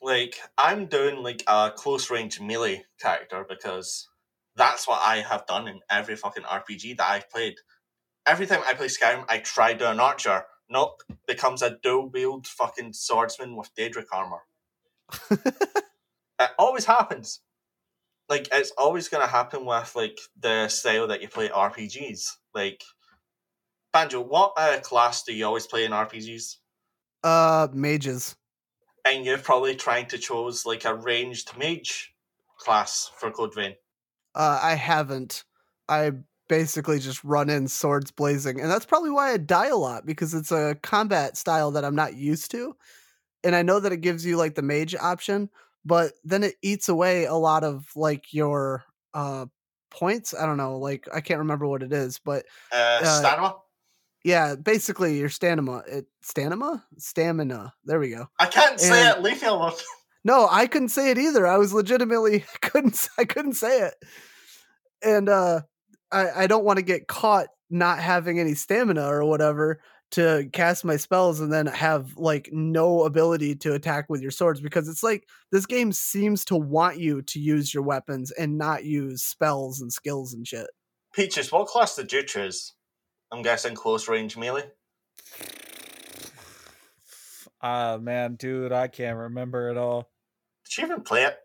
like 0.00 0.36
I'm 0.56 0.86
doing 0.86 1.20
like 1.20 1.42
a 1.48 1.72
close 1.74 2.12
range 2.12 2.40
melee 2.40 2.84
character 3.00 3.44
because 3.48 4.08
that's 4.54 4.86
what 4.86 5.00
I 5.02 5.16
have 5.16 5.46
done 5.48 5.66
in 5.66 5.80
every 5.90 6.14
fucking 6.14 6.44
RPG 6.44 6.98
that 6.98 7.10
I've 7.10 7.28
played. 7.28 7.56
Every 8.24 8.46
time 8.46 8.60
I 8.64 8.74
play 8.74 8.86
Skyrim, 8.86 9.24
I 9.28 9.38
try 9.38 9.74
doing 9.74 9.90
an 9.90 10.00
archer. 10.00 10.44
Nope, 10.70 11.02
becomes 11.26 11.62
a 11.62 11.78
dual 11.82 12.08
wield 12.08 12.46
fucking 12.46 12.92
swordsman 12.92 13.56
with 13.56 13.74
Daedric 13.74 14.06
armor. 14.12 14.42
It 16.38 16.50
always 16.58 16.84
happens. 16.84 17.40
Like 18.28 18.48
it's 18.52 18.72
always 18.76 19.08
gonna 19.08 19.26
happen 19.26 19.64
with 19.64 19.94
like 19.94 20.18
the 20.40 20.68
style 20.68 21.06
that 21.08 21.22
you 21.22 21.28
play 21.28 21.48
RPGs. 21.48 22.32
Like 22.54 22.82
Banjo, 23.92 24.20
what 24.20 24.52
uh, 24.56 24.80
class 24.80 25.22
do 25.22 25.32
you 25.34 25.46
always 25.46 25.66
play 25.66 25.84
in 25.84 25.92
RPGs? 25.92 26.56
uh, 27.26 27.68
mages. 27.72 28.36
and 29.04 29.24
you're 29.24 29.38
probably 29.38 29.74
trying 29.74 30.06
to 30.06 30.18
choose 30.18 30.64
like 30.64 30.84
a 30.84 30.94
ranged 30.94 31.56
mage 31.58 32.14
class 32.58 33.10
for 33.18 33.30
Code 33.30 33.54
Vein. 33.54 33.74
Uh, 34.34 34.60
I 34.62 34.74
haven't. 34.74 35.44
I 35.88 36.12
basically 36.48 36.98
just 36.98 37.22
run 37.24 37.50
in 37.50 37.68
swords 37.68 38.10
blazing, 38.10 38.60
and 38.60 38.70
that's 38.70 38.86
probably 38.86 39.10
why 39.10 39.32
I 39.32 39.36
die 39.38 39.68
a 39.68 39.76
lot 39.76 40.06
because 40.06 40.34
it's 40.34 40.52
a 40.52 40.76
combat 40.82 41.36
style 41.36 41.70
that 41.72 41.84
I'm 41.84 41.94
not 41.94 42.16
used 42.16 42.50
to, 42.52 42.76
and 43.42 43.56
I 43.56 43.62
know 43.62 43.80
that 43.80 43.92
it 43.92 44.00
gives 44.00 44.24
you 44.24 44.36
like 44.36 44.54
the 44.54 44.62
mage 44.62 44.94
option, 44.94 45.50
but 45.86 46.12
then 46.24 46.42
it 46.44 46.56
eats 46.62 46.90
away 46.90 47.24
a 47.24 47.34
lot 47.34 47.64
of 47.64 47.86
like 47.96 48.34
your 48.34 48.84
uh 49.14 49.46
points. 49.90 50.34
I 50.34 50.44
don't 50.44 50.58
know, 50.58 50.78
like 50.78 51.08
I 51.14 51.22
can't 51.22 51.38
remember 51.38 51.66
what 51.66 51.82
it 51.82 51.92
is, 51.94 52.18
but 52.18 52.44
Uh, 52.72 53.00
Uh, 53.02 53.18
stamina. 53.20 53.54
yeah, 54.24 54.56
basically 54.56 55.16
your 55.18 55.28
stamina. 55.30 55.84
It 55.88 56.06
stamina, 56.22 56.84
stamina. 56.98 57.72
There 57.84 58.00
we 58.00 58.10
go. 58.10 58.26
I 58.38 58.46
can't 58.46 58.78
say 58.80 59.08
it. 59.08 59.22
Leave 59.22 59.40
me 59.42 59.48
alone. 59.48 59.72
No, 60.24 60.48
I 60.50 60.66
couldn't 60.66 60.88
say 60.88 61.12
it 61.12 61.18
either. 61.18 61.46
I 61.46 61.56
was 61.56 61.72
legitimately 61.72 62.44
couldn't 62.60 63.08
I 63.16 63.24
couldn't 63.24 63.52
say 63.54 63.82
it. 63.82 63.94
And 65.02 65.28
uh 65.28 65.60
I 66.10 66.30
I 66.42 66.46
don't 66.48 66.64
want 66.64 66.78
to 66.78 66.82
get 66.84 67.06
caught 67.08 67.46
not 67.70 67.98
having 68.00 68.38
any 68.40 68.54
stamina 68.54 69.06
or 69.06 69.24
whatever 69.24 69.80
to 70.12 70.48
cast 70.52 70.84
my 70.84 70.96
spells 70.96 71.40
and 71.40 71.52
then 71.52 71.66
have 71.66 72.16
like 72.16 72.48
no 72.52 73.04
ability 73.04 73.56
to 73.56 73.74
attack 73.74 74.06
with 74.08 74.22
your 74.22 74.30
swords 74.30 74.60
because 74.60 74.88
it's 74.88 75.02
like 75.02 75.28
this 75.50 75.66
game 75.66 75.92
seems 75.92 76.44
to 76.44 76.56
want 76.56 76.98
you 76.98 77.22
to 77.22 77.40
use 77.40 77.74
your 77.74 77.82
weapons 77.82 78.30
and 78.32 78.56
not 78.56 78.84
use 78.84 79.22
spells 79.22 79.80
and 79.80 79.92
skills 79.92 80.32
and 80.32 80.46
shit. 80.46 80.68
Peaches, 81.12 81.50
what 81.50 81.66
class 81.66 81.96
did 81.96 82.12
you 82.12 82.22
choose? 82.22 82.74
I'm 83.32 83.42
guessing 83.42 83.74
close 83.74 84.08
range 84.08 84.36
melee. 84.36 84.70
Ah, 87.60 87.98
man, 88.00 88.36
dude, 88.36 88.72
I 88.72 88.86
can't 88.86 89.16
remember 89.16 89.70
it 89.70 89.76
all. 89.76 90.10
Did 90.64 90.78
you 90.78 90.84
even 90.84 91.02
play 91.02 91.24
it? 91.24 91.36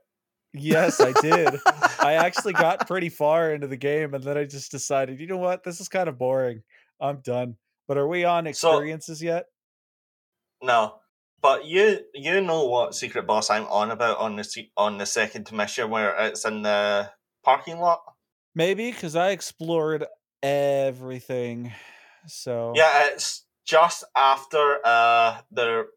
Yes, 0.54 1.00
I 1.00 1.14
did. 1.22 1.60
I 2.00 2.14
actually 2.14 2.54
got 2.54 2.88
pretty 2.88 3.10
far 3.10 3.54
into 3.54 3.68
the 3.68 3.78
game 3.78 4.14
and 4.14 4.24
then 4.24 4.38
I 4.38 4.44
just 4.44 4.72
decided, 4.72 5.20
you 5.20 5.28
know 5.28 5.38
what? 5.38 5.64
This 5.64 5.80
is 5.80 5.88
kind 5.88 6.10
of 6.10 6.18
boring. 6.18 6.62
I'm 7.00 7.22
done. 7.22 7.56
But 7.88 7.98
are 7.98 8.08
we 8.08 8.24
on 8.24 8.46
So- 8.54 8.70
experiences 8.72 9.22
yet? 9.22 9.46
No. 10.62 10.96
But 11.42 11.66
you 11.66 12.02
you 12.14 12.40
know 12.42 12.66
what 12.66 12.94
secret 12.94 13.26
boss 13.26 13.50
I'm 13.50 13.66
on 13.66 13.90
about 13.90 14.18
on 14.20 14.36
the 14.36 14.68
on 14.78 15.00
the 15.00 15.08
second 15.08 15.52
mission 15.52 15.90
where 15.90 16.16
it's 16.28 16.46
in 16.46 16.62
the 16.62 17.10
parking 17.44 17.80
lot. 17.80 18.02
Maybe 18.54 18.92
because 18.92 19.16
I 19.16 19.32
explored 19.32 20.06
everything. 20.44 21.74
So 22.28 22.74
Yeah, 22.76 23.08
it's 23.08 23.46
just 23.66 24.04
after 24.16 24.80
uh 24.86 25.42
the 25.52 25.88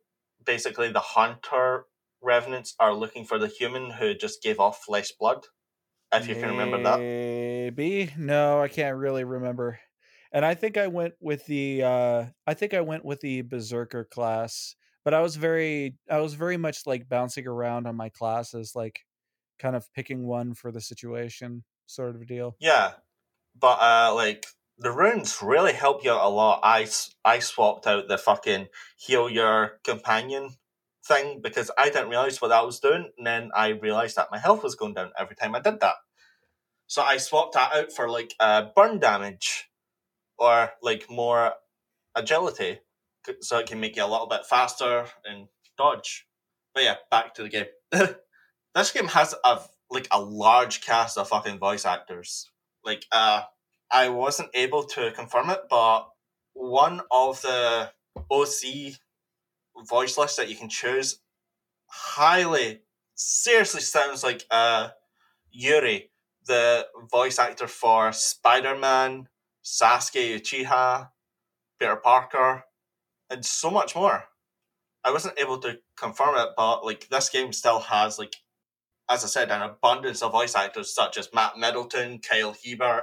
basically 0.44 0.90
the 0.90 1.00
hunter 1.00 1.84
revenants 2.22 2.74
are 2.80 2.94
looking 2.94 3.26
for 3.26 3.38
the 3.38 3.48
human 3.48 3.90
who 3.90 4.14
just 4.14 4.42
gave 4.42 4.58
off 4.58 4.82
flesh 4.82 5.12
blood. 5.20 5.44
If 6.10 6.28
you 6.28 6.36
can 6.36 6.50
remember 6.56 6.82
that. 6.84 7.00
Maybe. 7.00 8.12
No, 8.16 8.62
I 8.62 8.68
can't 8.68 8.96
really 8.96 9.24
remember. 9.24 9.80
And 10.34 10.44
I 10.44 10.54
think 10.54 10.76
I 10.76 10.88
went 10.88 11.14
with 11.20 11.46
the 11.46 11.84
uh 11.84 12.24
I 12.44 12.54
think 12.54 12.74
I 12.74 12.80
went 12.80 13.04
with 13.04 13.20
the 13.20 13.42
berserker 13.42 14.04
class, 14.04 14.74
but 15.04 15.14
I 15.14 15.20
was 15.20 15.36
very 15.36 15.96
I 16.10 16.18
was 16.18 16.34
very 16.34 16.56
much 16.56 16.86
like 16.86 17.08
bouncing 17.08 17.46
around 17.46 17.86
on 17.86 17.94
my 17.94 18.08
classes 18.08 18.72
like 18.74 19.06
kind 19.60 19.76
of 19.76 19.86
picking 19.94 20.26
one 20.26 20.54
for 20.54 20.72
the 20.72 20.80
situation 20.80 21.62
sort 21.86 22.16
of 22.16 22.22
a 22.22 22.26
deal. 22.26 22.56
Yeah. 22.58 22.94
But 23.58 23.78
uh 23.80 24.12
like 24.12 24.46
the 24.76 24.90
runes 24.90 25.40
really 25.40 25.72
help 25.72 26.04
you 26.04 26.10
out 26.10 26.26
a 26.26 26.28
lot. 26.28 26.58
I 26.64 26.88
I 27.24 27.38
swapped 27.38 27.86
out 27.86 28.08
the 28.08 28.18
fucking 28.18 28.66
heal 28.96 29.30
your 29.30 29.78
companion 29.84 30.56
thing 31.06 31.42
because 31.42 31.70
I 31.78 31.90
didn't 31.90 32.08
realize 32.08 32.40
what 32.42 32.48
that 32.48 32.66
was 32.66 32.80
doing, 32.80 33.10
and 33.16 33.26
then 33.26 33.50
I 33.54 33.68
realized 33.68 34.16
that 34.16 34.32
my 34.32 34.38
health 34.38 34.64
was 34.64 34.74
going 34.74 34.94
down 34.94 35.12
every 35.16 35.36
time 35.36 35.54
I 35.54 35.60
did 35.60 35.78
that. 35.78 35.94
So 36.88 37.02
I 37.02 37.18
swapped 37.18 37.54
that 37.54 37.72
out 37.72 37.92
for 37.92 38.08
like 38.08 38.34
uh, 38.40 38.66
burn 38.74 38.98
damage 38.98 39.68
or 40.38 40.72
like 40.82 41.10
more 41.10 41.54
agility, 42.14 42.80
so 43.40 43.58
it 43.58 43.66
can 43.66 43.80
make 43.80 43.96
you 43.96 44.04
a 44.04 44.06
little 44.06 44.26
bit 44.26 44.46
faster 44.46 45.06
and 45.24 45.48
dodge. 45.76 46.26
But 46.74 46.84
yeah, 46.84 46.96
back 47.10 47.34
to 47.34 47.42
the 47.42 47.48
game. 47.48 47.66
this 48.74 48.90
game 48.90 49.08
has 49.08 49.34
a 49.44 49.60
like 49.90 50.08
a 50.10 50.20
large 50.20 50.80
cast 50.80 51.16
of 51.18 51.28
fucking 51.28 51.58
voice 51.58 51.84
actors. 51.84 52.50
Like 52.84 53.06
uh 53.12 53.42
I 53.90 54.08
wasn't 54.08 54.50
able 54.54 54.84
to 54.84 55.12
confirm 55.12 55.50
it, 55.50 55.60
but 55.70 56.08
one 56.54 57.00
of 57.10 57.40
the 57.42 57.90
OC 58.30 58.94
voice 59.88 60.16
lists 60.18 60.36
that 60.36 60.48
you 60.48 60.56
can 60.56 60.68
choose 60.68 61.20
highly 61.86 62.80
seriously 63.14 63.80
sounds 63.80 64.22
like 64.24 64.44
uh 64.50 64.88
Yuri, 65.50 66.10
the 66.46 66.86
voice 67.10 67.38
actor 67.38 67.68
for 67.68 68.12
Spider-Man, 68.12 69.28
Sasuke 69.64 70.38
Uchiha, 70.38 71.10
Peter 71.78 71.96
Parker, 71.96 72.64
and 73.30 73.44
so 73.44 73.70
much 73.70 73.94
more. 73.94 74.24
I 75.02 75.10
wasn't 75.10 75.38
able 75.38 75.58
to 75.58 75.78
confirm 75.96 76.36
it, 76.36 76.50
but 76.56 76.84
like 76.84 77.08
this 77.08 77.28
game 77.28 77.52
still 77.52 77.80
has 77.80 78.18
like 78.18 78.36
as 79.08 79.24
I 79.24 79.26
said, 79.26 79.50
an 79.50 79.62
abundance 79.62 80.22
of 80.22 80.32
voice 80.32 80.54
actors 80.54 80.94
such 80.94 81.18
as 81.18 81.28
Max 81.34 81.58
Mittelman, 81.58 82.26
Kyle 82.26 82.54
Hebert, 82.64 83.02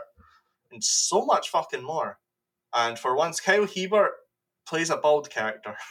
and 0.72 0.84
so 0.84 1.26
much 1.26 1.49
fucking 1.49 1.84
more. 1.84 2.18
And 2.74 2.97
for 2.97 3.16
once, 3.16 3.39
Kyle 3.39 3.68
Hebert 3.68 4.14
plays 4.66 4.89
a 4.89 4.97
bald 4.97 5.30
character. 5.30 5.78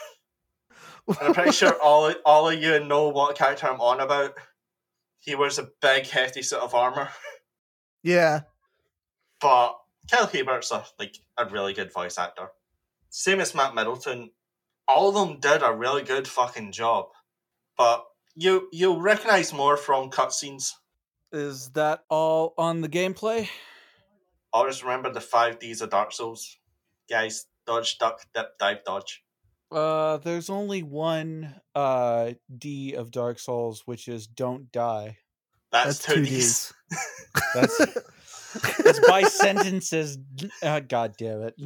And 1.07 1.17
I'm 1.19 1.33
pretty 1.33 1.51
sure 1.51 1.73
all 1.83 2.13
all 2.25 2.49
of 2.49 2.61
you 2.61 2.79
know 2.85 3.09
what 3.09 3.35
character 3.35 3.67
I'm 3.67 3.81
on 3.81 3.99
about. 3.99 4.35
He 5.17 5.33
wears 5.33 5.57
a 5.57 5.67
big, 5.81 6.05
hefty 6.05 6.43
suit 6.43 6.59
of 6.59 6.75
armor. 6.75 7.09
yeah. 8.03 8.41
But 9.41 9.77
Kyle 10.09 10.27
Hebert's 10.27 10.71
a 10.71 10.85
like 10.99 11.17
a 11.37 11.45
really 11.45 11.73
good 11.73 11.91
voice 11.91 12.17
actor. 12.17 12.49
Same 13.09 13.39
as 13.39 13.53
Max 13.53 13.75
Mittelman. 13.75 14.31
All 14.87 15.09
of 15.09 15.15
them 15.15 15.39
did 15.39 15.61
a 15.63 15.73
really 15.73 16.03
good 16.03 16.27
fucking 16.27 16.71
job. 16.71 17.09
But 17.77 18.05
you 18.35 18.69
you'll 18.71 19.01
recognize 19.01 19.53
more 19.53 19.77
from 19.77 20.09
cutscenes. 20.09 20.73
Is 21.31 21.69
that 21.71 22.03
all 22.09 22.53
on 22.57 22.81
the 22.81 22.89
gameplay? 22.89 23.47
Always 24.53 24.83
remember 24.83 25.11
the 25.11 25.21
five 25.21 25.59
Ds 25.59 25.81
of 25.81 25.89
Dark 25.89 26.11
Souls. 26.11 26.57
Guys, 27.09 27.45
dodge, 27.65 27.97
duck, 27.97 28.25
dip, 28.33 28.57
dive, 28.57 28.83
dodge. 28.83 29.23
Uh, 29.71 30.17
there's 30.17 30.49
only 30.49 30.83
one 30.83 31.55
uh 31.73 32.33
D 32.57 32.93
of 32.93 33.11
Dark 33.11 33.39
Souls, 33.39 33.83
which 33.85 34.07
is 34.07 34.27
don't 34.27 34.71
die. 34.71 35.17
That's, 35.71 35.99
That's 35.99 36.05
two 36.05 36.15
two 36.15 36.25
Ds. 36.25 36.73
Ds. 36.89 37.07
That's 37.55 37.97
it's 38.79 38.99
by 39.07 39.23
sentences. 39.23 40.17
Uh, 40.63 40.79
God 40.87 41.15
damn 41.17 41.41
it! 41.41 41.55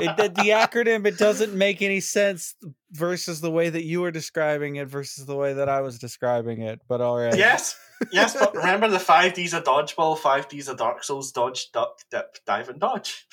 it 0.00 0.16
the, 0.16 0.28
the 0.28 0.48
acronym 0.50 1.06
it 1.06 1.18
doesn't 1.18 1.54
make 1.54 1.82
any 1.82 2.00
sense 2.00 2.54
versus 2.92 3.40
the 3.40 3.50
way 3.50 3.68
that 3.70 3.84
you 3.84 4.00
were 4.00 4.10
describing 4.10 4.76
it 4.76 4.88
versus 4.88 5.26
the 5.26 5.36
way 5.36 5.54
that 5.54 5.68
I 5.68 5.80
was 5.80 5.98
describing 5.98 6.62
it. 6.62 6.80
But 6.88 7.00
all 7.00 7.18
right. 7.18 7.36
yes, 7.36 7.76
yes, 8.12 8.36
but 8.38 8.54
remember 8.54 8.88
the 8.88 8.98
five 9.00 9.34
Ds 9.34 9.52
of 9.52 9.64
dodgeball, 9.64 10.18
five 10.18 10.48
Ds 10.48 10.68
of 10.68 10.76
Dark 10.78 11.02
Souls, 11.04 11.32
dodge, 11.32 11.70
duck, 11.72 11.98
dip, 12.10 12.38
dive, 12.46 12.68
and 12.68 12.80
dodge. 12.80 13.26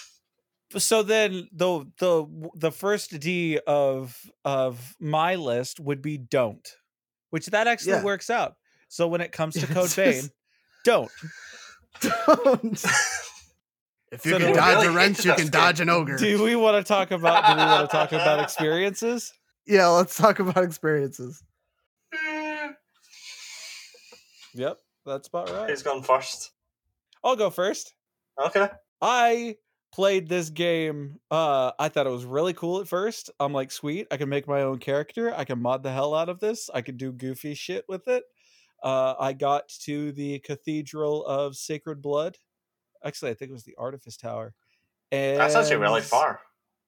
so 0.78 1.04
then 1.04 1.48
the 1.52 1.86
the 2.00 2.26
the 2.56 2.72
first 2.72 3.20
D 3.20 3.60
of 3.68 4.18
of 4.44 4.96
my 5.00 5.36
list 5.36 5.80
would 5.80 6.02
be 6.02 6.18
don't, 6.18 6.68
which 7.30 7.46
that 7.48 7.68
actually 7.68 7.94
Yeah. 7.94 8.04
works 8.04 8.30
out. 8.30 8.56
So 8.96 9.10
when 9.10 9.20
it 9.20 9.34
comes 9.34 9.56
to 9.56 9.60
Yeah, 9.60 9.74
Code 9.74 9.84
it's 9.84 9.96
Vein, 9.96 10.32
don't. 10.86 11.12
Don't. 12.00 12.86
If 14.10 14.26
you 14.26 14.32
So 14.32 14.39
can 14.39 14.56
dodge 14.56 14.76
really 14.76 14.88
a 14.88 14.89
hate 14.89 14.96
wrench, 14.96 15.26
you 15.26 15.34
can 15.34 15.50
dodge 15.50 15.82
an 15.82 15.89
ogre. 15.89 16.16
Do 16.16 16.41
we 16.41 16.56
want 16.56 16.78
to 16.78 16.88
talk 16.88 17.12
about? 17.12 17.46
Do 17.46 17.62
we 17.62 17.66
want 17.68 17.89
to 17.89 17.93
talk 17.93 18.14
about 18.14 18.39
experiences? 18.39 19.34
Yeah, 19.66 19.88
let's 19.88 20.16
talk 20.16 20.39
about 20.39 20.64
experiences. 20.64 21.43
Yep, 24.54 24.78
that's 25.06 25.28
about 25.28 25.50
right. 25.52 25.70
Who's 25.70 25.84
gone 25.84 26.02
first? 26.02 26.52
I'll 27.22 27.36
go 27.36 27.50
first. 27.50 27.96
Okay. 28.46 28.70
I 29.02 29.58
played 29.91 30.30
this 30.30 30.50
game. 30.50 31.20
Uh, 31.30 31.74
I 31.78 31.89
thought 31.89 32.08
it 32.08 32.12
was 32.12 32.24
really 32.24 32.54
cool 32.54 32.80
at 32.80 32.88
first. 32.88 33.30
I'm 33.41 33.52
like, 33.52 33.74
sweet, 33.74 34.08
I 34.10 34.16
can 34.16 34.30
make 34.30 34.48
my 34.48 34.62
own 34.62 34.78
character. 34.78 35.36
I 35.36 35.43
can 35.43 35.62
mod 35.62 35.84
the 35.84 35.91
hell 35.91 36.14
out 36.16 36.30
of 36.30 36.39
this. 36.39 36.70
I 36.74 36.82
can 36.82 36.96
do 36.96 37.12
goofy 37.12 37.56
shit 37.56 37.84
with 37.89 38.08
it. 38.08 38.24
Uh, 38.86 39.16
I 39.20 39.34
got 39.34 39.68
to 39.84 40.14
the 40.14 40.40
Cathedral 40.40 41.26
of 41.26 41.58
Sacred 41.58 42.02
Blood. 42.02 42.38
Actually, 43.04 43.32
I 43.32 43.34
think 43.34 43.50
it 43.50 43.54
was 43.54 43.64
the 43.64 43.76
Artifice 43.78 44.16
Tower. 44.16 44.54
And 45.12 45.40
That's 45.40 45.56
actually 45.56 45.78
really 45.78 46.02
far. 46.02 46.40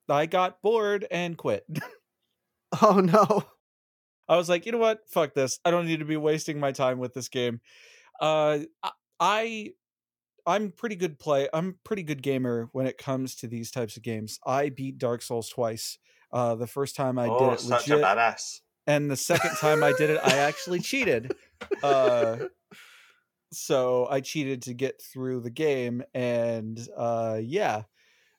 I 0.07 0.27
got 0.27 0.61
bored 0.61 1.05
and 1.11 1.37
quit. 1.37 1.65
Oh 2.81 2.99
no. 2.99 3.45
I 4.27 4.35
was 4.35 4.49
like, 4.49 4.65
you 4.65 4.73
know 4.73 4.77
what? 4.77 4.99
Fuck 5.09 5.33
this. 5.33 5.57
I 5.63 5.71
don't 5.71 5.85
need 5.87 5.99
to 5.99 6.05
be 6.05 6.17
wasting 6.17 6.59
my 6.59 6.73
time 6.73 6.99
with 6.99 7.13
this 7.13 7.29
game. 7.29 7.61
Uh, 8.19 8.59
I- 8.83 8.91
I, 9.19 9.71
I'm 10.45 10.71
pretty 10.71 10.95
good 10.95 11.19
play. 11.19 11.49
I'm 11.53 11.77
pretty 11.83 12.03
good 12.03 12.21
gamer 12.21 12.69
when 12.71 12.87
it 12.87 12.97
comes 12.97 13.35
to 13.37 13.47
these 13.47 13.71
types 13.71 13.97
of 13.97 14.03
games. 14.03 14.39
I 14.45 14.69
beat 14.69 14.97
Dark 14.97 15.21
Souls 15.21 15.49
twice. 15.49 15.97
Uh, 16.31 16.55
the 16.55 16.67
first 16.67 16.95
time 16.95 17.17
I 17.17 17.27
oh, 17.27 17.39
did 17.39 17.53
it 17.53 17.59
such 17.61 17.87
legit, 17.87 18.03
a 18.03 18.07
badass. 18.07 18.61
and 18.85 19.09
the 19.09 19.15
second 19.15 19.55
time 19.57 19.83
I 19.83 19.93
did 19.97 20.09
it, 20.09 20.19
I 20.23 20.37
actually 20.37 20.79
cheated. 20.79 21.33
Uh, 21.83 22.37
so 23.51 24.07
I 24.09 24.21
cheated 24.21 24.63
to 24.63 24.73
get 24.73 25.01
through 25.01 25.41
the 25.41 25.49
game, 25.49 26.03
and 26.13 26.79
uh, 26.95 27.39
yeah. 27.41 27.83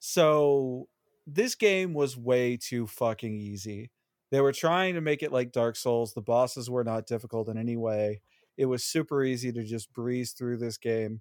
So 0.00 0.88
this 1.26 1.54
game 1.54 1.94
was 1.94 2.16
way 2.16 2.56
too 2.56 2.86
fucking 2.86 3.38
easy. 3.38 3.90
They 4.30 4.40
were 4.40 4.52
trying 4.52 4.94
to 4.94 5.00
make 5.00 5.22
it 5.22 5.32
like 5.32 5.52
Dark 5.52 5.76
Souls. 5.76 6.12
The 6.12 6.20
bosses 6.20 6.68
were 6.68 6.84
not 6.84 7.06
difficult 7.06 7.48
in 7.48 7.56
any 7.56 7.76
way. 7.76 8.20
It 8.56 8.66
was 8.66 8.84
super 8.84 9.22
easy 9.22 9.52
to 9.52 9.64
just 9.64 9.92
breeze 9.92 10.32
through 10.32 10.58
this 10.58 10.76
game. 10.76 11.20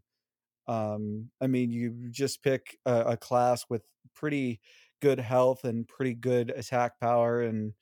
Um, 0.67 1.29
I 1.39 1.47
mean, 1.47 1.71
you 1.71 2.09
just 2.11 2.43
pick 2.43 2.77
a, 2.85 2.99
a 2.99 3.17
class 3.17 3.65
with 3.69 3.83
pretty 4.13 4.59
good 5.01 5.19
health 5.19 5.63
and 5.63 5.87
pretty 5.87 6.13
good 6.13 6.49
attack 6.49 6.99
power, 6.99 7.41
and 7.41 7.73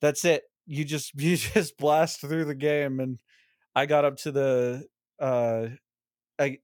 that's 0.00 0.24
it. 0.24 0.44
You 0.66 0.84
just 0.84 1.14
you 1.20 1.36
just 1.36 1.76
blast 1.78 2.20
through 2.20 2.44
the 2.44 2.54
game, 2.54 3.00
and 3.00 3.18
I 3.74 3.86
got 3.86 4.04
up 4.04 4.16
to 4.18 4.32
the 4.32 4.86
uh, 5.18 5.68
I 6.38 6.58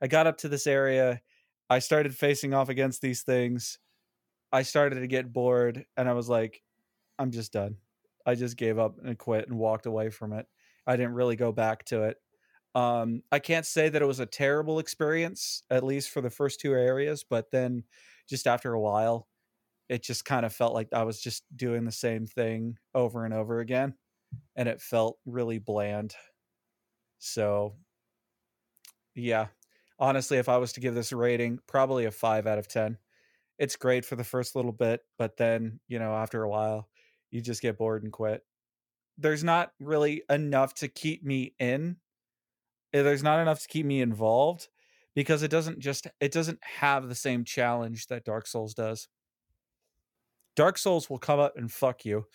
I 0.00 0.06
got 0.06 0.26
up 0.26 0.38
to 0.38 0.48
this 0.48 0.66
area. 0.66 1.20
I 1.68 1.80
started 1.80 2.14
facing 2.14 2.54
off 2.54 2.68
against 2.68 3.00
these 3.00 3.22
things. 3.22 3.78
I 4.52 4.62
started 4.62 5.00
to 5.00 5.06
get 5.06 5.32
bored, 5.32 5.86
and 5.96 6.08
I 6.08 6.12
was 6.12 6.28
like, 6.28 6.62
I'm 7.18 7.30
just 7.30 7.52
done. 7.52 7.78
I 8.24 8.34
just 8.34 8.56
gave 8.56 8.78
up 8.78 8.96
and 9.04 9.18
quit 9.18 9.48
and 9.48 9.58
walked 9.58 9.86
away 9.86 10.10
from 10.10 10.32
it. 10.32 10.46
I 10.86 10.96
didn't 10.96 11.14
really 11.14 11.36
go 11.36 11.52
back 11.52 11.84
to 11.86 12.04
it. 12.04 12.18
Um, 12.74 13.22
I 13.32 13.38
can't 13.38 13.66
say 13.66 13.88
that 13.88 14.02
it 14.02 14.06
was 14.06 14.20
a 14.20 14.26
terrible 14.26 14.78
experience, 14.78 15.62
at 15.70 15.82
least 15.82 16.10
for 16.10 16.20
the 16.20 16.30
first 16.30 16.60
two 16.60 16.74
areas, 16.74 17.24
but 17.28 17.50
then 17.50 17.84
just 18.28 18.46
after 18.46 18.72
a 18.74 18.80
while, 18.80 19.28
it 19.88 20.02
just 20.02 20.24
kind 20.24 20.44
of 20.44 20.52
felt 20.52 20.74
like 20.74 20.88
I 20.92 21.04
was 21.04 21.20
just 21.20 21.44
doing 21.56 21.84
the 21.84 21.92
same 21.92 22.26
thing 22.26 22.76
over 22.94 23.24
and 23.24 23.32
over 23.32 23.60
again, 23.60 23.94
and 24.56 24.68
it 24.68 24.80
felt 24.80 25.18
really 25.26 25.58
bland. 25.58 26.16
So, 27.18 27.76
yeah, 29.14 29.48
honestly, 29.98 30.38
if 30.38 30.48
I 30.48 30.58
was 30.58 30.72
to 30.74 30.80
give 30.80 30.94
this 30.94 31.12
rating, 31.12 31.58
probably 31.66 32.04
a 32.04 32.10
five 32.10 32.46
out 32.46 32.58
of 32.58 32.68
10. 32.68 32.98
It's 33.58 33.76
great 33.76 34.04
for 34.04 34.16
the 34.16 34.24
first 34.24 34.54
little 34.54 34.72
bit, 34.72 35.02
but 35.16 35.36
then, 35.38 35.80
you 35.88 35.98
know, 35.98 36.14
after 36.14 36.42
a 36.42 36.48
while, 36.48 36.90
you 37.30 37.40
just 37.40 37.62
get 37.62 37.78
bored 37.78 38.02
and 38.02 38.12
quit. 38.12 38.44
There's 39.18 39.44
not 39.44 39.72
really 39.80 40.24
enough 40.30 40.74
to 40.76 40.88
keep 40.88 41.24
me 41.24 41.54
in. 41.58 41.98
eh, 42.92 43.02
There's 43.02 43.22
not 43.22 43.40
enough 43.40 43.60
to 43.62 43.68
keep 43.68 43.86
me 43.86 44.00
involved 44.00 44.68
because 45.14 45.42
it 45.42 45.50
doesn't 45.50 45.80
just 45.80 46.08
it 46.20 46.32
doesn't 46.32 46.62
have 46.64 47.08
the 47.08 47.14
same 47.16 47.44
challenge 47.44 48.08
that 48.08 48.24
Dark 48.24 48.46
Souls 48.46 48.74
does. 48.74 49.08
Dark 50.54 50.78
Souls 50.78 51.08
will 51.10 51.18
come 51.18 51.38
up 51.38 51.56
and 51.56 51.70
fuck 51.70 52.04
you. 52.04 52.26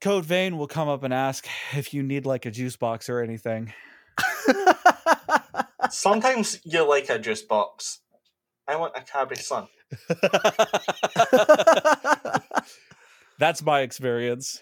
Code 0.00 0.24
Vein 0.24 0.56
will 0.56 0.66
come 0.66 0.88
up 0.88 1.02
and 1.02 1.12
ask 1.12 1.46
if 1.74 1.92
you 1.92 2.02
need 2.02 2.24
like 2.26 2.46
a 2.46 2.50
juice 2.50 2.76
box 2.76 3.08
or 3.10 3.20
anything. 3.20 3.72
Sometimes 5.90 6.58
you 6.64 6.88
like 6.88 7.10
a 7.10 7.18
juice 7.18 7.42
box. 7.42 8.00
I 8.66 8.76
want 8.76 8.94
a 8.96 9.02
Capri 9.02 9.36
Sun. 9.36 9.66
That's 13.38 13.62
my 13.62 13.80
experience. 13.80 14.60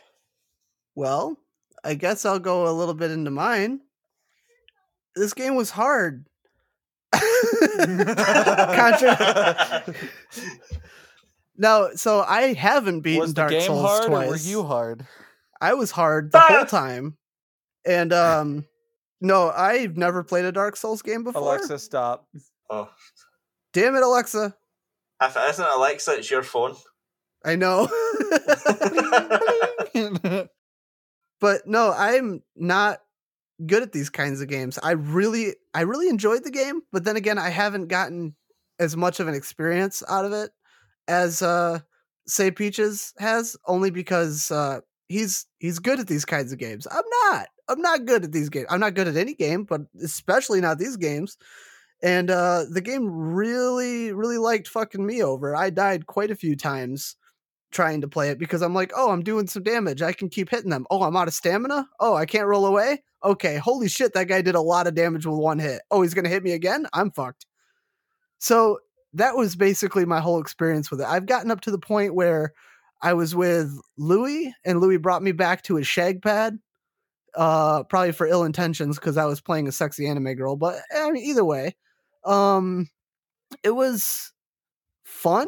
well, 0.95 1.37
I 1.85 1.95
guess 1.95 2.25
I'll 2.25 2.39
go 2.41 2.67
a 2.69 2.73
little 2.73 2.95
bit 2.95 3.11
into 3.13 3.31
mine. 3.31 3.81
this 5.15 5.35
game 5.35 5.55
was 5.55 5.71
hard. 5.71 6.25
Contra- 8.75 9.85
no, 11.57 11.91
so 11.95 12.23
I 12.27 12.53
haven't 12.55 13.01
beaten 13.03 13.21
was 13.21 13.31
the 13.35 13.43
Dark 13.43 13.51
game 13.51 13.63
Souls 13.63 13.87
hard 13.87 14.07
twice. 14.07 14.27
or 14.27 14.31
were 14.31 14.37
you 14.39 14.63
hard? 14.65 15.07
I 15.61 15.75
was 15.75 15.91
hard 15.91 16.33
the 16.33 16.41
whole 16.41 16.59
Ah! 16.61 16.65
time. 16.65 17.17
And 17.87 18.13
um 18.13 18.65
no, 19.21 19.51
I've 19.51 19.97
never 19.97 20.23
played 20.23 20.45
a 20.45 20.53
Dark 20.53 20.77
Souls 20.77 21.03
game 21.03 21.25
before. 21.25 21.43
Alexa, 21.43 21.79
stop. 21.81 22.29
oh, 22.71 22.89
Damn 23.73 23.97
it, 23.97 24.03
Alexa. 24.03 24.55
if 25.23 25.37
it 25.37 25.51
isn't 25.51 25.67
Alexa, 25.67 26.13
it's 26.19 26.31
your 26.31 26.43
phone. 26.45 26.75
I 27.45 27.57
know. 27.57 27.89
but 31.41 31.67
no, 31.67 31.93
I'm 31.93 32.43
not 32.57 33.01
good 33.67 33.83
at 33.83 33.93
these 33.93 34.11
kinds 34.11 34.41
of 34.41 34.49
games. 34.49 34.79
I 34.83 34.93
really 34.93 35.55
I 35.75 35.83
really 35.83 36.09
enjoyed 36.09 36.45
the 36.45 36.51
game, 36.51 36.83
but 36.93 37.05
then 37.05 37.17
again, 37.17 37.39
I 37.39 37.49
haven't 37.51 37.89
gotten 37.89 38.35
as 38.79 38.97
much 38.97 39.19
of 39.21 39.27
an 39.29 39.35
experience 39.35 40.03
out 40.09 40.25
of 40.25 40.33
it 40.33 40.51
as 41.09 41.43
uh 41.43 41.81
say 42.29 42.51
Peaches 42.51 43.13
has 43.19 43.57
only 43.67 43.91
because 43.91 44.51
uh 44.51 44.81
he's 45.09 45.47
he's 45.59 45.79
good 45.79 46.01
at 46.01 46.07
these 46.07 46.25
kinds 46.25 46.53
of 46.53 46.59
games. 46.59 46.87
I'm 46.91 47.05
not. 47.25 47.49
I'm 47.69 47.81
not 47.81 48.07
good 48.07 48.25
at 48.25 48.33
these 48.33 48.49
games. 48.49 48.67
I'm 48.71 48.81
not 48.81 48.95
good 48.95 49.09
at 49.09 49.17
any 49.17 49.35
game, 49.35 49.65
but 49.65 49.83
especially 50.03 50.61
not 50.61 50.79
these 50.79 50.97
games. 50.97 51.37
And 52.03 52.31
uh 52.31 52.65
the 52.71 52.81
game 52.81 53.11
really 53.11 54.13
really 54.13 54.39
liked 54.39 54.69
fucking 54.69 55.05
me 55.05 55.23
over. 55.23 55.57
I 55.57 55.71
died 55.71 56.07
quite 56.07 56.31
a 56.31 56.37
few 56.37 56.57
times 56.57 57.17
trying 57.71 58.01
to 58.01 58.09
play 58.09 58.31
it 58.31 58.39
because 58.39 58.63
I'm 58.63 58.75
like, 58.75 58.93
oh, 58.97 59.11
I'm 59.11 59.23
doing 59.23 59.47
some 59.47 59.63
damage. 59.63 60.01
I 60.01 60.13
can 60.13 60.31
keep 60.31 60.49
hitting 60.49 60.71
them. 60.71 60.87
Oh, 60.91 61.03
I'm 61.03 61.17
out 61.17 61.29
of 61.29 61.35
stamina. 61.35 61.87
Oh, 62.01 62.15
I 62.15 62.25
can't 62.25 62.47
roll 62.47 62.65
away. 62.65 63.03
Okay, 63.25 63.57
holy 63.57 63.89
shit, 63.89 64.15
that 64.15 64.29
guy 64.29 64.41
did 64.43 64.55
a 64.55 64.61
lot 64.61 64.87
of 64.87 64.95
damage 64.95 65.27
with 65.27 65.39
one 65.39 65.59
hit. 65.59 65.83
Oh, 65.91 66.03
he's 66.03 66.15
gonna 66.15 66.29
hit 66.29 66.45
me 66.45 66.53
again. 66.53 66.87
I'm 66.93 67.11
fucked. 67.11 67.47
So 68.39 68.79
that 69.15 69.37
was 69.37 69.57
basically 69.57 70.05
my 70.05 70.21
whole 70.21 70.41
experience 70.41 70.91
with 70.91 71.01
it. 71.01 71.07
I've 71.07 71.27
gotten 71.27 71.51
up 71.51 71.61
to 71.63 71.71
the 71.71 71.79
point 71.79 72.15
where 72.15 72.53
I 73.01 73.15
was 73.15 73.35
with 73.35 73.79
Louis, 73.97 74.55
and 74.65 74.81
Louis 74.81 74.97
brought 74.97 75.23
me 75.23 75.33
back 75.33 75.63
to 75.65 75.77
his 75.77 75.87
shag 75.87 76.23
pad. 76.23 76.59
Uh, 77.35 77.85
probably 77.85 78.11
for 78.11 78.27
ill 78.27 78.43
intentions 78.43 78.99
because 78.99 79.17
I 79.17 79.27
was 79.27 79.41
playing 79.41 79.69
a 79.69 79.73
sexy 79.73 80.09
anime 80.09 80.35
girl. 80.35 80.57
But 80.57 80.77
I 80.97 81.11
mean, 81.11 81.23
either 81.23 81.45
way, 81.45 81.77
um, 82.25 82.89
it 83.63 83.71
was 83.71 84.33
fun. 85.05 85.47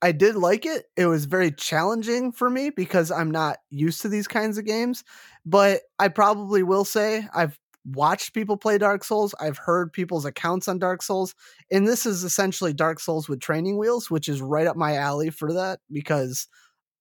I 0.00 0.12
did 0.12 0.36
like 0.36 0.64
it. 0.64 0.84
It 0.96 1.06
was 1.06 1.24
very 1.24 1.50
challenging 1.50 2.32
for 2.32 2.48
me 2.48 2.70
because 2.70 3.10
I'm 3.10 3.30
not 3.30 3.58
used 3.70 4.02
to 4.02 4.08
these 4.08 4.28
kinds 4.28 4.56
of 4.56 4.64
games. 4.64 5.04
But 5.44 5.80
I 5.98 6.08
probably 6.08 6.62
will 6.62 6.84
say 6.84 7.26
I've 7.34 7.58
watched 7.84 8.34
people 8.34 8.56
play 8.56 8.78
Dark 8.78 9.04
Souls. 9.04 9.34
I've 9.40 9.58
heard 9.58 9.92
people's 9.92 10.24
accounts 10.24 10.68
on 10.68 10.78
Dark 10.78 11.02
Souls. 11.02 11.34
And 11.70 11.86
this 11.86 12.04
is 12.04 12.24
essentially 12.24 12.72
Dark 12.72 13.00
Souls 13.00 13.28
with 13.28 13.40
training 13.40 13.78
wheels, 13.78 14.10
which 14.10 14.28
is 14.28 14.42
right 14.42 14.66
up 14.66 14.76
my 14.76 14.96
alley 14.96 15.30
for 15.30 15.52
that 15.52 15.80
because 15.90 16.48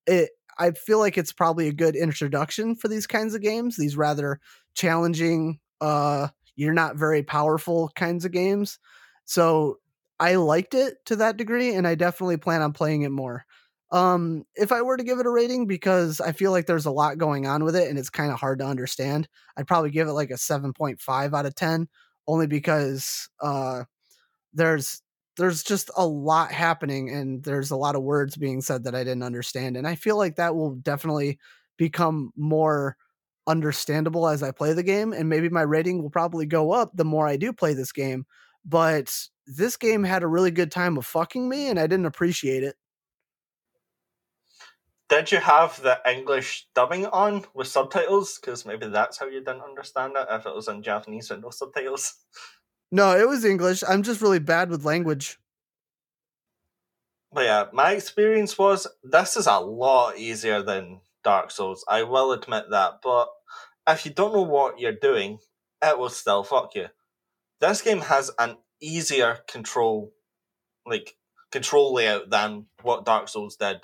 it 0.07 0.31
I 0.57 0.71
feel 0.71 0.99
like 0.99 1.17
it's 1.17 1.33
probably 1.33 1.67
a 1.67 1.73
good 1.73 1.95
introduction 1.95 2.75
for 2.75 2.87
these 2.87 3.07
kinds 3.07 3.35
of 3.35 3.41
games, 3.41 3.75
these 3.77 3.97
rather 3.97 4.39
challenging 4.75 5.59
uh 5.81 6.27
you're 6.55 6.73
not 6.73 6.95
very 6.95 7.21
powerful 7.23 7.91
kinds 7.95 8.25
of 8.25 8.31
games. 8.31 8.79
So 9.25 9.79
I 10.19 10.35
liked 10.35 10.73
it 10.73 11.05
to 11.07 11.17
that 11.17 11.37
degree, 11.37 11.75
and 11.75 11.85
I 11.87 11.95
definitely 11.95 12.37
plan 12.37 12.61
on 12.61 12.71
playing 12.73 13.01
it 13.01 13.09
more. 13.11 13.45
Um, 13.91 14.45
if 14.55 14.71
I 14.71 14.81
were 14.81 14.97
to 14.97 15.03
give 15.03 15.19
it 15.19 15.25
a 15.25 15.29
rating, 15.29 15.67
because 15.67 16.19
I 16.21 16.31
feel 16.31 16.51
like 16.51 16.65
there's 16.65 16.85
a 16.85 16.91
lot 16.91 17.17
going 17.17 17.45
on 17.47 17.63
with 17.63 17.75
it 17.75 17.89
and 17.89 17.99
it's 17.99 18.09
kind 18.09 18.31
of 18.31 18.39
hard 18.39 18.59
to 18.59 18.65
understand, 18.65 19.27
I'd 19.57 19.67
probably 19.67 19.91
give 19.91 20.07
it 20.07 20.13
like 20.13 20.31
a 20.31 20.37
7.5 20.37 21.33
out 21.33 21.45
of 21.45 21.55
10, 21.55 21.87
only 22.27 22.47
because 22.47 23.29
uh 23.41 23.83
there's 24.53 25.01
there's 25.37 25.63
just 25.63 25.89
a 25.97 26.05
lot 26.05 26.51
happening 26.51 27.09
and 27.09 27.43
there's 27.43 27.71
a 27.71 27.75
lot 27.75 27.95
of 27.95 28.03
words 28.03 28.35
being 28.37 28.61
said 28.61 28.83
that 28.83 28.95
I 28.95 29.03
didn't 29.03 29.23
understand. 29.23 29.77
And 29.77 29.87
I 29.87 29.95
feel 29.95 30.17
like 30.17 30.35
that 30.37 30.55
will 30.55 30.75
definitely 30.75 31.39
become 31.77 32.31
more 32.37 32.95
understandable 33.47 34.27
as 34.27 34.41
I 34.41 34.51
play 34.51 34.73
the 34.73 34.83
game. 34.83 35.13
And 35.13 35.29
maybe 35.29 35.49
my 35.49 35.61
rating 35.61 36.01
will 36.01 36.09
probably 36.09 36.45
go 36.45 36.71
up 36.71 36.91
the 36.95 37.05
more 37.05 37.27
I 37.27 37.37
do 37.37 37.53
play 37.53 37.73
this 37.73 37.91
game. 37.91 38.25
But 38.63 39.13
this 39.45 39.77
game 39.77 40.03
had 40.03 40.23
a 40.23 40.27
really 40.27 40.51
good 40.51 40.71
time 40.71 40.97
of 40.97 41.05
fucking 41.05 41.47
me 41.47 41.69
and 41.69 41.79
I 41.79 41.87
didn't 41.87 42.07
appreciate 42.07 42.63
it. 42.63 42.75
Did 45.07 45.31
you 45.31 45.37
have 45.37 45.79
the 45.83 45.99
English 46.09 46.67
dubbing 46.73 47.05
on 47.05 47.45
with 47.53 47.67
subtitles? 47.67 48.39
Because 48.39 48.65
maybe 48.65 48.87
that's 48.87 49.19
how 49.19 49.27
you 49.27 49.39
didn't 49.39 49.61
understand 49.61 50.13
it 50.15 50.25
if 50.31 50.47
it 50.47 50.55
was 50.55 50.67
in 50.67 50.81
Japanese 50.81 51.29
with 51.29 51.41
no 51.41 51.51
subtitles. 51.51 52.15
No, 52.91 53.17
it 53.17 53.27
was 53.27 53.43
English. 53.43 53.83
I'm 53.87 54.03
just 54.03 54.21
really 54.21 54.39
bad 54.39 54.69
with 54.69 54.85
language. 54.85 55.37
But 57.31 57.43
yeah, 57.45 57.65
my 57.73 57.91
experience 57.91 58.57
was 58.57 58.87
this 59.03 59.35
is 59.35 59.47
a 59.47 59.59
lot 59.59 60.17
easier 60.17 60.61
than 60.61 61.01
Dark 61.23 61.51
Souls. 61.51 61.83
I 61.89 62.03
will 62.03 62.31
admit 62.31 62.65
that. 62.71 63.01
But 63.03 63.27
if 63.87 64.05
you 64.05 64.11
don't 64.11 64.33
know 64.33 64.43
what 64.43 64.79
you're 64.79 64.93
doing, 64.93 65.39
it 65.83 65.99
will 65.99 66.09
still 66.09 66.43
fuck 66.43 66.75
you. 66.75 66.87
This 67.59 67.81
game 67.81 68.01
has 68.01 68.31
an 68.39 68.57
easier 68.81 69.39
control, 69.47 70.13
like 70.85 71.15
control 71.51 71.93
layout 71.93 72.29
than 72.29 72.67
what 72.83 73.05
Dark 73.05 73.27
Souls 73.27 73.57
did. 73.57 73.81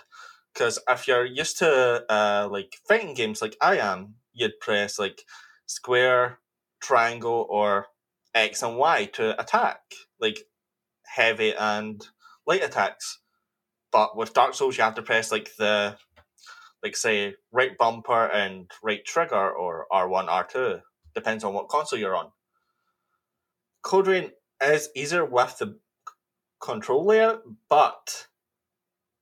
Because 0.54 0.80
if 0.88 1.08
you're 1.08 1.26
used 1.26 1.58
to 1.60 2.06
uh, 2.10 2.48
like 2.50 2.78
fighting 2.88 3.14
games 3.14 3.42
like 3.42 3.58
I 3.62 3.78
am, 3.78 4.16
you'd 4.34 4.60
press 4.60 5.00
like 5.00 5.26
square, 5.66 6.40
triangle, 6.82 7.46
or 7.50 7.88
X 8.34 8.64
and 8.64 8.78
Y 8.78 9.06
to 9.14 9.40
attack, 9.40 9.82
like 10.20 10.40
heavy 11.06 11.54
and 11.54 12.06
light 12.48 12.64
attacks. 12.64 13.20
But 13.92 14.16
with 14.16 14.34
Dark 14.34 14.54
Souls, 14.54 14.78
you 14.78 14.84
have 14.84 14.96
to 14.96 15.02
press 15.02 15.32
like 15.32 15.52
the, 15.58 15.98
like 16.84 16.96
say 16.96 17.36
right 17.52 17.78
bumper 17.78 18.26
and 18.28 18.72
right 18.84 19.04
trigger 19.06 19.52
or 19.52 19.86
R 19.92 20.08
one 20.08 20.30
R 20.30 20.46
two 20.46 20.80
depends 21.14 21.44
on 21.44 21.54
what 21.54 21.70
console 21.70 22.00
you're 22.00 22.16
on. 22.16 22.32
Code 23.84 24.32
is 24.62 24.90
easier 24.96 25.26
with 25.26 25.58
the 25.58 25.78
control 26.62 27.06
layout, 27.06 27.42
but 27.70 28.28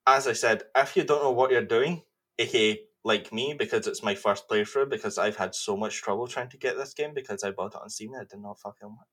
as 0.06 0.28
I 0.28 0.34
said, 0.34 0.64
if 0.76 0.96
you 0.96 1.04
don't 1.04 1.24
know 1.24 1.32
what 1.32 1.52
you're 1.52 1.64
doing, 1.64 2.04
aka 2.38 2.80
like 3.10 3.34
me, 3.34 3.54
because 3.58 3.88
it's 3.88 4.04
my 4.04 4.16
first 4.16 4.48
playthrough, 4.48 4.90
because 4.90 5.18
I've 5.18 5.36
had 5.36 5.54
so 5.54 5.76
much 5.76 6.02
trouble 6.02 6.28
trying 6.28 6.50
to 6.50 6.58
get 6.58 6.78
this 6.78 6.94
game 6.94 7.14
because 7.14 7.44
I 7.44 7.52
bought 7.52 7.74
it 7.76 7.82
on 7.82 7.90
Steam 7.90 8.14
and 8.14 8.22
it 8.22 8.30
did 8.30 8.40
not 8.40 8.60
fucking 8.60 8.96
work. 8.98 9.08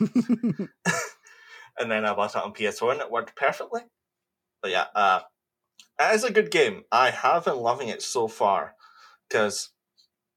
and 1.78 1.90
then 1.90 2.04
I 2.04 2.14
bought 2.14 2.36
it 2.36 2.42
on 2.42 2.54
PS4 2.54 2.92
and 2.92 3.00
it 3.00 3.10
worked 3.10 3.36
perfectly. 3.36 3.82
But 4.62 4.70
yeah, 4.70 4.86
uh, 4.94 5.20
it 5.98 6.14
is 6.14 6.24
a 6.24 6.32
good 6.32 6.50
game. 6.50 6.84
I 6.92 7.10
have 7.10 7.44
been 7.46 7.56
loving 7.56 7.88
it 7.88 8.02
so 8.02 8.28
far 8.28 8.74
because 9.28 9.70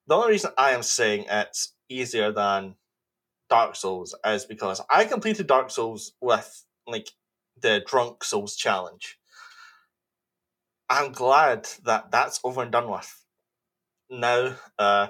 the 0.08 0.16
only 0.16 0.32
reason 0.32 0.52
I 0.58 0.72
am 0.72 0.84
saying 0.84 1.26
it's 1.30 1.74
easier 1.90 2.32
than 2.32 2.76
Dark 3.50 3.76
Souls 3.76 4.16
is 4.26 4.46
because 4.46 4.82
I 4.90 5.06
completed 5.06 5.48
Dark 5.48 5.70
Souls 5.70 6.14
with 6.22 6.66
like 6.88 7.10
the 7.62 7.84
Drunk 7.86 8.24
Souls 8.24 8.56
challenge. 8.56 9.18
I'm 10.94 11.12
glad 11.12 11.68
that 11.86 12.12
that's 12.12 12.40
over 12.44 12.62
and 12.62 12.72
done 12.72 12.88
with. 12.88 13.26
Now, 14.12 14.58
uh, 14.78 15.08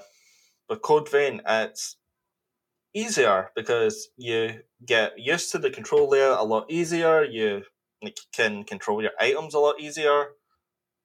with 0.69 0.81
Code 0.81 1.09
Vein, 1.11 1.41
it's 1.45 1.97
easier 2.93 3.49
because 3.53 4.07
you 4.15 4.61
get 4.86 5.19
used 5.19 5.51
to 5.51 5.57
the 5.57 5.69
control 5.69 6.09
layout 6.09 6.39
a 6.39 6.43
lot 6.43 6.71
easier. 6.71 7.25
You 7.25 7.63
like, 8.01 8.17
can 8.31 8.63
control 8.63 9.01
your 9.01 9.11
items 9.19 9.53
a 9.53 9.59
lot 9.59 9.81
easier. 9.81 10.27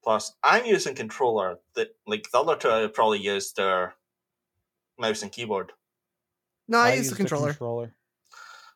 Plus, 0.05 0.37
I'm 0.45 0.65
using 0.65 0.95
controller 0.95 1.59
that 1.75 1.97
like 2.07 2.31
the 2.31 2.39
other 2.39 2.55
two 2.55 2.71
I 2.71 2.87
probably 2.87 3.19
use 3.19 3.53
their 3.53 3.97
mouse 4.97 5.23
and 5.23 5.33
keyboard. 5.33 5.73
no, 6.69 6.79
I, 6.79 6.91
I 6.91 6.95
use 6.95 6.99
use 6.99 7.11
the 7.11 7.17
controller. 7.17 7.49
controller. 7.49 7.95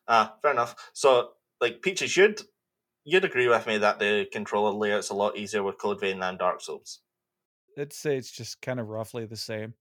Ah, 0.05 0.35
fair 0.41 0.51
enough. 0.51 0.75
So, 0.91 1.29
like 1.61 1.81
Peaches, 1.81 2.17
you'd 2.17 2.41
you'd 3.03 3.25
agree 3.25 3.47
with 3.47 3.67
me 3.67 3.77
that 3.77 3.99
the 3.99 4.27
controller 4.31 4.71
layout's 4.71 5.09
a 5.09 5.15
lot 5.15 5.37
easier 5.37 5.63
with 5.63 5.77
Code 5.77 5.99
Vein 5.99 6.19
than 6.19 6.37
Dark 6.37 6.61
Souls. 6.61 7.01
I'd 7.77 7.93
say 7.93 8.17
it's 8.17 8.31
just 8.31 8.61
kind 8.61 8.79
of 8.79 8.87
roughly 8.87 9.25
the 9.25 9.37
same. 9.37 9.73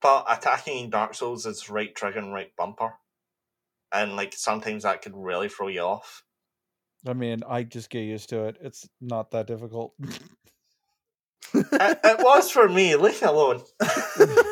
But 0.00 0.26
attacking 0.28 0.84
in 0.84 0.90
Dark 0.90 1.14
Souls 1.14 1.46
is 1.46 1.70
right 1.70 1.94
trigger 1.94 2.18
and 2.18 2.32
right 2.32 2.52
bumper. 2.56 2.94
And 3.92 4.16
like 4.16 4.34
sometimes 4.34 4.82
that 4.82 5.02
could 5.02 5.16
really 5.16 5.48
throw 5.48 5.68
you 5.68 5.80
off. 5.80 6.22
I 7.06 7.12
mean, 7.12 7.42
I 7.48 7.62
just 7.64 7.90
get 7.90 8.00
used 8.00 8.30
to 8.30 8.44
it. 8.44 8.56
It's 8.60 8.88
not 9.00 9.30
that 9.32 9.46
difficult. 9.46 9.94
it, 10.00 10.10
it 11.52 12.18
was 12.18 12.50
for 12.50 12.68
me, 12.68 12.96
leave 12.96 13.20
me 13.20 13.28
alone. 13.28 13.62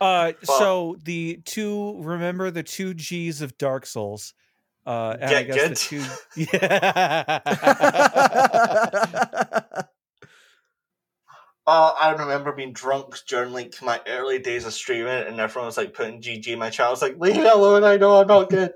Uh, 0.00 0.32
so 0.42 0.96
the 1.04 1.40
two 1.44 2.00
remember 2.02 2.50
the 2.50 2.62
two 2.62 2.94
G's 2.94 3.42
of 3.42 3.56
Dark 3.58 3.86
Souls. 3.86 4.34
Uh, 4.86 5.16
and 5.20 5.24
I 5.24 5.42
Get 5.42 5.46
guess 5.48 5.56
good. 5.56 5.70
the 5.72 5.76
two. 5.76 6.04
Yeah. 6.52 7.40
Uh, 11.66 11.92
I 12.00 12.12
remember 12.12 12.52
being 12.52 12.72
drunk 12.72 13.16
during 13.26 13.52
like 13.52 13.74
my 13.82 14.00
early 14.06 14.38
days 14.38 14.64
of 14.64 14.72
streaming, 14.72 15.26
and 15.26 15.40
everyone 15.40 15.66
was 15.66 15.76
like 15.76 15.92
putting 15.94 16.22
GG 16.22 16.46
in 16.46 16.58
my 16.60 16.70
chat. 16.70 16.86
I 16.86 16.90
was 16.90 17.02
like, 17.02 17.18
"Leave 17.18 17.36
me 17.36 17.46
alone! 17.48 17.82
I 17.84 17.96
know 17.96 18.20
I'm 18.20 18.28
not 18.28 18.48
good." 18.48 18.72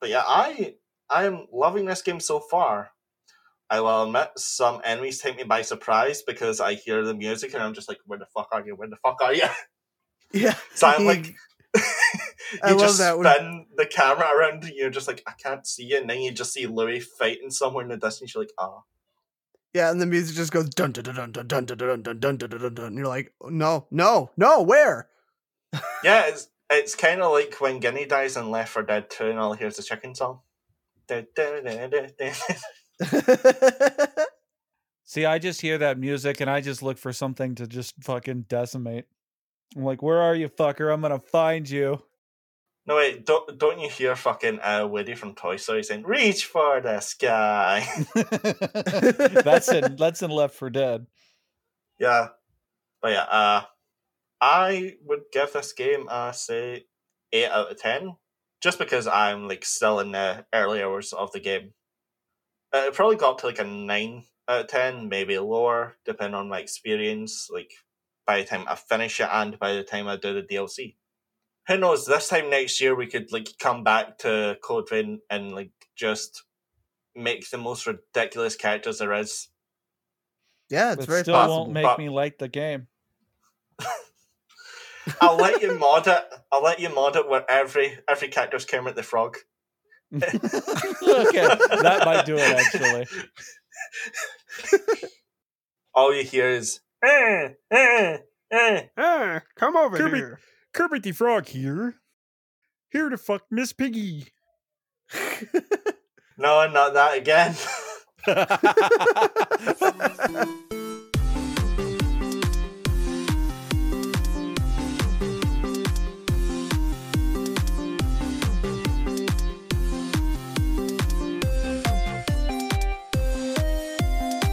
but 0.00 0.08
yeah, 0.10 0.22
I 0.26 0.74
I 1.08 1.24
am 1.24 1.46
loving 1.52 1.86
this 1.86 2.02
game 2.02 2.20
so 2.20 2.40
far. 2.40 2.90
I 3.70 3.80
will 3.80 4.02
admit 4.02 4.32
some 4.36 4.82
enemies 4.84 5.18
take 5.18 5.38
me 5.38 5.44
by 5.44 5.62
surprise 5.62 6.22
because 6.22 6.60
I 6.60 6.74
hear 6.74 7.02
the 7.04 7.14
music 7.14 7.54
and 7.54 7.62
I'm 7.62 7.72
just 7.72 7.88
like, 7.88 7.98
"Where 8.04 8.18
the 8.18 8.26
fuck 8.26 8.48
are 8.52 8.64
you? 8.66 8.76
Where 8.76 8.88
the 8.88 8.96
fuck 8.96 9.22
are 9.22 9.32
you?" 9.34 9.46
Yeah. 10.32 10.54
So 10.74 10.86
I'm 10.88 11.06
like, 11.06 11.34
you 11.74 11.82
I 12.62 12.70
love 12.72 12.80
just 12.80 12.98
that 12.98 13.14
spin 13.14 13.22
when- 13.22 13.66
the 13.76 13.86
camera 13.86 14.28
around. 14.36 14.64
And 14.64 14.74
you're 14.74 14.90
just 14.90 15.08
like, 15.08 15.22
I 15.26 15.32
can't 15.32 15.66
see 15.66 15.84
you, 15.84 15.98
and 15.98 16.08
then 16.08 16.20
you 16.20 16.30
just 16.32 16.52
see 16.52 16.66
Louis 16.66 17.00
fighting 17.00 17.50
somewhere 17.50 17.84
in 17.84 17.90
the 17.90 17.96
distance. 17.96 18.34
You're 18.34 18.44
like, 18.44 18.52
ah. 18.58 18.82
Yeah, 19.74 19.90
and 19.90 20.00
the 20.00 20.06
music 20.06 20.36
just 20.36 20.52
goes 20.52 20.68
dun 20.68 20.92
dun 20.92 21.04
dun 21.04 21.32
dun 21.32 21.34
dun 21.46 21.46
dun 21.46 21.64
dun 21.64 22.02
dun 22.02 22.02
dun 22.02 22.20
dun 22.20 22.36
dun 22.36 22.50
dun 22.60 22.74
dun. 22.74 22.86
And 22.86 22.96
you're 22.98 23.06
like, 23.06 23.32
no, 23.42 23.86
no, 23.90 24.30
no, 24.36 24.62
where? 24.62 25.08
Yeah, 26.04 26.26
it's 26.26 26.48
it's 26.68 26.94
kind 26.94 27.22
of 27.22 27.32
like 27.32 27.58
when 27.60 27.80
Guinea 27.80 28.04
dies 28.04 28.36
in 28.36 28.50
Left 28.50 28.70
4 28.70 28.82
Dead 28.82 29.08
2 29.08 29.30
and 29.30 29.38
all 29.38 29.54
hears 29.54 29.76
the 29.76 29.82
chicken 29.82 30.14
song. 30.14 30.40
Da, 31.06 31.22
da, 31.34 31.60
da, 31.60 31.86
da, 31.88 32.06
da. 32.18 32.32
See, 35.04 35.26
I 35.26 35.38
just 35.38 35.60
hear 35.60 35.78
that 35.78 35.98
music 35.98 36.40
and 36.40 36.48
I 36.48 36.60
just 36.60 36.82
look 36.82 36.98
for 36.98 37.12
something 37.12 37.54
to 37.56 37.66
just 37.66 37.94
fucking 38.02 38.46
decimate. 38.48 39.06
I'm 39.76 39.84
like, 39.84 40.02
where 40.02 40.20
are 40.20 40.34
you, 40.34 40.48
fucker? 40.48 40.92
I'm 40.92 41.00
gonna 41.00 41.18
find 41.18 41.68
you. 41.68 42.02
No 42.84 42.96
wait, 42.96 43.24
don't 43.24 43.58
don't 43.58 43.78
you 43.78 43.88
hear 43.88 44.16
fucking 44.16 44.58
uh, 44.60 44.86
Woody 44.88 45.14
from 45.14 45.34
Toy 45.34 45.56
Story 45.56 45.84
saying 45.84 46.02
"Reach 46.02 46.46
for 46.46 46.80
the 46.80 46.98
sky"? 47.00 47.86
that's 49.44 49.70
in 49.70 49.96
that's 49.96 50.22
in 50.22 50.30
Left 50.30 50.54
for 50.54 50.68
Dead. 50.68 51.06
yeah, 52.00 52.28
but 53.00 53.12
yeah, 53.12 53.22
uh, 53.22 53.62
I 54.40 54.96
would 55.04 55.22
give 55.32 55.52
this 55.52 55.72
game 55.72 56.06
uh 56.08 56.32
say 56.32 56.86
eight 57.32 57.50
out 57.50 57.70
of 57.70 57.80
ten, 57.80 58.16
just 58.60 58.80
because 58.80 59.06
I'm 59.06 59.46
like 59.46 59.64
still 59.64 60.00
in 60.00 60.10
the 60.10 60.44
early 60.52 60.82
hours 60.82 61.12
of 61.12 61.30
the 61.30 61.40
game. 61.40 61.74
Uh, 62.72 62.86
it 62.88 62.94
probably 62.94 63.16
got 63.16 63.38
to 63.38 63.46
like 63.46 63.60
a 63.60 63.64
nine 63.64 64.24
out 64.48 64.62
of 64.62 64.66
ten, 64.66 65.08
maybe 65.08 65.38
lower, 65.38 65.94
depending 66.04 66.34
on 66.34 66.48
my 66.48 66.58
experience. 66.58 67.48
Like 67.48 67.70
by 68.26 68.40
the 68.40 68.46
time 68.46 68.64
I 68.68 68.74
finish 68.76 69.20
it 69.20 69.28
and 69.30 69.58
by 69.58 69.72
the 69.74 69.82
time 69.82 70.08
I 70.08 70.16
do 70.16 70.34
the 70.34 70.42
DLC. 70.42 70.96
Who 71.68 71.76
knows? 71.78 72.06
This 72.06 72.28
time 72.28 72.50
next 72.50 72.80
year 72.80 72.94
we 72.94 73.06
could 73.06 73.32
like 73.32 73.48
come 73.58 73.84
back 73.84 74.18
to 74.18 74.56
Code 74.62 74.88
Vein 74.88 75.20
and 75.30 75.52
like 75.52 75.70
just 75.96 76.44
make 77.14 77.48
the 77.50 77.58
most 77.58 77.86
ridiculous 77.86 78.56
characters 78.56 78.98
there 78.98 79.12
is. 79.12 79.48
yeah, 80.70 80.92
it's 80.92 81.00
But 81.06 81.08
very 81.08 81.22
still 81.22 81.34
possible. 81.34 81.60
won't 81.60 81.72
make 81.72 81.84
but- 81.84 81.98
me 81.98 82.08
like 82.08 82.38
the 82.38 82.48
game. 82.48 82.86
I'll 85.20 85.36
let 85.36 85.60
you 85.62 85.76
mod 85.78 86.06
it. 86.06 86.24
I'll 86.52 86.62
let 86.62 86.78
you 86.78 86.88
mod 86.94 87.16
it 87.16 87.28
where 87.28 87.44
every 87.50 87.98
every 88.08 88.28
character's 88.28 88.64
Kermit 88.64 88.94
the 88.94 89.02
Frog. 89.02 89.36
okay, 90.14 90.20
that 90.22 92.02
might 92.04 92.24
do 92.24 92.36
it 92.36 92.40
actually. 92.74 93.06
All 95.94 96.14
you 96.14 96.22
hear 96.24 96.48
is 96.50 96.80
eh, 97.02 97.48
eh, 97.70 98.18
eh. 98.50 98.82
Hey, 98.96 99.40
come 99.56 99.76
over 99.76 99.96
Kirby. 99.96 100.18
here. 100.18 100.40
Kermit 100.72 101.02
the 101.02 101.12
Frog 101.12 101.46
here. 101.46 101.96
Here 102.90 103.08
to 103.08 103.16
fuck 103.18 103.42
Miss 103.50 103.72
Piggy. 103.72 104.26
No, 106.38 106.66
not 106.66 106.94
that 106.94 107.18
again. 107.18 107.54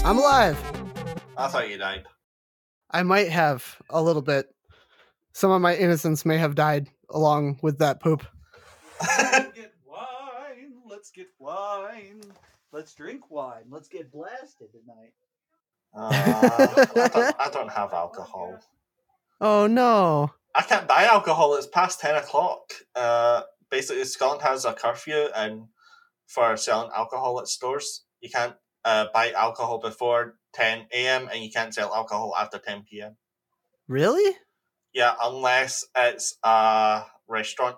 I'm 0.05 0.17
alive. 0.17 0.57
I 1.37 1.47
thought 1.47 1.69
you 1.69 1.77
died. 1.77 2.03
I 2.91 3.03
might 3.03 3.29
have 3.29 3.77
a 3.89 4.01
little 4.01 4.21
bit. 4.21 4.47
Some 5.33 5.51
of 5.51 5.61
my 5.61 5.75
innocence 5.75 6.25
may 6.25 6.37
have 6.37 6.55
died 6.55 6.87
along 7.09 7.59
with 7.61 7.79
that 7.79 8.01
poop. 8.01 8.25
Let's 9.01 9.51
get 9.53 9.73
wine. 9.85 10.73
Let's 10.89 11.11
get 11.11 11.27
wine. 11.37 12.21
Let's 12.71 12.93
drink 12.93 13.29
wine. 13.29 13.65
Let's 13.69 13.87
get 13.87 14.11
blasted 14.11 14.69
tonight. 14.71 15.13
Uh, 15.95 16.09
I, 16.11 17.07
don't, 17.07 17.35
I 17.39 17.49
don't 17.51 17.71
have 17.71 17.93
alcohol. 17.93 18.59
Oh 19.41 19.67
no. 19.67 20.31
I 20.55 20.63
can't 20.63 20.87
buy 20.87 21.05
alcohol. 21.05 21.55
It's 21.55 21.67
past 21.67 21.99
ten 21.99 22.15
o'clock. 22.15 22.73
Uh, 22.95 23.43
basically, 23.69 24.03
Scotland 24.05 24.41
has 24.41 24.65
a 24.65 24.73
curfew, 24.73 25.27
and 25.35 25.67
for 26.27 26.57
selling 26.57 26.91
alcohol 26.95 27.39
at 27.39 27.47
stores, 27.47 28.03
you 28.19 28.29
can't 28.29 28.55
uh, 28.83 29.05
buy 29.13 29.31
alcohol 29.31 29.79
before 29.79 30.35
ten 30.53 30.87
a.m. 30.91 31.29
and 31.31 31.43
you 31.43 31.51
can't 31.51 31.73
sell 31.73 31.93
alcohol 31.93 32.33
after 32.37 32.57
ten 32.59 32.83
p.m. 32.89 33.15
Really? 33.87 34.35
Yeah, 34.93 35.13
unless 35.21 35.85
it's 35.97 36.37
a 36.43 37.03
restaurant. 37.27 37.77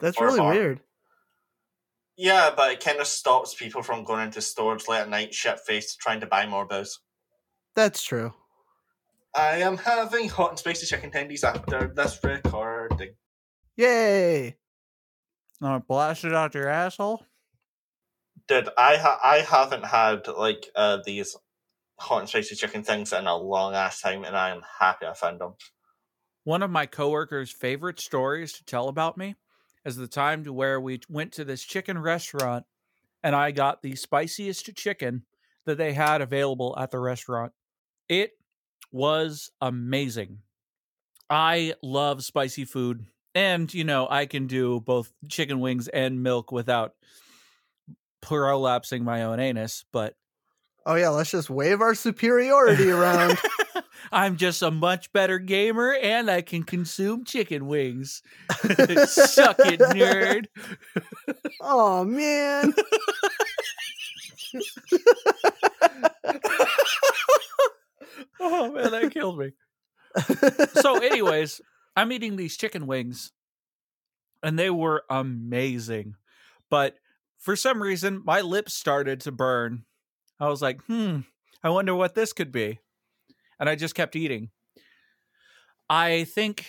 That's 0.00 0.20
really 0.20 0.40
weird. 0.40 0.80
Yeah, 2.16 2.50
but 2.56 2.72
it 2.72 2.84
kind 2.84 2.98
of 2.98 3.06
stops 3.06 3.54
people 3.54 3.82
from 3.82 4.04
going 4.04 4.24
into 4.24 4.40
stores 4.40 4.88
late 4.88 5.00
at 5.00 5.08
night, 5.08 5.34
shit 5.34 5.60
faced, 5.60 6.00
trying 6.00 6.20
to 6.20 6.26
buy 6.26 6.46
more 6.46 6.66
booze. 6.66 6.98
That's 7.74 8.02
true. 8.02 8.32
I 9.34 9.58
am 9.58 9.76
having 9.76 10.30
hot 10.30 10.50
and 10.50 10.58
spicy 10.58 10.86
chicken 10.86 11.10
tendies 11.10 11.44
after 11.44 11.92
this 11.94 12.18
recording. 12.24 13.10
Yay. 13.76 14.56
Uh, 15.60 15.78
blast 15.80 16.24
it 16.24 16.34
out 16.34 16.54
your 16.54 16.68
asshole. 16.68 17.24
Dude, 18.48 18.68
I 18.76 18.96
ha- 18.96 19.20
I 19.22 19.38
haven't 19.38 19.84
had 19.84 20.28
like 20.28 20.70
uh, 20.74 20.98
these 21.04 21.36
hot 21.98 22.20
and 22.20 22.28
spicy 22.28 22.54
chicken 22.54 22.84
things 22.84 23.12
in 23.12 23.26
a 23.26 23.36
long 23.36 23.74
ass 23.74 24.00
time, 24.00 24.24
and 24.24 24.36
I 24.36 24.50
am 24.50 24.62
happy 24.78 25.06
I 25.06 25.14
found 25.14 25.40
them. 25.40 25.54
One 26.44 26.62
of 26.62 26.70
my 26.70 26.86
coworkers' 26.86 27.50
favorite 27.50 27.98
stories 27.98 28.52
to 28.52 28.64
tell 28.64 28.88
about 28.88 29.16
me 29.16 29.34
is 29.84 29.96
the 29.96 30.06
time 30.06 30.44
to 30.44 30.52
where 30.52 30.80
we 30.80 31.00
went 31.08 31.32
to 31.32 31.44
this 31.44 31.64
chicken 31.64 31.98
restaurant 31.98 32.66
and 33.22 33.34
I 33.34 33.50
got 33.50 33.82
the 33.82 33.96
spiciest 33.96 34.72
chicken 34.76 35.24
that 35.64 35.78
they 35.78 35.94
had 35.94 36.20
available 36.20 36.76
at 36.78 36.92
the 36.92 37.00
restaurant. 37.00 37.52
It 38.08 38.38
was 38.92 39.50
amazing. 39.60 40.42
I 41.28 41.74
love 41.82 42.22
spicy 42.22 42.64
food. 42.64 43.06
And, 43.34 43.72
you 43.74 43.82
know, 43.84 44.06
I 44.08 44.26
can 44.26 44.46
do 44.46 44.80
both 44.80 45.12
chicken 45.28 45.58
wings 45.58 45.88
and 45.88 46.22
milk 46.22 46.52
without 46.52 46.94
prolapsing 48.26 49.02
my 49.02 49.22
own 49.22 49.40
anus, 49.40 49.84
but 49.92 50.14
Oh 50.88 50.94
yeah, 50.94 51.08
let's 51.08 51.32
just 51.32 51.50
wave 51.50 51.80
our 51.80 51.96
superiority 51.96 52.88
around. 52.90 53.38
I'm 54.12 54.36
just 54.36 54.62
a 54.62 54.70
much 54.70 55.12
better 55.12 55.40
gamer 55.40 55.92
and 55.94 56.30
I 56.30 56.42
can 56.42 56.62
consume 56.62 57.24
chicken 57.24 57.66
wings. 57.66 58.22
Suck 59.06 59.58
it, 59.58 59.80
nerd. 59.80 60.46
oh 61.60 62.04
man. 62.04 62.72
oh 68.38 68.70
man, 68.70 68.90
that 68.92 69.10
killed 69.12 69.40
me. 69.40 69.50
So, 70.80 70.98
anyways, 70.98 71.60
I'm 71.96 72.12
eating 72.12 72.36
these 72.36 72.56
chicken 72.56 72.86
wings 72.86 73.32
and 74.40 74.56
they 74.56 74.70
were 74.70 75.02
amazing. 75.10 76.14
But 76.70 76.94
for 77.46 77.54
some 77.54 77.80
reason, 77.80 78.22
my 78.24 78.40
lips 78.40 78.74
started 78.74 79.20
to 79.20 79.30
burn. 79.30 79.84
I 80.40 80.48
was 80.48 80.60
like, 80.60 80.82
hmm, 80.86 81.20
I 81.62 81.70
wonder 81.70 81.94
what 81.94 82.16
this 82.16 82.32
could 82.32 82.50
be. 82.50 82.80
And 83.60 83.68
I 83.68 83.76
just 83.76 83.94
kept 83.94 84.16
eating. 84.16 84.50
I 85.88 86.24
think 86.24 86.66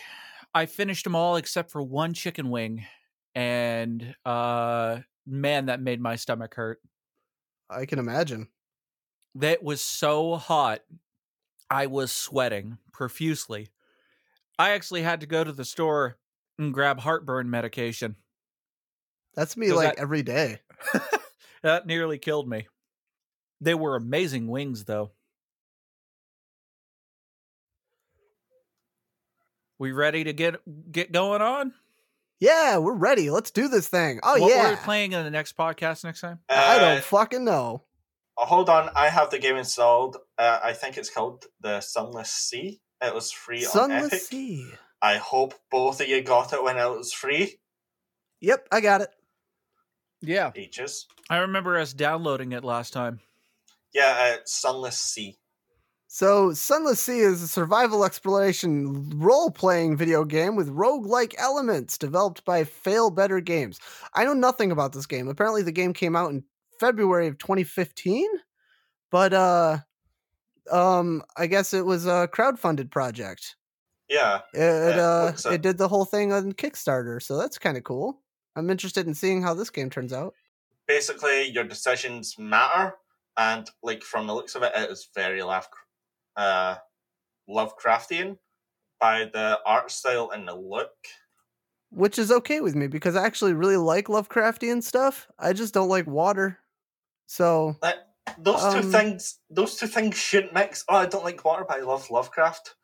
I 0.54 0.68
finished 0.68 1.04
them 1.04 1.16
all 1.16 1.36
except 1.36 1.72
for 1.72 1.82
one 1.82 2.14
chicken 2.14 2.52
wing. 2.52 2.86
And 3.34 4.16
uh 4.24 5.00
man, 5.26 5.66
that 5.66 5.82
made 5.82 6.00
my 6.00 6.16
stomach 6.16 6.54
hurt. 6.54 6.80
I 7.72 7.88
can 7.88 7.98
imagine. 7.98 8.48
That 9.34 9.64
was 9.64 9.82
so 9.82 10.36
hot. 10.36 10.82
I 11.72 11.88
was 11.88 12.12
sweating 12.12 12.78
profusely. 12.94 13.70
I 14.60 14.72
actually 14.72 15.02
had 15.02 15.22
to 15.22 15.28
go 15.28 15.44
to 15.44 15.52
the 15.52 15.66
store 15.66 16.18
and 16.60 16.72
grab 16.72 17.00
heartburn 17.00 17.50
medication. 17.50 18.16
That's 19.38 19.56
me 19.56 19.72
like 19.72 19.96
that- 19.96 20.02
every 20.02 20.24
day. 20.24 20.60
that 21.64 21.86
nearly 21.88 22.18
killed 22.18 22.50
me. 22.50 22.68
They 23.62 23.74
were 23.76 23.96
amazing 23.96 24.48
wings, 24.48 24.84
though. 24.84 25.12
We 29.80 29.92
ready 29.92 30.24
to 30.24 30.34
get 30.34 30.56
get 30.92 31.12
going 31.12 31.42
on? 31.42 31.74
Yeah, 32.40 32.78
we're 32.78 32.94
ready. 32.96 33.30
Let's 33.30 33.52
do 33.52 33.68
this 33.68 33.88
thing. 33.88 34.20
Oh 34.24 34.40
what 34.40 34.50
yeah. 34.52 34.72
we're 34.72 34.78
playing 34.78 35.12
in 35.14 35.24
the 35.24 35.30
next 35.32 35.56
podcast 35.56 36.04
next 36.04 36.22
time? 36.22 36.40
I 36.50 36.78
Uh, 36.78 36.80
don't 36.80 37.04
fucking 37.04 37.44
know. 37.46 37.84
Oh, 38.40 38.46
hold 38.46 38.70
on, 38.70 38.90
I 38.96 39.10
have 39.10 39.32
the 39.32 39.40
game 39.40 39.56
installed. 39.56 40.18
Uh, 40.38 40.60
I 40.64 40.74
think 40.74 40.98
it's 40.98 41.10
called 41.10 41.46
the 41.62 41.82
Sunless 41.82 42.32
Sea. 42.32 42.80
It 43.02 43.14
was 43.14 43.32
free 43.32 43.66
on 43.66 43.72
Sunless 43.72 44.08
Epic. 44.08 44.22
Sea. 44.22 44.72
I 45.02 45.18
hope 45.18 45.54
both 45.72 46.02
of 46.02 46.08
you 46.08 46.22
got 46.22 46.54
it 46.54 46.64
when 46.64 46.78
it 46.78 46.86
was 46.90 47.14
free. 47.14 47.58
Yep, 48.42 48.68
I 48.72 48.82
got 48.82 49.02
it. 49.02 49.10
Yeah. 50.22 50.52
Ages. 50.56 51.08
I 51.30 51.38
remember 51.38 51.78
us 51.78 51.94
downloading 51.94 52.52
it 52.52 52.64
last 52.64 52.94
time. 52.94 53.20
Yeah, 53.94 54.36
uh, 54.36 54.38
Sunless 54.46 55.00
Sea. 55.00 55.38
So, 56.10 56.54
Sunless 56.54 57.02
Sea 57.02 57.20
is 57.20 57.42
a 57.42 57.48
survival 57.48 58.06
exploration 58.06 59.10
role 59.20 59.52
playing 59.52 59.98
video 59.98 60.24
game 60.24 60.56
with 60.56 60.74
roguelike 60.74 61.36
elements 61.38 61.98
developed 61.98 62.46
by 62.46 62.64
Failbetter 62.64 63.44
Games. 63.44 63.80
I 64.14 64.24
know 64.24 64.34
nothing 64.34 64.72
about 64.72 64.94
this 64.94 65.06
game. 65.06 65.28
Apparently, 65.28 65.64
the 65.64 65.72
game 65.72 65.94
came 65.94 66.16
out 66.16 66.32
in 66.32 66.44
February 66.80 67.28
of 67.28 67.38
2015, 67.38 68.26
but 69.12 69.34
uh, 69.34 69.80
um, 70.72 71.24
I 71.36 71.48
guess 71.48 71.74
it 71.74 71.86
was 71.86 72.06
a 72.06 72.30
crowdfunded 72.32 72.90
project. 72.90 73.56
Yeah, 74.10 74.40
It 74.54 74.96
Yeah, 74.96 75.04
uh, 75.04 75.52
it 75.52 75.62
did 75.62 75.78
the 75.78 75.90
whole 75.90 76.06
thing 76.06 76.32
on 76.32 76.54
Kickstarter, 76.54 77.22
so 77.22 77.38
that's 77.38 77.58
kind 77.58 77.76
of 77.76 77.84
cool. 77.84 78.22
I'm 78.58 78.70
interested 78.72 79.06
in 79.08 79.14
seeing 79.14 79.42
how 79.44 79.54
this 79.54 79.70
game 79.70 79.90
turns 79.90 80.12
out. 80.12 80.34
basically 80.88 81.44
your 81.50 81.64
decisions 81.64 82.38
matter, 82.40 82.96
and 83.38 83.70
like 83.84 84.02
from 84.04 84.26
the 84.26 84.34
looks 84.34 84.56
of 84.56 84.64
it, 84.64 84.72
it 84.76 84.90
is 84.90 85.08
very 85.14 85.44
love, 85.44 85.68
uh, 86.36 86.76
Lovecraftian 87.50 88.38
by 89.00 89.26
the 89.32 89.60
art 89.66 89.92
style 89.92 90.32
and 90.34 90.48
the 90.48 90.56
look. 90.56 90.92
which 91.90 92.18
is 92.20 92.32
okay 92.32 92.60
with 92.62 92.76
me 92.76 92.88
because 92.88 93.16
I 93.16 93.26
actually 93.26 93.54
really 93.54 93.78
like 93.78 94.08
Lovecraftian 94.08 94.82
stuff. 94.84 95.28
I 95.40 95.54
just 95.54 95.74
don't 95.74 95.88
like 95.88 96.08
water. 96.08 96.58
So 97.28 97.78
those 98.38 98.62
two 98.74 98.80
Um, 98.80 98.92
things, 98.92 99.40
those 99.50 99.76
two 99.76 99.88
things 99.88 100.18
shouldn't 100.18 100.54
mix. 100.54 100.84
Oh, 100.90 100.96
I 100.96 101.06
don't 101.06 101.24
like 101.24 101.46
water, 101.46 101.64
but 101.68 101.78
I 101.78 101.82
love 101.84 102.10
Lovecraft. 102.10 102.76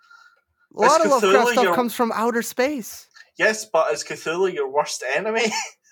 a 0.76 0.82
lot 0.82 0.99
Is 1.01 1.05
of 1.05 1.11
Lovecraft 1.11 1.49
stuff 1.51 1.63
your- 1.63 1.76
comes 1.76 1.93
from 1.95 2.11
outer 2.13 2.41
space. 2.41 3.07
Yes, 3.38 3.65
but 3.65 3.91
is 3.93 4.03
Cthulhu 4.03 4.53
your 4.53 4.69
worst 4.69 5.03
enemy? 5.15 5.45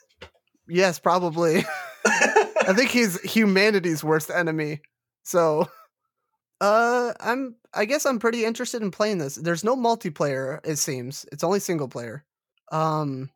Yes, 0.67 0.99
probably. 0.99 1.65
I 2.05 2.73
think 2.73 2.91
he's 2.91 3.19
humanity's 3.21 4.05
worst 4.05 4.29
enemy. 4.29 4.79
So 5.23 5.67
uh 6.61 7.13
I'm 7.19 7.55
I 7.73 7.83
guess 7.83 8.05
I'm 8.05 8.19
pretty 8.19 8.45
interested 8.45 8.81
in 8.81 8.89
playing 8.89 9.17
this. 9.17 9.35
There's 9.35 9.65
no 9.65 9.75
multiplayer, 9.75 10.65
it 10.65 10.77
seems. 10.77 11.25
It's 11.33 11.43
only 11.43 11.59
single 11.59 11.89
player. 11.89 12.23
Um 12.71 13.29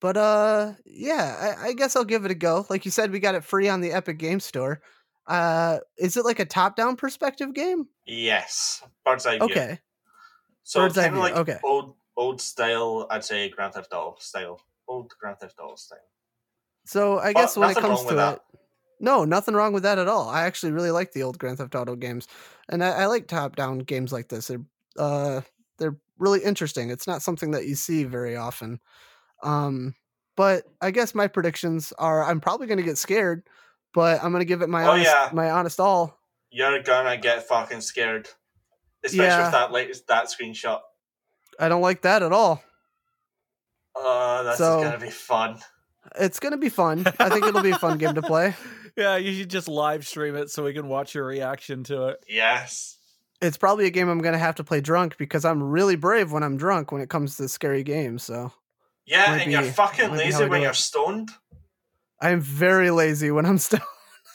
but 0.00 0.16
uh 0.16 0.72
yeah, 0.84 1.56
I, 1.60 1.68
I 1.68 1.72
guess 1.74 1.94
I'll 1.94 2.04
give 2.04 2.24
it 2.24 2.32
a 2.32 2.34
go. 2.34 2.66
Like 2.68 2.84
you 2.84 2.90
said, 2.90 3.12
we 3.12 3.20
got 3.20 3.36
it 3.36 3.44
free 3.44 3.68
on 3.68 3.80
the 3.80 3.92
Epic 3.92 4.18
Game 4.18 4.40
Store. 4.40 4.80
Uh 5.28 5.78
is 5.98 6.16
it 6.16 6.24
like 6.24 6.40
a 6.40 6.44
top-down 6.44 6.96
perspective 6.96 7.54
game? 7.54 7.86
yes, 8.06 8.82
bird's 9.04 9.24
eye 9.24 9.36
view. 9.38 9.46
Okay. 9.46 9.78
So 10.64 10.80
Bird's 10.80 10.96
kind 10.96 11.14
of 11.14 11.20
like 11.20 11.36
okay. 11.36 11.58
old 11.62 11.94
old 12.16 12.40
style. 12.40 13.06
I'd 13.10 13.24
say 13.24 13.48
Grand 13.48 13.74
Theft 13.74 13.92
Auto 13.92 14.16
style. 14.18 14.60
Old 14.88 15.12
Grand 15.20 15.38
Theft 15.38 15.58
Auto 15.60 15.76
style. 15.76 15.98
So 16.86 17.18
I 17.18 17.32
But 17.32 17.40
guess 17.40 17.56
when 17.56 17.70
it 17.70 17.76
comes 17.76 18.04
to 18.04 18.32
it, 18.32 18.40
no, 19.00 19.24
nothing 19.24 19.54
wrong 19.54 19.72
with 19.72 19.82
that 19.82 19.98
at 19.98 20.08
all. 20.08 20.28
I 20.28 20.42
actually 20.44 20.72
really 20.72 20.90
like 20.90 21.12
the 21.12 21.22
old 21.24 21.38
Grand 21.38 21.58
Theft 21.58 21.74
Auto 21.74 21.96
games, 21.96 22.28
and 22.68 22.82
I, 22.82 23.02
I 23.02 23.06
like 23.06 23.26
top-down 23.26 23.80
games 23.80 24.12
like 24.12 24.28
this. 24.28 24.46
They're 24.46 24.64
uh, 24.98 25.40
they're 25.78 25.96
really 26.18 26.42
interesting. 26.42 26.90
It's 26.90 27.06
not 27.06 27.22
something 27.22 27.50
that 27.50 27.66
you 27.66 27.74
see 27.74 28.04
very 28.04 28.36
often. 28.36 28.80
Um, 29.42 29.94
but 30.36 30.64
I 30.80 30.90
guess 30.92 31.14
my 31.14 31.26
predictions 31.26 31.92
are 31.98 32.24
I'm 32.24 32.40
probably 32.40 32.66
going 32.68 32.78
to 32.78 32.84
get 32.84 32.98
scared, 32.98 33.46
but 33.92 34.22
I'm 34.22 34.30
going 34.30 34.40
to 34.40 34.46
give 34.46 34.62
it 34.62 34.68
my 34.68 34.84
Oh, 34.86 34.92
honest, 34.92 35.10
yeah. 35.10 35.30
my 35.32 35.50
honest 35.50 35.80
all. 35.80 36.18
You're 36.50 36.82
gonna 36.82 37.18
get 37.18 37.46
fucking 37.46 37.82
scared, 37.82 38.28
especially 39.04 39.26
Yeah. 39.26 39.42
with 39.42 39.52
that 39.52 39.72
latest 39.72 40.06
that 40.06 40.26
screenshot. 40.26 40.80
I 41.58 41.68
don't 41.68 41.82
like 41.82 42.02
that 42.02 42.22
at 42.22 42.32
all. 42.32 42.62
Uh, 43.94 44.00
oh, 44.00 44.42
that's 44.44 44.58
So- 44.58 44.82
gonna 44.82 44.98
be 44.98 45.10
fun. 45.10 45.58
It's 46.18 46.38
going 46.38 46.52
to 46.52 46.56
be 46.56 46.68
fun. 46.68 47.04
I 47.18 47.28
think 47.28 47.44
it'll 47.44 47.62
be 47.62 47.72
a 47.72 47.78
fun 47.78 47.98
game 47.98 48.14
to 48.14 48.22
play. 48.22 48.54
Yeah, 48.96 49.16
you 49.16 49.34
should 49.34 49.50
just 49.50 49.68
live 49.68 50.06
stream 50.06 50.36
it 50.36 50.48
so 50.48 50.62
we 50.64 50.72
can 50.72 50.88
watch 50.88 51.14
your 51.14 51.26
reaction 51.26 51.84
to 51.84 52.06
it. 52.06 52.24
Yes. 52.26 52.96
It's 53.42 53.58
probably 53.58 53.84
a 53.84 53.90
game 53.90 54.08
I'm 54.08 54.20
going 54.22 54.32
to 54.32 54.38
have 54.38 54.54
to 54.54 54.64
play 54.64 54.80
drunk 54.80 55.18
because 55.18 55.44
I'm 55.44 55.62
really 55.62 55.96
brave 55.96 56.32
when 56.32 56.42
I'm 56.42 56.56
drunk 56.56 56.92
when 56.92 57.02
it 57.02 57.10
comes 57.10 57.36
to 57.36 57.46
scary 57.50 57.82
games. 57.82 58.22
So. 58.22 58.52
Yeah, 59.04 59.32
Might 59.32 59.42
and 59.42 59.52
you're 59.52 59.62
fucking 59.64 60.08
might 60.08 60.16
be 60.16 60.32
how 60.32 60.38
lazy 60.38 60.48
when 60.48 60.62
you're 60.62 60.70
it. 60.70 60.76
stoned. 60.76 61.30
I 62.22 62.30
am 62.30 62.40
very 62.40 62.90
lazy 62.90 63.30
when 63.30 63.44
I'm 63.44 63.58
stoned. 63.66 63.82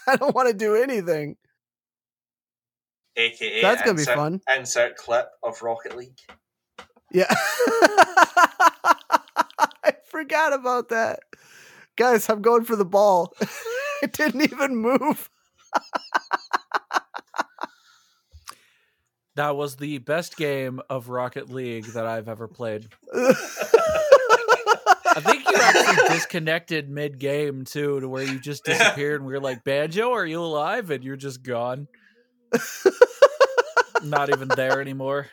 I 0.07 0.15
don't 0.17 0.36
want 0.36 0.49
to 0.49 0.53
do 0.53 0.76
anything. 0.76 1.38
AKA 3.15 3.61
That's 3.63 3.82
gonna 3.82 3.95
be 3.95 4.01
insert, 4.01 4.15
fun. 4.15 4.41
Insert 4.55 4.95
clip 4.97 5.30
of 5.41 5.59
Rocket 5.63 5.97
League. 5.97 6.19
Yeah. 7.12 7.26
I 9.84 9.93
forgot 10.05 10.53
about 10.53 10.89
that. 10.89 11.20
Guys, 11.97 12.30
I'm 12.30 12.41
going 12.41 12.64
for 12.64 12.76
the 12.76 12.86
ball. 12.86 13.34
it 14.01 14.14
didn't 14.14 14.41
even 14.43 14.76
move. 14.78 15.30
That 19.36 19.55
was 19.55 19.78
the 19.78 19.97
best 19.99 20.36
game 20.36 20.82
of 20.89 21.07
Rocket 21.07 21.49
League 21.49 21.86
that 21.93 22.05
I've 22.05 22.28
ever 22.28 22.49
played. 22.49 22.89
I 23.14 23.34
think 25.22 25.49
you 25.49 25.55
actually 25.55 26.09
disconnected 26.09 26.89
mid 26.89 27.18
game 27.18 27.64
too, 27.64 28.01
to 28.01 28.09
where 28.09 28.24
you 28.24 28.41
just 28.41 28.66
disappeared 28.66 29.22
and 29.22 29.26
we 29.26 29.32
were 29.32 29.39
like, 29.39 29.64
Banjo, 29.64 30.12
are 30.12 30.26
you 30.26 30.41
alive? 30.41 30.91
And 30.91 31.01
you're 31.01 31.16
just 31.16 31.43
gone. 31.43 31.88
Not 34.03 34.30
even 34.30 34.49
there 34.49 34.82
anymore. 34.82 35.28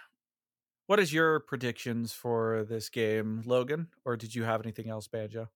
What 0.89 0.99
is 0.99 1.12
your 1.12 1.41
predictions 1.41 2.14
for 2.14 2.64
this 2.66 2.89
game, 2.89 3.43
Logan? 3.45 3.89
Or 4.07 4.16
did 4.16 4.34
you 4.34 4.45
have 4.45 4.62
anything 4.62 4.89
else, 4.89 5.07
Banjo? 5.07 5.51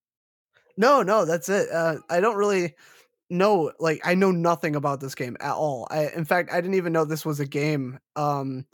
No, 0.77 1.03
no, 1.03 1.25
that's 1.25 1.49
it. 1.49 1.71
Uh, 1.73 1.97
I 2.11 2.21
don't 2.21 2.37
really 2.37 2.75
know. 3.31 3.73
Like, 3.81 4.03
I 4.05 4.15
know 4.15 4.31
nothing 4.31 4.77
about 4.77 5.01
this 5.01 5.15
game 5.15 5.39
at 5.41 5.55
all. 5.55 5.89
I, 5.91 6.09
in 6.15 6.27
fact, 6.27 6.53
I 6.53 6.61
didn't 6.61 6.75
even 6.75 6.93
know 6.93 7.07
this 7.07 7.25
was 7.25 7.41
a 7.41 7.47
game 7.47 7.99
um, 8.15 8.67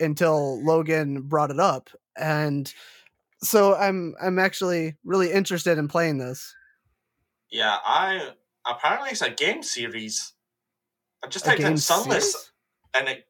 until 0.00 0.64
Logan 0.64 1.20
brought 1.24 1.50
it 1.50 1.60
up, 1.60 1.90
and 2.16 2.72
so 3.42 3.74
I'm 3.76 4.14
I'm 4.18 4.38
actually 4.38 4.96
really 5.04 5.30
interested 5.30 5.76
in 5.76 5.88
playing 5.88 6.16
this. 6.16 6.54
Yeah, 7.50 7.76
I 7.84 8.30
apparently 8.66 9.10
it's 9.10 9.20
a 9.20 9.28
game 9.30 9.62
series. 9.62 10.32
I 11.22 11.28
just 11.28 11.44
A 11.44 11.50
typed 11.50 11.60
in 11.60 11.66
game 11.66 11.76
Sunless 11.76 12.32
series? 12.32 12.52
and 12.94 13.08
it 13.10 13.27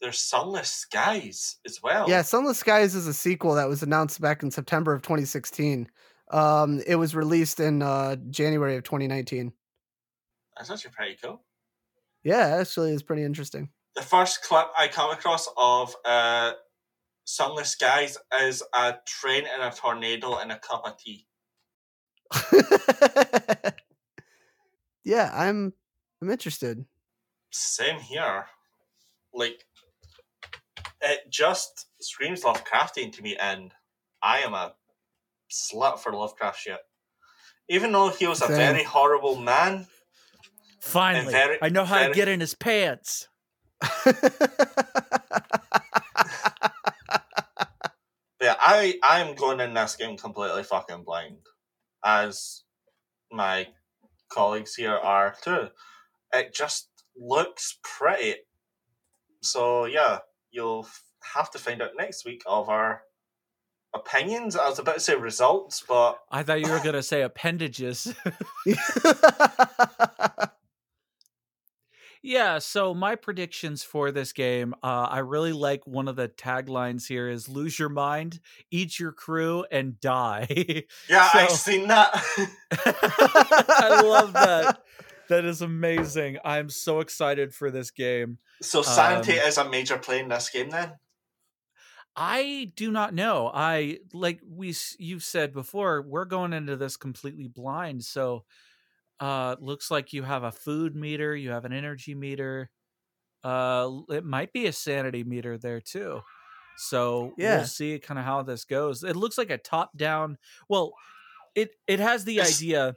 there's 0.00 0.18
Sunless 0.18 0.70
Skies 0.70 1.58
as 1.66 1.82
well. 1.82 2.08
Yeah, 2.08 2.22
Sunless 2.22 2.58
Skies 2.58 2.94
is 2.94 3.06
a 3.06 3.14
sequel 3.14 3.54
that 3.54 3.68
was 3.68 3.82
announced 3.82 4.20
back 4.20 4.42
in 4.42 4.50
September 4.50 4.92
of 4.92 5.02
2016. 5.02 5.88
Um, 6.30 6.80
it 6.86 6.96
was 6.96 7.14
released 7.14 7.60
in 7.60 7.82
uh, 7.82 8.16
January 8.30 8.76
of 8.76 8.84
2019. 8.84 9.52
That's 10.56 10.70
actually 10.70 10.92
pretty 10.92 11.16
cool. 11.22 11.42
Yeah, 12.22 12.58
actually, 12.60 12.92
it's 12.92 13.02
pretty 13.02 13.24
interesting. 13.24 13.70
The 13.96 14.02
first 14.02 14.42
clip 14.42 14.66
I 14.78 14.88
come 14.88 15.10
across 15.10 15.48
of 15.56 15.94
uh 16.04 16.52
Sunless 17.24 17.70
Skies 17.70 18.18
is 18.42 18.62
a 18.74 18.94
train 19.06 19.44
and 19.52 19.62
a 19.62 19.70
tornado 19.74 20.38
and 20.38 20.50
a 20.52 20.58
cup 20.58 20.82
of 20.84 20.98
tea. 20.98 21.26
yeah, 25.04 25.30
I'm 25.32 25.72
I'm 26.20 26.30
interested. 26.30 26.84
Same 27.50 28.00
here. 28.00 28.46
Like 29.32 29.64
it 31.02 31.20
just 31.30 31.86
screams 32.00 32.42
Lovecraftian 32.42 33.12
to 33.14 33.22
me 33.22 33.36
and 33.36 33.72
I 34.22 34.40
am 34.40 34.54
a 34.54 34.74
slut 35.50 35.98
for 36.00 36.12
Lovecraft 36.12 36.58
shit. 36.60 36.78
Even 37.68 37.92
though 37.92 38.08
he 38.08 38.26
was 38.26 38.42
a 38.42 38.46
Same. 38.46 38.56
very 38.56 38.82
horrible 38.82 39.36
man, 39.36 39.86
Finally, 40.80 41.32
very- 41.32 41.58
I 41.62 41.68
know 41.68 41.84
how 41.84 41.96
very- 41.98 42.08
to 42.12 42.14
get 42.14 42.28
in 42.28 42.40
his 42.40 42.54
pants. 42.54 43.28
But 44.04 44.14
yeah, 48.40 48.54
I 48.58 48.98
I'm 49.02 49.34
going 49.34 49.60
in 49.60 49.74
this 49.74 49.96
game 49.96 50.16
completely 50.16 50.62
fucking 50.64 51.04
blind, 51.04 51.38
as 52.04 52.62
my 53.30 53.68
colleagues 54.30 54.74
here 54.74 54.94
are 54.96 55.34
too. 55.42 55.68
It 56.32 56.54
just 56.54 56.88
looks 57.16 57.78
pretty. 57.82 58.36
So 59.42 59.84
yeah, 59.86 60.18
you'll 60.50 60.86
have 61.34 61.50
to 61.52 61.58
find 61.58 61.82
out 61.82 61.90
next 61.98 62.24
week 62.24 62.42
of 62.46 62.68
our 62.68 63.02
opinions. 63.94 64.56
I 64.56 64.68
was 64.68 64.78
about 64.78 64.94
to 64.94 65.00
say 65.00 65.14
results, 65.16 65.82
but 65.86 66.18
I 66.30 66.42
thought 66.42 66.60
you 66.60 66.70
were 66.70 66.78
going 66.80 66.94
to 66.94 67.02
say 67.02 67.22
appendages. 67.22 68.14
Yeah, 72.22 72.58
so 72.58 72.92
my 72.92 73.14
predictions 73.14 73.82
for 73.82 74.10
this 74.10 74.32
game, 74.34 74.74
uh, 74.82 75.06
I 75.10 75.20
really 75.20 75.54
like 75.54 75.86
one 75.86 76.06
of 76.06 76.16
the 76.16 76.28
taglines 76.28 77.06
here 77.08 77.30
is 77.30 77.48
lose 77.48 77.78
your 77.78 77.88
mind, 77.88 78.40
eat 78.70 78.98
your 78.98 79.12
crew, 79.12 79.64
and 79.70 79.98
die. 80.00 80.84
yeah, 81.08 81.30
So- 81.46 81.54
seen 81.54 81.88
that. 81.88 82.10
I 82.72 84.02
love 84.04 84.34
that. 84.34 84.82
That 85.30 85.44
is 85.46 85.62
amazing. 85.62 86.38
I'm 86.44 86.68
so 86.70 87.00
excited 87.00 87.54
for 87.54 87.70
this 87.70 87.90
game. 87.90 88.38
So 88.62 88.82
sanity 88.82 89.40
Um, 89.40 89.48
is 89.48 89.58
a 89.58 89.68
major 89.68 89.98
play 89.98 90.20
in 90.20 90.28
this 90.28 90.50
game 90.50 90.70
then? 90.70 90.98
I 92.16 92.72
do 92.76 92.90
not 92.90 93.14
know. 93.14 93.50
I 93.52 94.00
like 94.12 94.40
we 94.46 94.74
you've 94.98 95.22
said 95.24 95.52
before, 95.52 96.02
we're 96.02 96.24
going 96.24 96.52
into 96.52 96.76
this 96.76 96.96
completely 96.96 97.48
blind. 97.48 98.04
So 98.04 98.44
uh 99.20 99.56
looks 99.60 99.90
like 99.90 100.12
you 100.12 100.22
have 100.24 100.42
a 100.44 100.52
food 100.52 100.96
meter, 100.96 101.36
you 101.36 101.50
have 101.50 101.64
an 101.64 101.72
energy 101.72 102.14
meter. 102.14 102.70
Uh 103.44 104.00
it 104.10 104.24
might 104.24 104.52
be 104.52 104.66
a 104.66 104.72
sanity 104.72 105.24
meter 105.24 105.58
there 105.58 105.80
too. 105.80 106.22
So 106.78 107.34
Yeah. 107.38 107.58
we'll 107.58 107.66
see 107.66 107.98
kind 108.00 108.18
of 108.18 108.24
how 108.26 108.42
this 108.42 108.64
goes. 108.64 109.04
It 109.04 109.16
looks 109.16 109.38
like 109.38 109.50
a 109.50 109.58
top 109.58 109.96
down 109.96 110.38
well 110.68 110.94
it 111.54 111.70
it 111.86 112.00
has 112.00 112.24
the 112.24 112.38
It's- 112.38 112.56
idea 112.58 112.94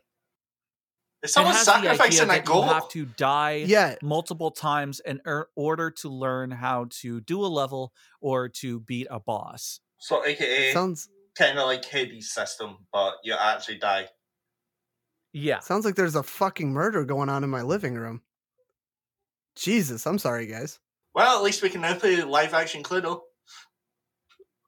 Is 1.24 1.30
it 1.30 1.34
someone 1.34 1.56
has 1.56 1.66
the 1.66 1.74
idea 1.74 1.96
sacrificing 1.96 2.24
a 2.24 2.28
that 2.34 2.48
you 2.48 2.62
have 2.64 2.90
to 2.90 3.06
die 3.06 3.64
Yeah, 3.66 3.96
multiple 4.02 4.52
times 4.52 5.00
in 5.00 5.22
er- 5.26 5.50
order 5.56 5.90
to 5.90 6.10
learn 6.10 6.52
how 6.52 6.88
to 7.02 7.22
do 7.22 7.46
a 7.46 7.48
level 7.48 7.94
or 8.20 8.50
to 8.50 8.82
beat 8.82 9.08
a 9.10 9.22
boss. 9.22 9.80
So 10.00 10.26
aka 10.26 10.74
sounds 10.74 11.08
kind 11.38 11.58
of 11.58 11.66
like 11.66 11.86
Hades 11.86 12.34
system, 12.34 12.80
but 12.92 13.14
you 13.24 13.34
actually 13.40 13.78
die. 13.78 14.10
Yeah. 15.32 15.60
sounds 15.60 15.86
like 15.86 15.96
there's 15.96 16.16
a 16.16 16.24
fucking 16.24 16.74
murder 16.74 17.06
going 17.06 17.30
on 17.30 17.46
in 17.46 17.50
my 17.50 17.62
living 17.62 17.96
room. 17.96 18.22
Jesus, 19.56 20.06
I'm 20.06 20.20
sorry, 20.20 20.46
guys. 20.46 20.80
Well, 21.16 21.38
at 21.38 21.44
least 21.44 21.62
we 21.62 21.70
can 21.70 21.82
now 21.82 21.96
play 21.96 22.22
live 22.22 22.54
action 22.54 22.84
Cluedo. 22.84 23.22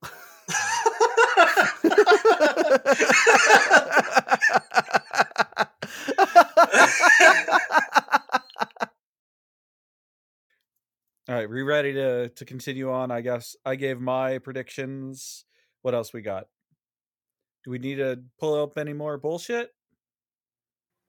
All 11.28 11.34
right, 11.34 11.50
we 11.50 11.64
ready 11.64 11.94
to 11.94 12.30
to 12.30 12.46
continue 12.46 12.92
on? 12.92 13.10
I 13.10 13.22
guess 13.22 13.56
I 13.66 13.76
gave 13.76 14.00
my 14.00 14.38
predictions. 14.38 15.46
What 15.82 15.96
else 15.96 16.14
we 16.14 16.22
got? 16.22 16.46
Do 17.64 17.72
we 17.72 17.80
need 17.80 17.96
to 17.96 18.20
pull 18.40 18.62
up 18.62 18.78
any 18.78 18.94
more 18.94 19.18
bullshit? 19.18 19.72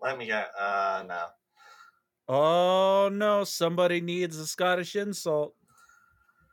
Let 0.00 0.16
me 0.16 0.26
get 0.26 0.48
uh 0.58 1.04
no. 1.06 1.24
Oh 2.28 3.10
no, 3.12 3.44
somebody 3.44 4.00
needs 4.00 4.38
a 4.38 4.46
Scottish 4.46 4.96
insult. 4.96 5.54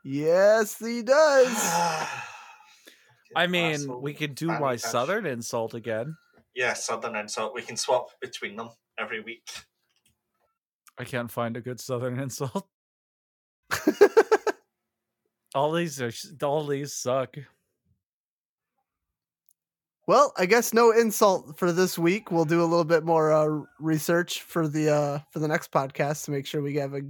yes, 0.03 0.77
he 0.77 1.01
does. 1.01 1.47
I 3.35 3.47
mean, 3.47 4.01
we 4.01 4.13
could 4.13 4.35
do 4.35 4.47
my 4.47 4.73
Fish. 4.75 4.91
southern 4.91 5.25
insult 5.25 5.73
again. 5.73 6.17
Yeah, 6.53 6.73
southern 6.73 7.15
insult. 7.15 7.55
We 7.55 7.61
can 7.63 7.77
swap 7.77 8.09
between 8.21 8.57
them 8.57 8.69
every 8.99 9.21
week. 9.21 9.47
I 10.97 11.03
can't 11.03 11.31
find 11.31 11.57
a 11.57 11.61
good 11.61 11.79
southern 11.79 12.19
insult. 12.19 12.67
All 15.55 15.71
these 15.71 16.01
are 16.01 16.11
all 16.41 16.65
these 16.65 16.93
suck. 16.93 17.35
well, 20.07 20.33
I 20.35 20.47
guess 20.47 20.73
no 20.73 20.91
insult 20.91 21.57
for 21.59 21.71
this 21.71 21.97
week. 21.97 22.31
We'll 22.31 22.45
do 22.45 22.61
a 22.61 22.65
little 22.65 22.83
bit 22.83 23.03
more 23.03 23.31
uh, 23.31 23.61
research 23.79 24.41
for 24.41 24.67
the 24.67 24.89
uh, 24.89 25.19
for 25.29 25.39
the 25.39 25.47
next 25.47 25.71
podcast 25.71 26.25
to 26.25 26.31
make 26.31 26.47
sure 26.47 26.61
we 26.63 26.75
have 26.77 26.95
a 26.95 27.01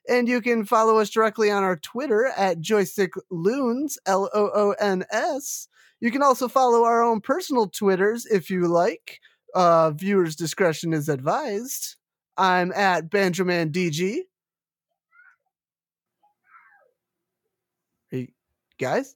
And 0.09 0.27
you 0.27 0.41
can 0.41 0.65
follow 0.65 0.97
us 0.97 1.11
directly 1.11 1.51
on 1.51 1.63
our 1.63 1.77
Twitter 1.77 2.25
at 2.35 2.59
joystickloons, 2.59 3.97
L 4.05 4.29
O 4.33 4.51
O 4.53 4.75
N 4.79 5.05
S. 5.11 5.69
You 6.01 6.09
can 6.09 6.23
also 6.23 6.47
follow 6.47 6.83
our 6.83 7.03
own 7.03 7.21
personal 7.21 7.67
Twitters 7.67 8.25
if 8.25 8.49
you 8.49 8.67
like. 8.67 9.19
Uh, 9.53 9.91
viewers' 9.91 10.35
discretion 10.35 10.93
is 10.93 11.07
advised. 11.07 11.95
I'm 12.37 12.71
at 12.71 13.09
Benjamin 13.09 13.71
DG. 13.71 14.21
Hey, 18.09 18.33
guys? 18.79 19.15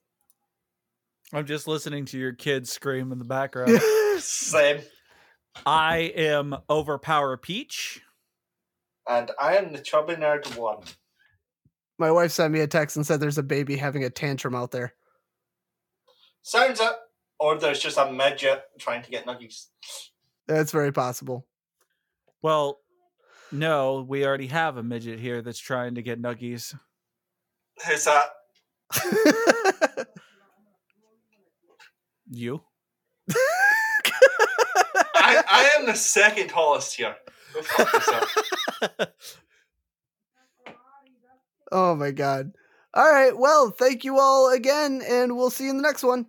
I'm 1.34 1.48
just 1.48 1.68
listening 1.68 2.06
to 2.06 2.20
your 2.20 2.34
kids 2.34 2.72
scream 2.72 3.12
in 3.12 3.18
the 3.18 3.26
background. 3.26 3.82
Same. 4.20 4.82
I 5.66 6.14
am 6.16 6.56
Overpower 6.70 7.38
Peach. 7.38 8.02
And 9.10 9.32
I 9.40 9.58
am 9.58 9.72
the 9.72 9.80
chubby 9.80 10.16
nerd 10.16 10.56
one. 10.58 10.84
My 11.98 12.12
wife 12.12 12.32
sent 12.32 12.54
me 12.54 12.60
a 12.60 12.68
text 12.68 12.96
and 12.96 13.06
said 13.06 13.20
there's 13.20 13.38
a 13.38 13.44
baby 13.44 13.76
having 13.76 14.04
a 14.04 14.10
tantrum 14.10 14.54
out 14.54 14.72
there. 14.72 14.94
Sounds 16.46 16.80
it. 16.80 16.92
Or 17.40 17.58
there's 17.58 17.80
just 17.80 17.98
a 17.98 18.12
midget 18.12 18.62
trying 18.78 19.02
to 19.02 19.10
get 19.10 19.26
nuggies. 19.26 19.66
That's 20.48 20.72
very 20.72 20.92
possible. 20.92 21.48
Well, 22.44 22.80
no, 23.52 24.06
we 24.08 24.26
already 24.26 24.46
have 24.48 24.78
a 24.78 24.84
midget 24.84 25.20
here 25.20 25.42
that's 25.42 25.58
trying 25.58 25.96
to 25.96 26.04
get 26.04 26.22
nuggies. 26.22 26.76
Who's 27.88 28.06
that? 28.06 28.30
You? 32.30 32.62
I, 35.16 35.44
I 35.50 35.72
am 35.78 35.86
the 35.86 35.96
second 35.96 36.50
tallest 36.50 36.96
here. 36.96 37.16
Go 37.54 37.62
fuck 37.62 37.94
yourself. 37.94 38.36
oh 41.72 41.96
my 41.96 42.12
god. 42.12 42.52
All 42.94 43.12
right. 43.12 43.38
Well, 43.38 43.72
thank 43.72 44.04
you 44.04 44.20
all 44.20 44.52
again, 44.52 45.02
and 45.08 45.36
we'll 45.36 45.50
see 45.50 45.66
you 45.66 45.72
in 45.72 45.78
the 45.78 45.84
next 45.84 46.04
one. 46.04 46.28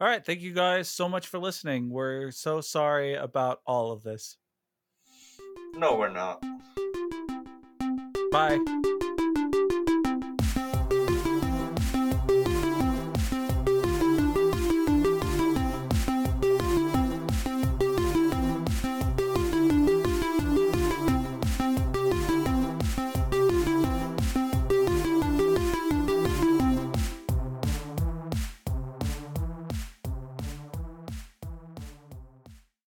All 0.00 0.06
right, 0.06 0.24
thank 0.24 0.42
you 0.42 0.52
guys 0.52 0.88
so 0.88 1.08
much 1.08 1.26
for 1.26 1.40
listening. 1.40 1.90
We're 1.90 2.30
so 2.30 2.60
sorry 2.60 3.14
about 3.14 3.60
all 3.66 3.90
of 3.90 4.04
this. 4.04 4.36
No, 5.74 5.96
we're 5.96 6.08
not. 6.08 6.40
Bye. 8.30 8.58